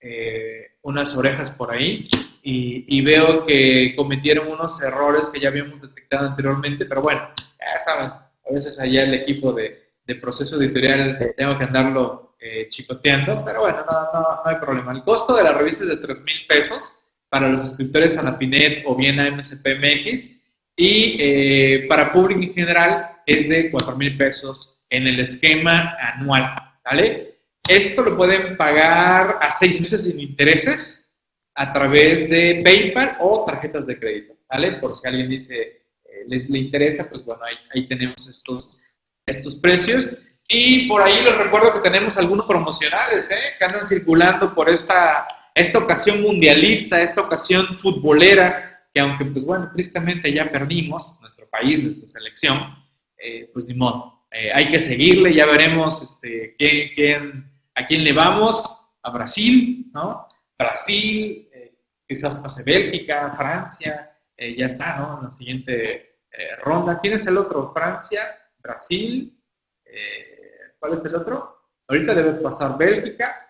eh, 0.00 0.66
unas 0.80 1.14
orejas 1.14 1.50
por 1.50 1.70
ahí 1.70 2.08
y, 2.42 2.86
y, 2.88 3.02
veo 3.02 3.44
que 3.44 3.92
cometieron 3.94 4.48
unos 4.48 4.80
errores 4.80 5.28
que 5.28 5.38
ya 5.38 5.48
habíamos 5.48 5.82
detectado 5.82 6.26
anteriormente, 6.26 6.86
pero 6.86 7.02
bueno, 7.02 7.20
ya 7.60 7.78
saben, 7.80 8.06
a 8.06 8.50
veces 8.50 8.80
allá 8.80 9.02
el 9.02 9.12
equipo 9.12 9.52
de, 9.52 9.90
de 10.06 10.14
proceso 10.14 10.56
editorial 10.58 11.18
tengo 11.36 11.58
que 11.58 11.64
andarlo 11.64 12.34
eh, 12.40 12.68
chicoteando, 12.70 13.44
pero 13.44 13.60
bueno, 13.60 13.84
no, 13.84 14.04
no, 14.10 14.20
no, 14.22 14.42
hay 14.46 14.56
problema. 14.56 14.92
El 14.92 15.02
costo 15.02 15.36
de 15.36 15.42
la 15.42 15.52
revista 15.52 15.84
es 15.84 15.90
de 15.90 15.98
3 15.98 16.22
mil 16.24 16.46
pesos 16.48 17.02
para 17.28 17.48
los 17.48 17.60
suscriptores 17.62 18.16
a 18.16 18.22
la 18.22 18.38
PINET 18.38 18.84
o 18.86 18.94
bien 18.94 19.18
a 19.20 19.30
MSPMX 19.30 20.40
y 20.76 21.16
eh, 21.18 21.86
para 21.88 22.12
público 22.12 22.42
en 22.42 22.54
general 22.54 23.10
es 23.26 23.48
de 23.48 23.70
4 23.70 23.96
mil 23.96 24.16
pesos 24.16 24.84
en 24.90 25.06
el 25.06 25.20
esquema 25.20 25.96
anual, 26.00 26.54
¿vale? 26.84 27.36
Esto 27.68 28.02
lo 28.02 28.16
pueden 28.16 28.56
pagar 28.56 29.38
a 29.40 29.50
seis 29.50 29.80
meses 29.80 30.04
sin 30.04 30.20
intereses 30.20 31.16
a 31.56 31.72
través 31.72 32.28
de 32.30 32.62
PayPal 32.64 33.16
o 33.20 33.44
tarjetas 33.44 33.86
de 33.86 33.98
crédito, 33.98 34.34
¿vale? 34.48 34.72
Por 34.72 34.94
si 34.94 35.08
alguien 35.08 35.28
dice, 35.28 35.82
eh, 36.04 36.24
les 36.28 36.48
le 36.48 36.58
interesa, 36.58 37.08
pues 37.08 37.24
bueno, 37.24 37.42
ahí, 37.44 37.56
ahí 37.74 37.86
tenemos 37.88 38.28
estos, 38.28 38.78
estos 39.26 39.56
precios. 39.56 40.08
Y 40.48 40.86
por 40.88 41.02
ahí 41.02 41.22
les 41.22 41.36
recuerdo 41.36 41.72
que 41.72 41.80
tenemos 41.80 42.16
algunos 42.16 42.46
promocionales 42.46 43.30
¿eh? 43.32 43.54
que 43.58 43.64
andan 43.64 43.84
circulando 43.84 44.54
por 44.54 44.70
esta, 44.70 45.26
esta 45.56 45.78
ocasión 45.78 46.20
mundialista, 46.20 47.00
esta 47.00 47.22
ocasión 47.22 47.78
futbolera, 47.78 48.86
que 48.92 49.00
aunque 49.00 49.24
pues 49.24 49.46
bueno, 49.46 49.70
tristemente 49.72 50.30
ya 50.30 50.52
perdimos, 50.52 51.18
nuestro 51.22 51.48
país, 51.48 51.82
nuestra 51.82 52.06
selección, 52.06 52.76
eh, 53.16 53.50
pues 53.54 53.64
ni 53.64 53.72
modo. 53.72 54.26
Eh, 54.30 54.50
hay 54.54 54.70
que 54.70 54.82
seguirle, 54.82 55.34
ya 55.34 55.46
veremos 55.46 56.02
este, 56.02 56.54
quién, 56.58 56.90
quién, 56.94 57.50
a 57.74 57.86
quién 57.86 58.04
le 58.04 58.12
vamos, 58.12 58.92
a 59.02 59.10
Brasil, 59.10 59.90
¿no? 59.94 60.28
Brasil, 60.58 61.48
eh, 61.54 61.74
quizás 62.06 62.34
pase 62.34 62.62
Bélgica, 62.62 63.32
Francia, 63.34 64.12
ya 64.38 64.66
está, 64.66 64.98
¿no? 64.98 65.16
En 65.16 65.24
la 65.24 65.30
siguiente 65.30 66.18
ronda. 66.62 67.00
¿Quién 67.00 67.14
es 67.14 67.26
el 67.26 67.38
otro? 67.38 67.72
Francia, 67.72 68.20
Brasil, 68.58 69.32
¿Cuál 70.78 70.92
es 70.92 71.04
el 71.06 71.14
otro? 71.14 71.56
Ahorita 71.88 72.14
debe 72.14 72.32
pasar 72.42 72.76
Bélgica. 72.76 73.45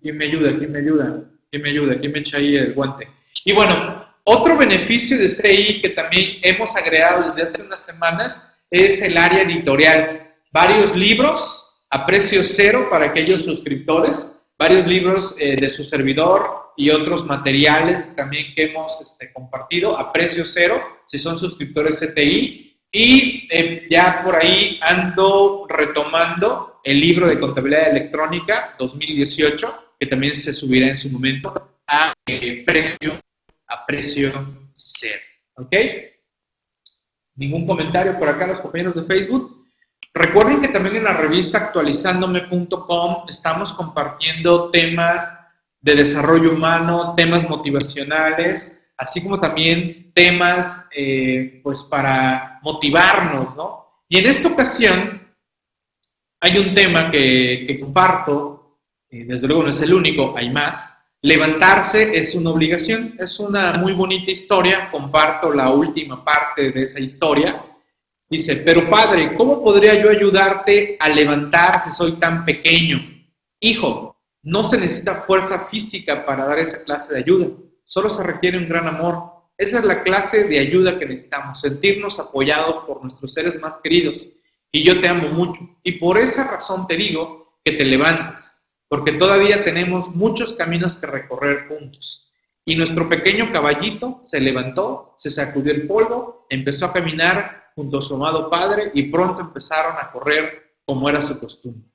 ¿Quién 0.00 0.16
me 0.16 0.26
ayuda? 0.26 0.56
¿Quién 0.58 0.72
me 0.72 0.78
ayuda? 0.78 1.24
¿Quién 1.50 1.62
me 1.62 1.70
ayuda? 1.70 1.98
¿Quién 1.98 2.12
me 2.12 2.18
echa 2.20 2.38
ahí 2.38 2.56
el 2.56 2.74
guante? 2.74 3.08
Y 3.44 3.52
bueno, 3.52 4.06
otro 4.24 4.56
beneficio 4.56 5.18
de 5.18 5.28
CI 5.28 5.82
que 5.82 5.90
también 5.90 6.38
hemos 6.42 6.74
agregado 6.76 7.28
desde 7.28 7.42
hace 7.42 7.62
unas 7.62 7.84
semanas 7.84 8.50
es 8.70 9.02
el 9.02 9.18
área 9.18 9.42
editorial. 9.42 10.34
Varios 10.52 10.96
libros 10.96 11.82
a 11.90 12.06
precio 12.06 12.42
cero 12.44 12.88
para 12.90 13.06
aquellos 13.06 13.44
suscriptores, 13.44 14.42
varios 14.58 14.86
libros 14.86 15.36
eh, 15.38 15.56
de 15.56 15.68
su 15.68 15.84
servidor 15.84 16.72
y 16.76 16.90
otros 16.90 17.24
materiales 17.26 18.14
también 18.16 18.54
que 18.54 18.64
hemos 18.64 19.00
este, 19.00 19.32
compartido 19.32 19.98
a 19.98 20.12
precio 20.12 20.44
cero 20.44 20.82
si 21.04 21.18
son 21.18 21.38
suscriptores 21.38 22.00
CTI 22.00 22.80
y 22.90 23.48
eh, 23.50 23.86
ya 23.90 24.22
por 24.24 24.36
ahí 24.36 24.80
ando 24.80 25.66
retomando 25.68 26.73
el 26.84 27.00
libro 27.00 27.26
de 27.26 27.40
contabilidad 27.40 27.90
electrónica 27.90 28.74
2018, 28.78 29.96
que 29.98 30.06
también 30.06 30.36
se 30.36 30.52
subirá 30.52 30.88
en 30.88 30.98
su 30.98 31.10
momento 31.10 31.78
a 31.86 32.12
eh, 32.26 32.62
precio, 32.64 33.14
a 33.66 33.86
precio 33.86 34.32
cero. 34.74 35.20
¿Ok? 35.56 35.72
Ningún 37.36 37.66
comentario 37.66 38.18
por 38.18 38.28
acá, 38.28 38.46
los 38.46 38.60
compañeros 38.60 38.94
de 38.94 39.04
Facebook. 39.04 39.66
Recuerden 40.12 40.60
que 40.60 40.68
también 40.68 40.96
en 40.96 41.04
la 41.04 41.14
revista 41.14 41.58
actualizándome.com 41.58 43.24
estamos 43.28 43.72
compartiendo 43.72 44.70
temas 44.70 45.40
de 45.80 45.94
desarrollo 45.96 46.52
humano, 46.52 47.14
temas 47.16 47.48
motivacionales, 47.48 48.80
así 48.96 49.22
como 49.22 49.40
también 49.40 50.12
temas 50.14 50.88
eh, 50.94 51.60
pues 51.62 51.82
para 51.84 52.60
motivarnos, 52.62 53.56
¿no? 53.56 53.84
Y 54.08 54.18
en 54.18 54.26
esta 54.26 54.48
ocasión 54.48 55.23
hay 56.40 56.58
un 56.58 56.74
tema 56.74 57.10
que, 57.10 57.78
comparto, 57.80 58.78
desde 59.10 59.46
luego 59.46 59.64
no 59.64 59.70
es 59.70 59.80
el 59.80 59.94
único, 59.94 60.36
hay 60.36 60.50
más. 60.50 60.90
Levantarse 61.22 62.16
es 62.16 62.34
una 62.34 62.50
obligación, 62.50 63.14
es 63.18 63.38
una 63.40 63.72
muy 63.74 63.92
bonita 63.92 64.30
historia, 64.30 64.90
comparto 64.90 65.52
la 65.52 65.70
última 65.70 66.24
parte 66.24 66.70
de 66.70 66.82
esa 66.82 67.00
historia. 67.00 67.64
Dice, 68.28 68.56
pero 68.56 68.90
padre, 68.90 69.34
¿cómo 69.36 69.62
podría 69.62 70.00
yo 70.02 70.10
ayudarte 70.10 70.96
a 71.00 71.08
levantar 71.08 71.80
si 71.80 71.90
soy 71.90 72.12
tan 72.12 72.44
pequeño? 72.44 72.98
Hijo, 73.60 74.16
no 74.42 74.64
se 74.64 74.78
necesita 74.78 75.22
fuerza 75.22 75.66
física 75.68 76.26
para 76.26 76.44
dar 76.44 76.58
esa 76.58 76.84
clase 76.84 77.14
de 77.14 77.20
ayuda 77.20 77.46
solo 77.84 78.10
se 78.10 78.22
requiere 78.22 78.58
un 78.58 78.68
gran 78.68 78.86
amor. 78.88 79.32
Esa 79.56 79.78
es 79.78 79.84
la 79.84 80.02
clase 80.02 80.44
de 80.44 80.58
ayuda 80.58 80.98
que 80.98 81.06
necesitamos, 81.06 81.60
sentirnos 81.60 82.18
apoyados 82.18 82.84
por 82.86 83.02
nuestros 83.02 83.32
seres 83.32 83.60
más 83.60 83.78
queridos. 83.78 84.28
Y 84.74 84.84
yo 84.84 85.00
te 85.00 85.08
amo 85.08 85.28
mucho. 85.28 85.60
Y 85.84 85.92
por 85.92 86.18
esa 86.18 86.50
razón 86.50 86.88
te 86.88 86.96
digo 86.96 87.60
que 87.64 87.72
te 87.72 87.84
levantes, 87.84 88.66
porque 88.88 89.12
todavía 89.12 89.62
tenemos 89.62 90.08
muchos 90.08 90.54
caminos 90.54 90.96
que 90.96 91.06
recorrer 91.06 91.68
juntos. 91.68 92.28
Y 92.64 92.74
nuestro 92.74 93.08
pequeño 93.08 93.52
caballito 93.52 94.18
se 94.20 94.40
levantó, 94.40 95.14
se 95.16 95.30
sacudió 95.30 95.72
el 95.72 95.86
polvo, 95.86 96.48
empezó 96.50 96.86
a 96.86 96.92
caminar 96.92 97.70
junto 97.76 98.00
a 98.00 98.02
su 98.02 98.16
amado 98.16 98.50
padre 98.50 98.90
y 98.94 99.12
pronto 99.12 99.42
empezaron 99.42 99.94
a 99.96 100.10
correr 100.10 100.74
como 100.84 101.08
era 101.08 101.22
su 101.22 101.38
costumbre. 101.38 101.88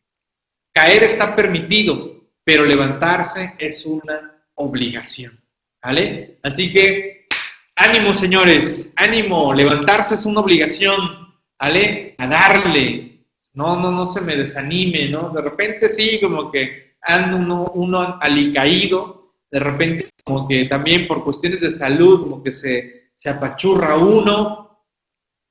Caer 0.74 1.04
está 1.04 1.36
permitido, 1.36 2.30
pero 2.46 2.64
levantarse 2.64 3.56
es 3.58 3.86
una 3.86 4.42
obligación. 4.56 5.34
¿Vale? 5.84 6.40
Así 6.44 6.72
que, 6.72 7.28
ánimo, 7.76 8.14
señores, 8.14 8.94
ánimo, 8.96 9.54
levantarse 9.54 10.14
es 10.14 10.26
una 10.26 10.40
obligación, 10.40 11.19
¿vale? 11.60 12.16
A 12.18 12.28
darle, 12.28 13.26
no, 13.54 13.76
no, 13.76 13.92
no 13.92 14.08
se 14.08 14.22
me 14.22 14.36
desanime, 14.36 15.10
¿no? 15.10 15.30
De 15.30 15.42
repente 15.42 15.90
sí, 15.90 16.20
como 16.22 16.52
que 16.52 16.96
anda 17.02 17.36
uno, 17.36 17.72
uno 17.76 18.20
alicaído, 18.22 19.34
de 19.52 19.60
repente 19.60 20.10
como 20.24 20.48
que 20.48 20.66
también 20.66 21.08
por 21.08 21.24
cuestiones 21.24 21.60
de 21.60 21.72
salud, 21.72 22.22
como 22.22 22.44
que 22.44 22.52
se, 22.52 23.10
se 23.16 23.30
apachurra 23.30 23.98
uno, 23.98 24.86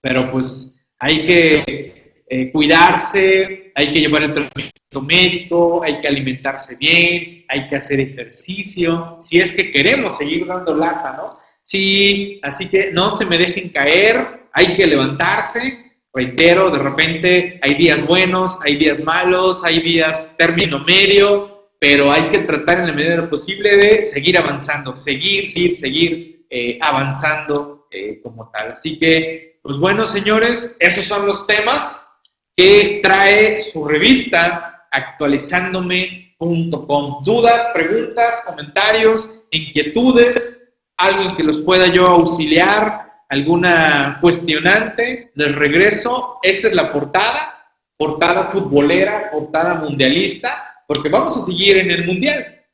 pero 0.00 0.30
pues 0.30 0.86
hay 0.98 1.26
que 1.26 2.22
eh, 2.26 2.52
cuidarse, 2.52 3.72
hay 3.74 3.92
que 3.92 4.00
llevar 4.00 4.22
el 4.22 4.34
tratamiento 4.34 5.02
médico, 5.02 5.82
hay 5.82 6.00
que 6.00 6.09
alimentarse 6.09 6.76
bien, 6.76 7.44
hay 7.48 7.66
que 7.68 7.76
hacer 7.76 8.00
ejercicio, 8.00 9.16
si 9.20 9.40
es 9.40 9.52
que 9.52 9.70
queremos 9.70 10.16
seguir 10.16 10.46
dando 10.46 10.74
lata, 10.74 11.16
¿no? 11.16 11.26
Sí, 11.62 12.40
así 12.42 12.68
que 12.68 12.92
no 12.92 13.11
se 13.11 13.26
me 13.26 13.36
dejen 13.36 13.70
caer, 13.70 14.48
hay 14.52 14.76
que 14.76 14.84
levantarse, 14.84 15.88
reitero, 16.18 16.70
de 16.70 16.78
repente 16.78 17.60
hay 17.62 17.76
días 17.76 18.04
buenos, 18.04 18.58
hay 18.64 18.76
días 18.76 19.00
malos, 19.04 19.64
hay 19.64 19.80
días 19.80 20.34
término 20.36 20.80
medio, 20.80 21.68
pero 21.78 22.12
hay 22.12 22.30
que 22.30 22.40
tratar 22.40 22.80
en 22.80 22.88
la 22.88 22.92
medida 22.92 23.12
de 23.12 23.18
lo 23.18 23.30
posible 23.30 23.76
de 23.76 24.02
seguir 24.02 24.36
avanzando, 24.36 24.96
seguir, 24.96 25.48
seguir, 25.48 25.76
seguir 25.76 26.44
eh, 26.50 26.80
avanzando 26.82 27.86
eh, 27.92 28.20
como 28.20 28.50
tal. 28.50 28.72
Así 28.72 28.98
que, 28.98 29.60
pues 29.62 29.76
bueno, 29.76 30.04
señores, 30.06 30.76
esos 30.80 31.04
son 31.04 31.24
los 31.24 31.46
temas 31.46 32.10
que 32.56 32.98
trae 33.00 33.56
su 33.58 33.86
revista 33.86 34.88
actualizándome.com. 34.90 37.22
Dudas, 37.22 37.64
preguntas, 37.72 38.42
comentarios, 38.44 39.44
inquietudes, 39.52 40.74
alguien 40.96 41.36
que 41.36 41.44
los 41.44 41.60
pueda 41.60 41.86
yo 41.86 42.04
auxiliar, 42.04 43.07
alguna 43.28 44.18
cuestionante, 44.20 45.30
les 45.34 45.54
regreso. 45.54 46.38
Esta 46.42 46.68
es 46.68 46.74
la 46.74 46.92
portada, 46.92 47.72
portada 47.96 48.46
futbolera, 48.46 49.30
portada 49.30 49.74
mundialista, 49.74 50.82
porque 50.86 51.08
vamos 51.08 51.36
a 51.36 51.40
seguir 51.40 51.76
en 51.76 51.90
el 51.90 52.06
mundial. 52.06 52.64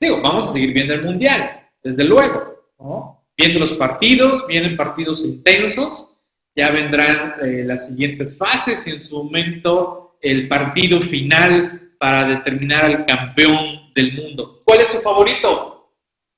Digo, 0.00 0.20
vamos 0.22 0.48
a 0.48 0.52
seguir 0.52 0.72
viendo 0.72 0.94
el 0.94 1.02
mundial, 1.02 1.68
desde 1.82 2.04
luego. 2.04 3.16
Viendo 3.36 3.58
los 3.58 3.72
partidos, 3.74 4.46
vienen 4.46 4.76
partidos 4.76 5.24
intensos, 5.24 6.22
ya 6.54 6.70
vendrán 6.70 7.34
eh, 7.42 7.62
las 7.64 7.88
siguientes 7.88 8.36
fases 8.36 8.86
y 8.86 8.90
en 8.90 9.00
su 9.00 9.22
momento 9.22 10.16
el 10.20 10.48
partido 10.48 11.00
final 11.02 11.92
para 11.98 12.24
determinar 12.24 12.84
al 12.84 13.06
campeón 13.06 13.92
del 13.94 14.14
mundo. 14.14 14.60
¿Cuál 14.64 14.80
es 14.80 14.88
su 14.88 15.00
favorito? 15.00 15.90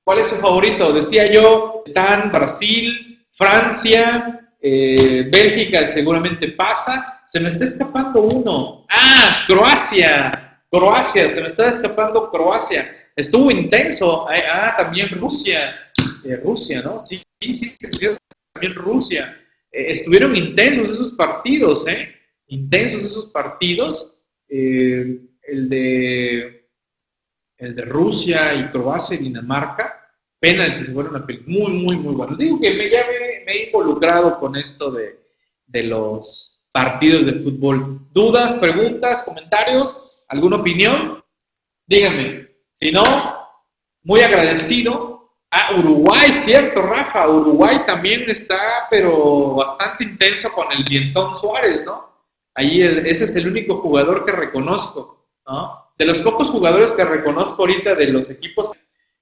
¿Cuál 0.05 0.19
es 0.19 0.29
su 0.29 0.37
favorito? 0.37 0.93
Decía 0.93 1.33
yo, 1.33 1.83
están 1.85 2.31
Brasil, 2.31 3.12
Francia, 3.33 4.49
eh, 4.61 5.29
Bélgica 5.33 5.87
seguramente 5.89 6.53
pasa. 6.53 7.21
Se 7.25 7.41
me 7.41 7.49
está 7.49 7.65
escapando 7.65 8.23
uno. 8.23 8.87
Ah, 8.89 9.45
Croacia. 9.47 10.61
Croacia, 10.71 11.29
se 11.29 11.41
me 11.41 11.49
está 11.49 11.67
escapando 11.67 12.31
Croacia. 12.31 12.91
Estuvo 13.17 13.51
intenso. 13.51 14.27
Ah, 14.29 14.75
también 14.77 15.09
Rusia. 15.11 15.75
Eh, 16.25 16.37
Rusia, 16.37 16.83
¿no? 16.83 17.05
Sí, 17.05 17.23
sí, 17.41 17.55
sí, 17.55 17.77
también 18.53 18.75
Rusia. 18.75 19.37
Eh, 19.73 19.93
estuvieron 19.93 20.37
intensos 20.37 20.91
esos 20.91 21.13
partidos, 21.13 21.87
¿eh? 21.89 22.15
intensos 22.49 23.05
esos 23.05 23.27
partidos, 23.29 24.23
eh, 24.49 25.19
el, 25.45 25.69
de, 25.69 26.69
el 27.57 27.75
de 27.75 27.83
Rusia 27.83 28.55
y 28.55 28.69
Croacia 28.71 29.17
y 29.17 29.25
Dinamarca, 29.25 30.02
penaltis, 30.43 30.93
fueron 30.93 31.15
una 31.15 31.25
muy, 31.47 31.73
muy, 31.73 31.97
muy 31.99 32.15
buenos. 32.15 32.37
Digo 32.37 32.61
que 32.61 32.75
me, 32.75 32.91
ya 32.91 33.07
me, 33.07 33.53
he 33.53 33.67
involucrado 33.67 34.41
con 34.41 34.57
esto 34.57 34.91
de, 34.91 35.21
de 35.67 35.85
los 35.85 36.67
partidos 36.73 37.25
de 37.27 37.35
fútbol. 37.45 38.01
¿Dudas, 38.13 38.55
preguntas, 38.55 39.23
comentarios? 39.23 40.27
¿Alguna 40.29 40.57
opinión? 40.57 41.23
Díganme. 41.87 42.49
Si 42.73 42.91
no, 42.91 43.05
muy 44.03 44.21
agradecido. 44.21 45.31
a 45.53 45.79
Uruguay, 45.79 46.33
cierto, 46.33 46.83
Rafa. 46.83 47.29
Uruguay 47.29 47.83
también 47.87 48.25
está, 48.29 48.89
pero 48.91 49.55
bastante 49.55 50.03
intenso 50.05 50.51
con 50.53 50.73
el 50.73 50.83
Dientón 50.85 51.37
Suárez, 51.37 51.85
¿no? 51.85 52.11
Ahí 52.55 52.83
ese 52.83 53.25
es 53.25 53.37
el 53.37 53.47
único 53.47 53.81
jugador 53.81 54.25
que 54.25 54.33
reconozco, 54.33 55.29
¿no? 55.47 55.93
De 55.99 56.07
los 56.07 56.19
pocos 56.19 56.51
jugadores 56.51 56.93
que 56.95 57.05
reconozco 57.05 57.63
ahorita 57.63 57.95
de 57.95 58.09
los 58.09 58.29
equipos, 58.31 58.73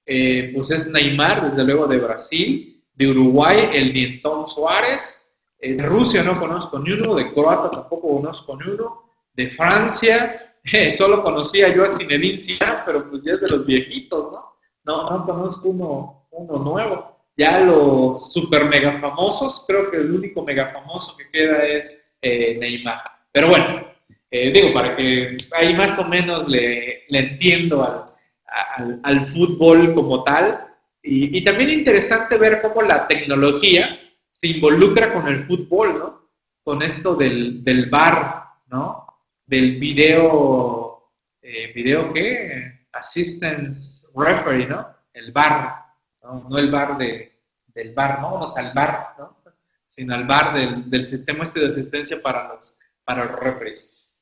eh, 0.05 0.51
pues 0.53 0.71
es 0.71 0.87
Neymar, 0.87 1.49
desde 1.49 1.63
luego 1.63 1.87
de 1.87 1.99
Brasil, 1.99 2.83
de 2.93 3.07
Uruguay, 3.07 3.69
el 3.73 3.93
Dientón 3.93 4.47
Suárez, 4.47 5.17
Eh, 5.63 5.75
de 5.75 5.83
Rusia 5.83 6.23
no 6.23 6.39
conozco 6.39 6.79
ni 6.79 6.91
uno, 6.91 7.13
de 7.13 7.31
Croata 7.33 7.69
tampoco 7.69 8.15
conozco 8.15 8.57
ni 8.57 8.71
uno, 8.71 9.03
de 9.35 9.51
Francia, 9.51 10.55
eh, 10.73 10.91
solo 10.91 11.21
conocía 11.21 11.69
yo 11.73 11.83
a 11.83 11.89
Zinedine 11.89 12.39
Zidane, 12.39 12.79
pero 12.83 13.07
pues 13.07 13.21
ya 13.23 13.33
es 13.33 13.41
de 13.41 13.49
los 13.49 13.65
viejitos, 13.67 14.31
¿no? 14.31 14.41
No, 14.85 15.09
no 15.09 15.23
conozco 15.23 15.69
uno, 15.69 16.27
uno 16.31 16.63
nuevo. 16.63 17.15
Ya 17.37 17.59
los 17.59 18.33
super 18.33 18.65
mega 18.65 18.99
famosos, 18.99 19.63
creo 19.67 19.91
que 19.91 19.97
el 19.97 20.11
único 20.11 20.43
mega 20.43 20.71
famoso 20.73 21.15
que 21.15 21.29
queda 21.29 21.63
es 21.63 22.11
Neymar. 22.23 22.99
Pero 23.31 23.49
bueno, 23.49 23.85
digo, 24.31 24.73
para 24.73 24.95
que 24.95 25.37
ahí 25.51 25.73
más 25.75 25.97
o 25.99 26.07
menos 26.07 26.47
le, 26.47 27.03
le 27.07 27.19
entiendo 27.19 27.83
al, 27.83 28.10
al, 28.51 29.27
fútbol 29.31 29.93
como 29.93 30.23
tal. 30.23 30.67
Y, 31.03 31.43
también 31.43 31.69
interesante 31.69 32.37
ver 32.37 32.61
cómo 32.61 32.81
la 32.83 33.07
tecnología 33.07 33.99
se 34.29 34.49
involucra 34.49 35.13
con 35.13 35.27
el 35.27 35.45
fútbol, 35.45 35.97
¿no? 35.97 36.21
Con 36.63 36.83
esto 36.83 37.15
del, 37.15 37.63
del 37.63 37.89
bar, 37.89 38.43
¿no? 38.67 39.07
Del 39.45 39.79
video, 39.79 41.11
eh, 41.41 41.71
¿video 41.73 42.13
qué? 42.13 42.85
Assistance 42.93 44.07
Referee, 44.15 44.67
¿no? 44.67 44.87
El 45.13 45.31
bar, 45.31 45.85
¿no? 46.21 46.47
no 46.47 46.57
el 46.57 46.69
bar 46.69 46.97
de, 46.97 47.39
del 47.67 47.93
bar, 47.93 48.21
¿no? 48.21 48.33
Vamos 48.33 48.55
al 48.57 48.73
bar, 48.73 49.15
¿no? 49.17 49.37
Sino 49.85 50.13
al 50.13 50.25
bar 50.25 50.53
del, 50.53 50.89
del 50.89 51.05
sistema 51.05 51.43
este 51.43 51.59
de 51.59 51.67
asistencia 51.67 52.21
para 52.21 52.47
los, 52.47 52.79
para 53.03 53.25
los 53.25 53.39
referees. 53.39 54.13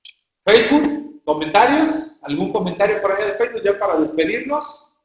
Facebook, 0.43 1.18
comentarios, 1.33 2.19
algún 2.23 2.51
comentario 2.51 3.01
por 3.01 3.11
ahí 3.11 3.25
de 3.25 3.35
Facebook 3.35 3.61
ya 3.63 3.77
para 3.77 3.99
despedirnos. 3.99 4.95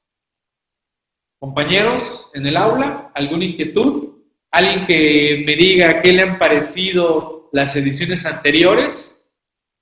Compañeros 1.39 2.31
en 2.33 2.47
el 2.47 2.57
aula, 2.57 3.11
alguna 3.15 3.45
inquietud, 3.45 4.15
alguien 4.51 4.87
que 4.87 5.43
me 5.45 5.55
diga 5.57 6.01
qué 6.03 6.15
le 6.15 6.23
han 6.23 6.39
parecido 6.39 7.51
las 7.53 7.77
ediciones 7.77 8.25
anteriores, 8.25 9.29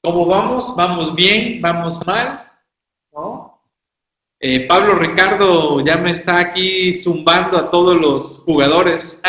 cómo 0.03 0.27
vamos, 0.27 0.75
vamos 0.77 1.15
bien, 1.15 1.61
vamos 1.61 2.05
mal, 2.05 2.43
eh, 4.45 4.67
Pablo 4.67 4.97
Ricardo 4.97 5.85
ya 5.87 5.97
me 5.99 6.11
está 6.11 6.41
aquí 6.41 6.93
zumbando 6.93 7.57
a 7.57 7.71
todos 7.71 7.95
los 7.95 8.43
jugadores. 8.45 9.23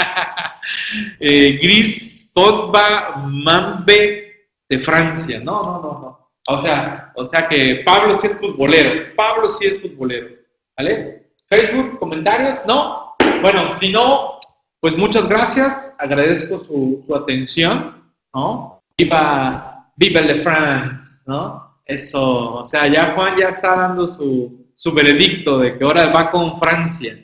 eh, 1.20 1.60
Gris, 1.62 2.32
Pogba, 2.34 3.24
Mambe 3.28 4.50
de 4.68 4.80
Francia. 4.80 5.40
No, 5.40 5.62
no, 5.62 5.82
no, 5.84 6.00
no. 6.00 6.23
O 6.48 6.60
sea, 6.60 7.12
o 7.16 7.26
sea 7.26 7.48
que 7.48 7.84
Pablo 7.86 8.14
sí 8.16 8.28
es 8.28 8.40
futbolero. 8.40 9.16
Pablo 9.16 9.48
sí 9.48 9.66
es 9.66 9.82
futbolero. 9.82 10.30
¿Vale? 10.78 11.32
Facebook, 11.48 12.00
comentarios, 12.00 12.66
¿no? 12.66 13.16
Bueno, 13.42 13.70
si 13.70 13.92
no, 13.92 14.40
pues 14.80 14.98
muchas 14.98 15.28
gracias. 15.28 15.96
Agradezco 16.00 16.60
su, 16.60 17.02
su 17.06 17.16
atención, 17.16 18.12
¿no? 18.34 18.82
Viva, 18.98 19.92
viva 19.96 20.20
el 20.20 20.28
de 20.28 20.44
France, 20.44 21.24
¿no? 21.28 21.80
Eso, 21.86 22.56
o 22.56 22.64
sea, 22.64 22.88
ya 22.88 23.14
Juan 23.14 23.38
ya 23.38 23.50
está 23.50 23.76
dando 23.76 24.06
su, 24.06 24.72
su 24.74 24.94
veredicto 24.94 25.60
de 25.60 25.78
que 25.78 25.84
ahora 25.84 26.12
va 26.12 26.32
con 26.32 26.60
Francia. 26.60 27.18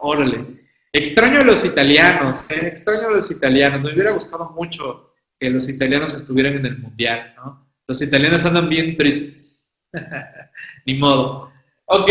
Órale. 0.00 0.60
Extraño 0.92 1.38
a 1.42 1.46
los 1.46 1.64
italianos, 1.64 2.50
¿eh? 2.50 2.66
extraño 2.66 3.08
a 3.08 3.12
los 3.12 3.30
italianos. 3.30 3.82
Me 3.82 3.92
hubiera 3.92 4.12
gustado 4.12 4.50
mucho 4.50 5.12
que 5.38 5.50
los 5.50 5.68
italianos 5.68 6.14
estuvieran 6.14 6.54
en 6.54 6.66
el 6.66 6.78
mundial, 6.78 7.34
¿no? 7.36 7.69
Los 7.90 8.00
italianos 8.02 8.44
andan 8.44 8.68
bien 8.68 8.96
tristes. 8.96 9.74
Ni 10.86 10.94
modo. 10.94 11.50
Ok, 11.86 12.08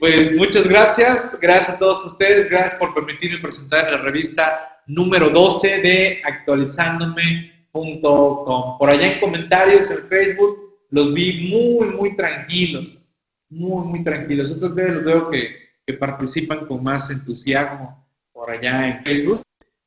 pues 0.00 0.34
muchas 0.34 0.66
gracias. 0.66 1.38
Gracias 1.40 1.76
a 1.76 1.78
todos 1.78 2.04
ustedes. 2.04 2.50
Gracias 2.50 2.74
por 2.74 2.92
permitirme 2.92 3.38
presentar 3.38 3.88
la 3.88 3.98
revista 3.98 4.80
número 4.88 5.30
12 5.30 5.80
de 5.80 6.22
actualizándome.com. 6.24 8.78
Por 8.78 8.92
allá 8.92 9.12
en 9.12 9.20
comentarios 9.20 9.92
en 9.92 10.08
Facebook 10.08 10.58
los 10.90 11.14
vi 11.14 11.48
muy, 11.48 11.86
muy 11.90 12.16
tranquilos. 12.16 13.08
Muy, 13.48 13.86
muy 13.86 14.02
tranquilos. 14.02 14.50
Otros 14.56 14.74
días 14.74 14.90
los 14.90 15.04
veo 15.04 15.30
que, 15.30 15.54
que 15.86 15.94
participan 15.94 16.66
con 16.66 16.82
más 16.82 17.12
entusiasmo 17.12 18.04
por 18.32 18.50
allá 18.50 18.88
en 18.88 19.04
Facebook. 19.04 19.40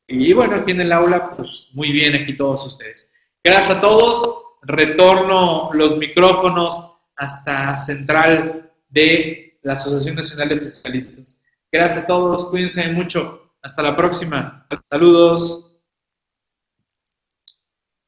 Y 0.08 0.32
bueno, 0.32 0.56
aquí 0.56 0.72
en 0.72 0.80
el 0.80 0.94
aula, 0.94 1.36
pues 1.36 1.68
muy 1.74 1.92
bien 1.92 2.16
aquí 2.16 2.38
todos 2.38 2.66
ustedes. 2.66 3.14
Gracias 3.44 3.76
a 3.76 3.82
todos 3.82 4.45
retorno 4.66 5.70
los 5.74 5.98
micrófonos 5.98 6.92
hasta 7.16 7.78
central 7.78 8.72
de 8.90 9.60
la 9.64 9.74
Asociación 9.74 10.16
Nacional 10.16 10.50
de 10.50 10.60
Fiscalistas. 10.62 11.42
Gracias 11.72 12.04
a 12.04 12.08
todos, 12.08 12.46
cuídense 12.46 12.88
mucho. 12.92 13.54
Hasta 13.62 13.82
la 13.82 13.96
próxima. 13.96 14.68
Saludos. 14.90 15.65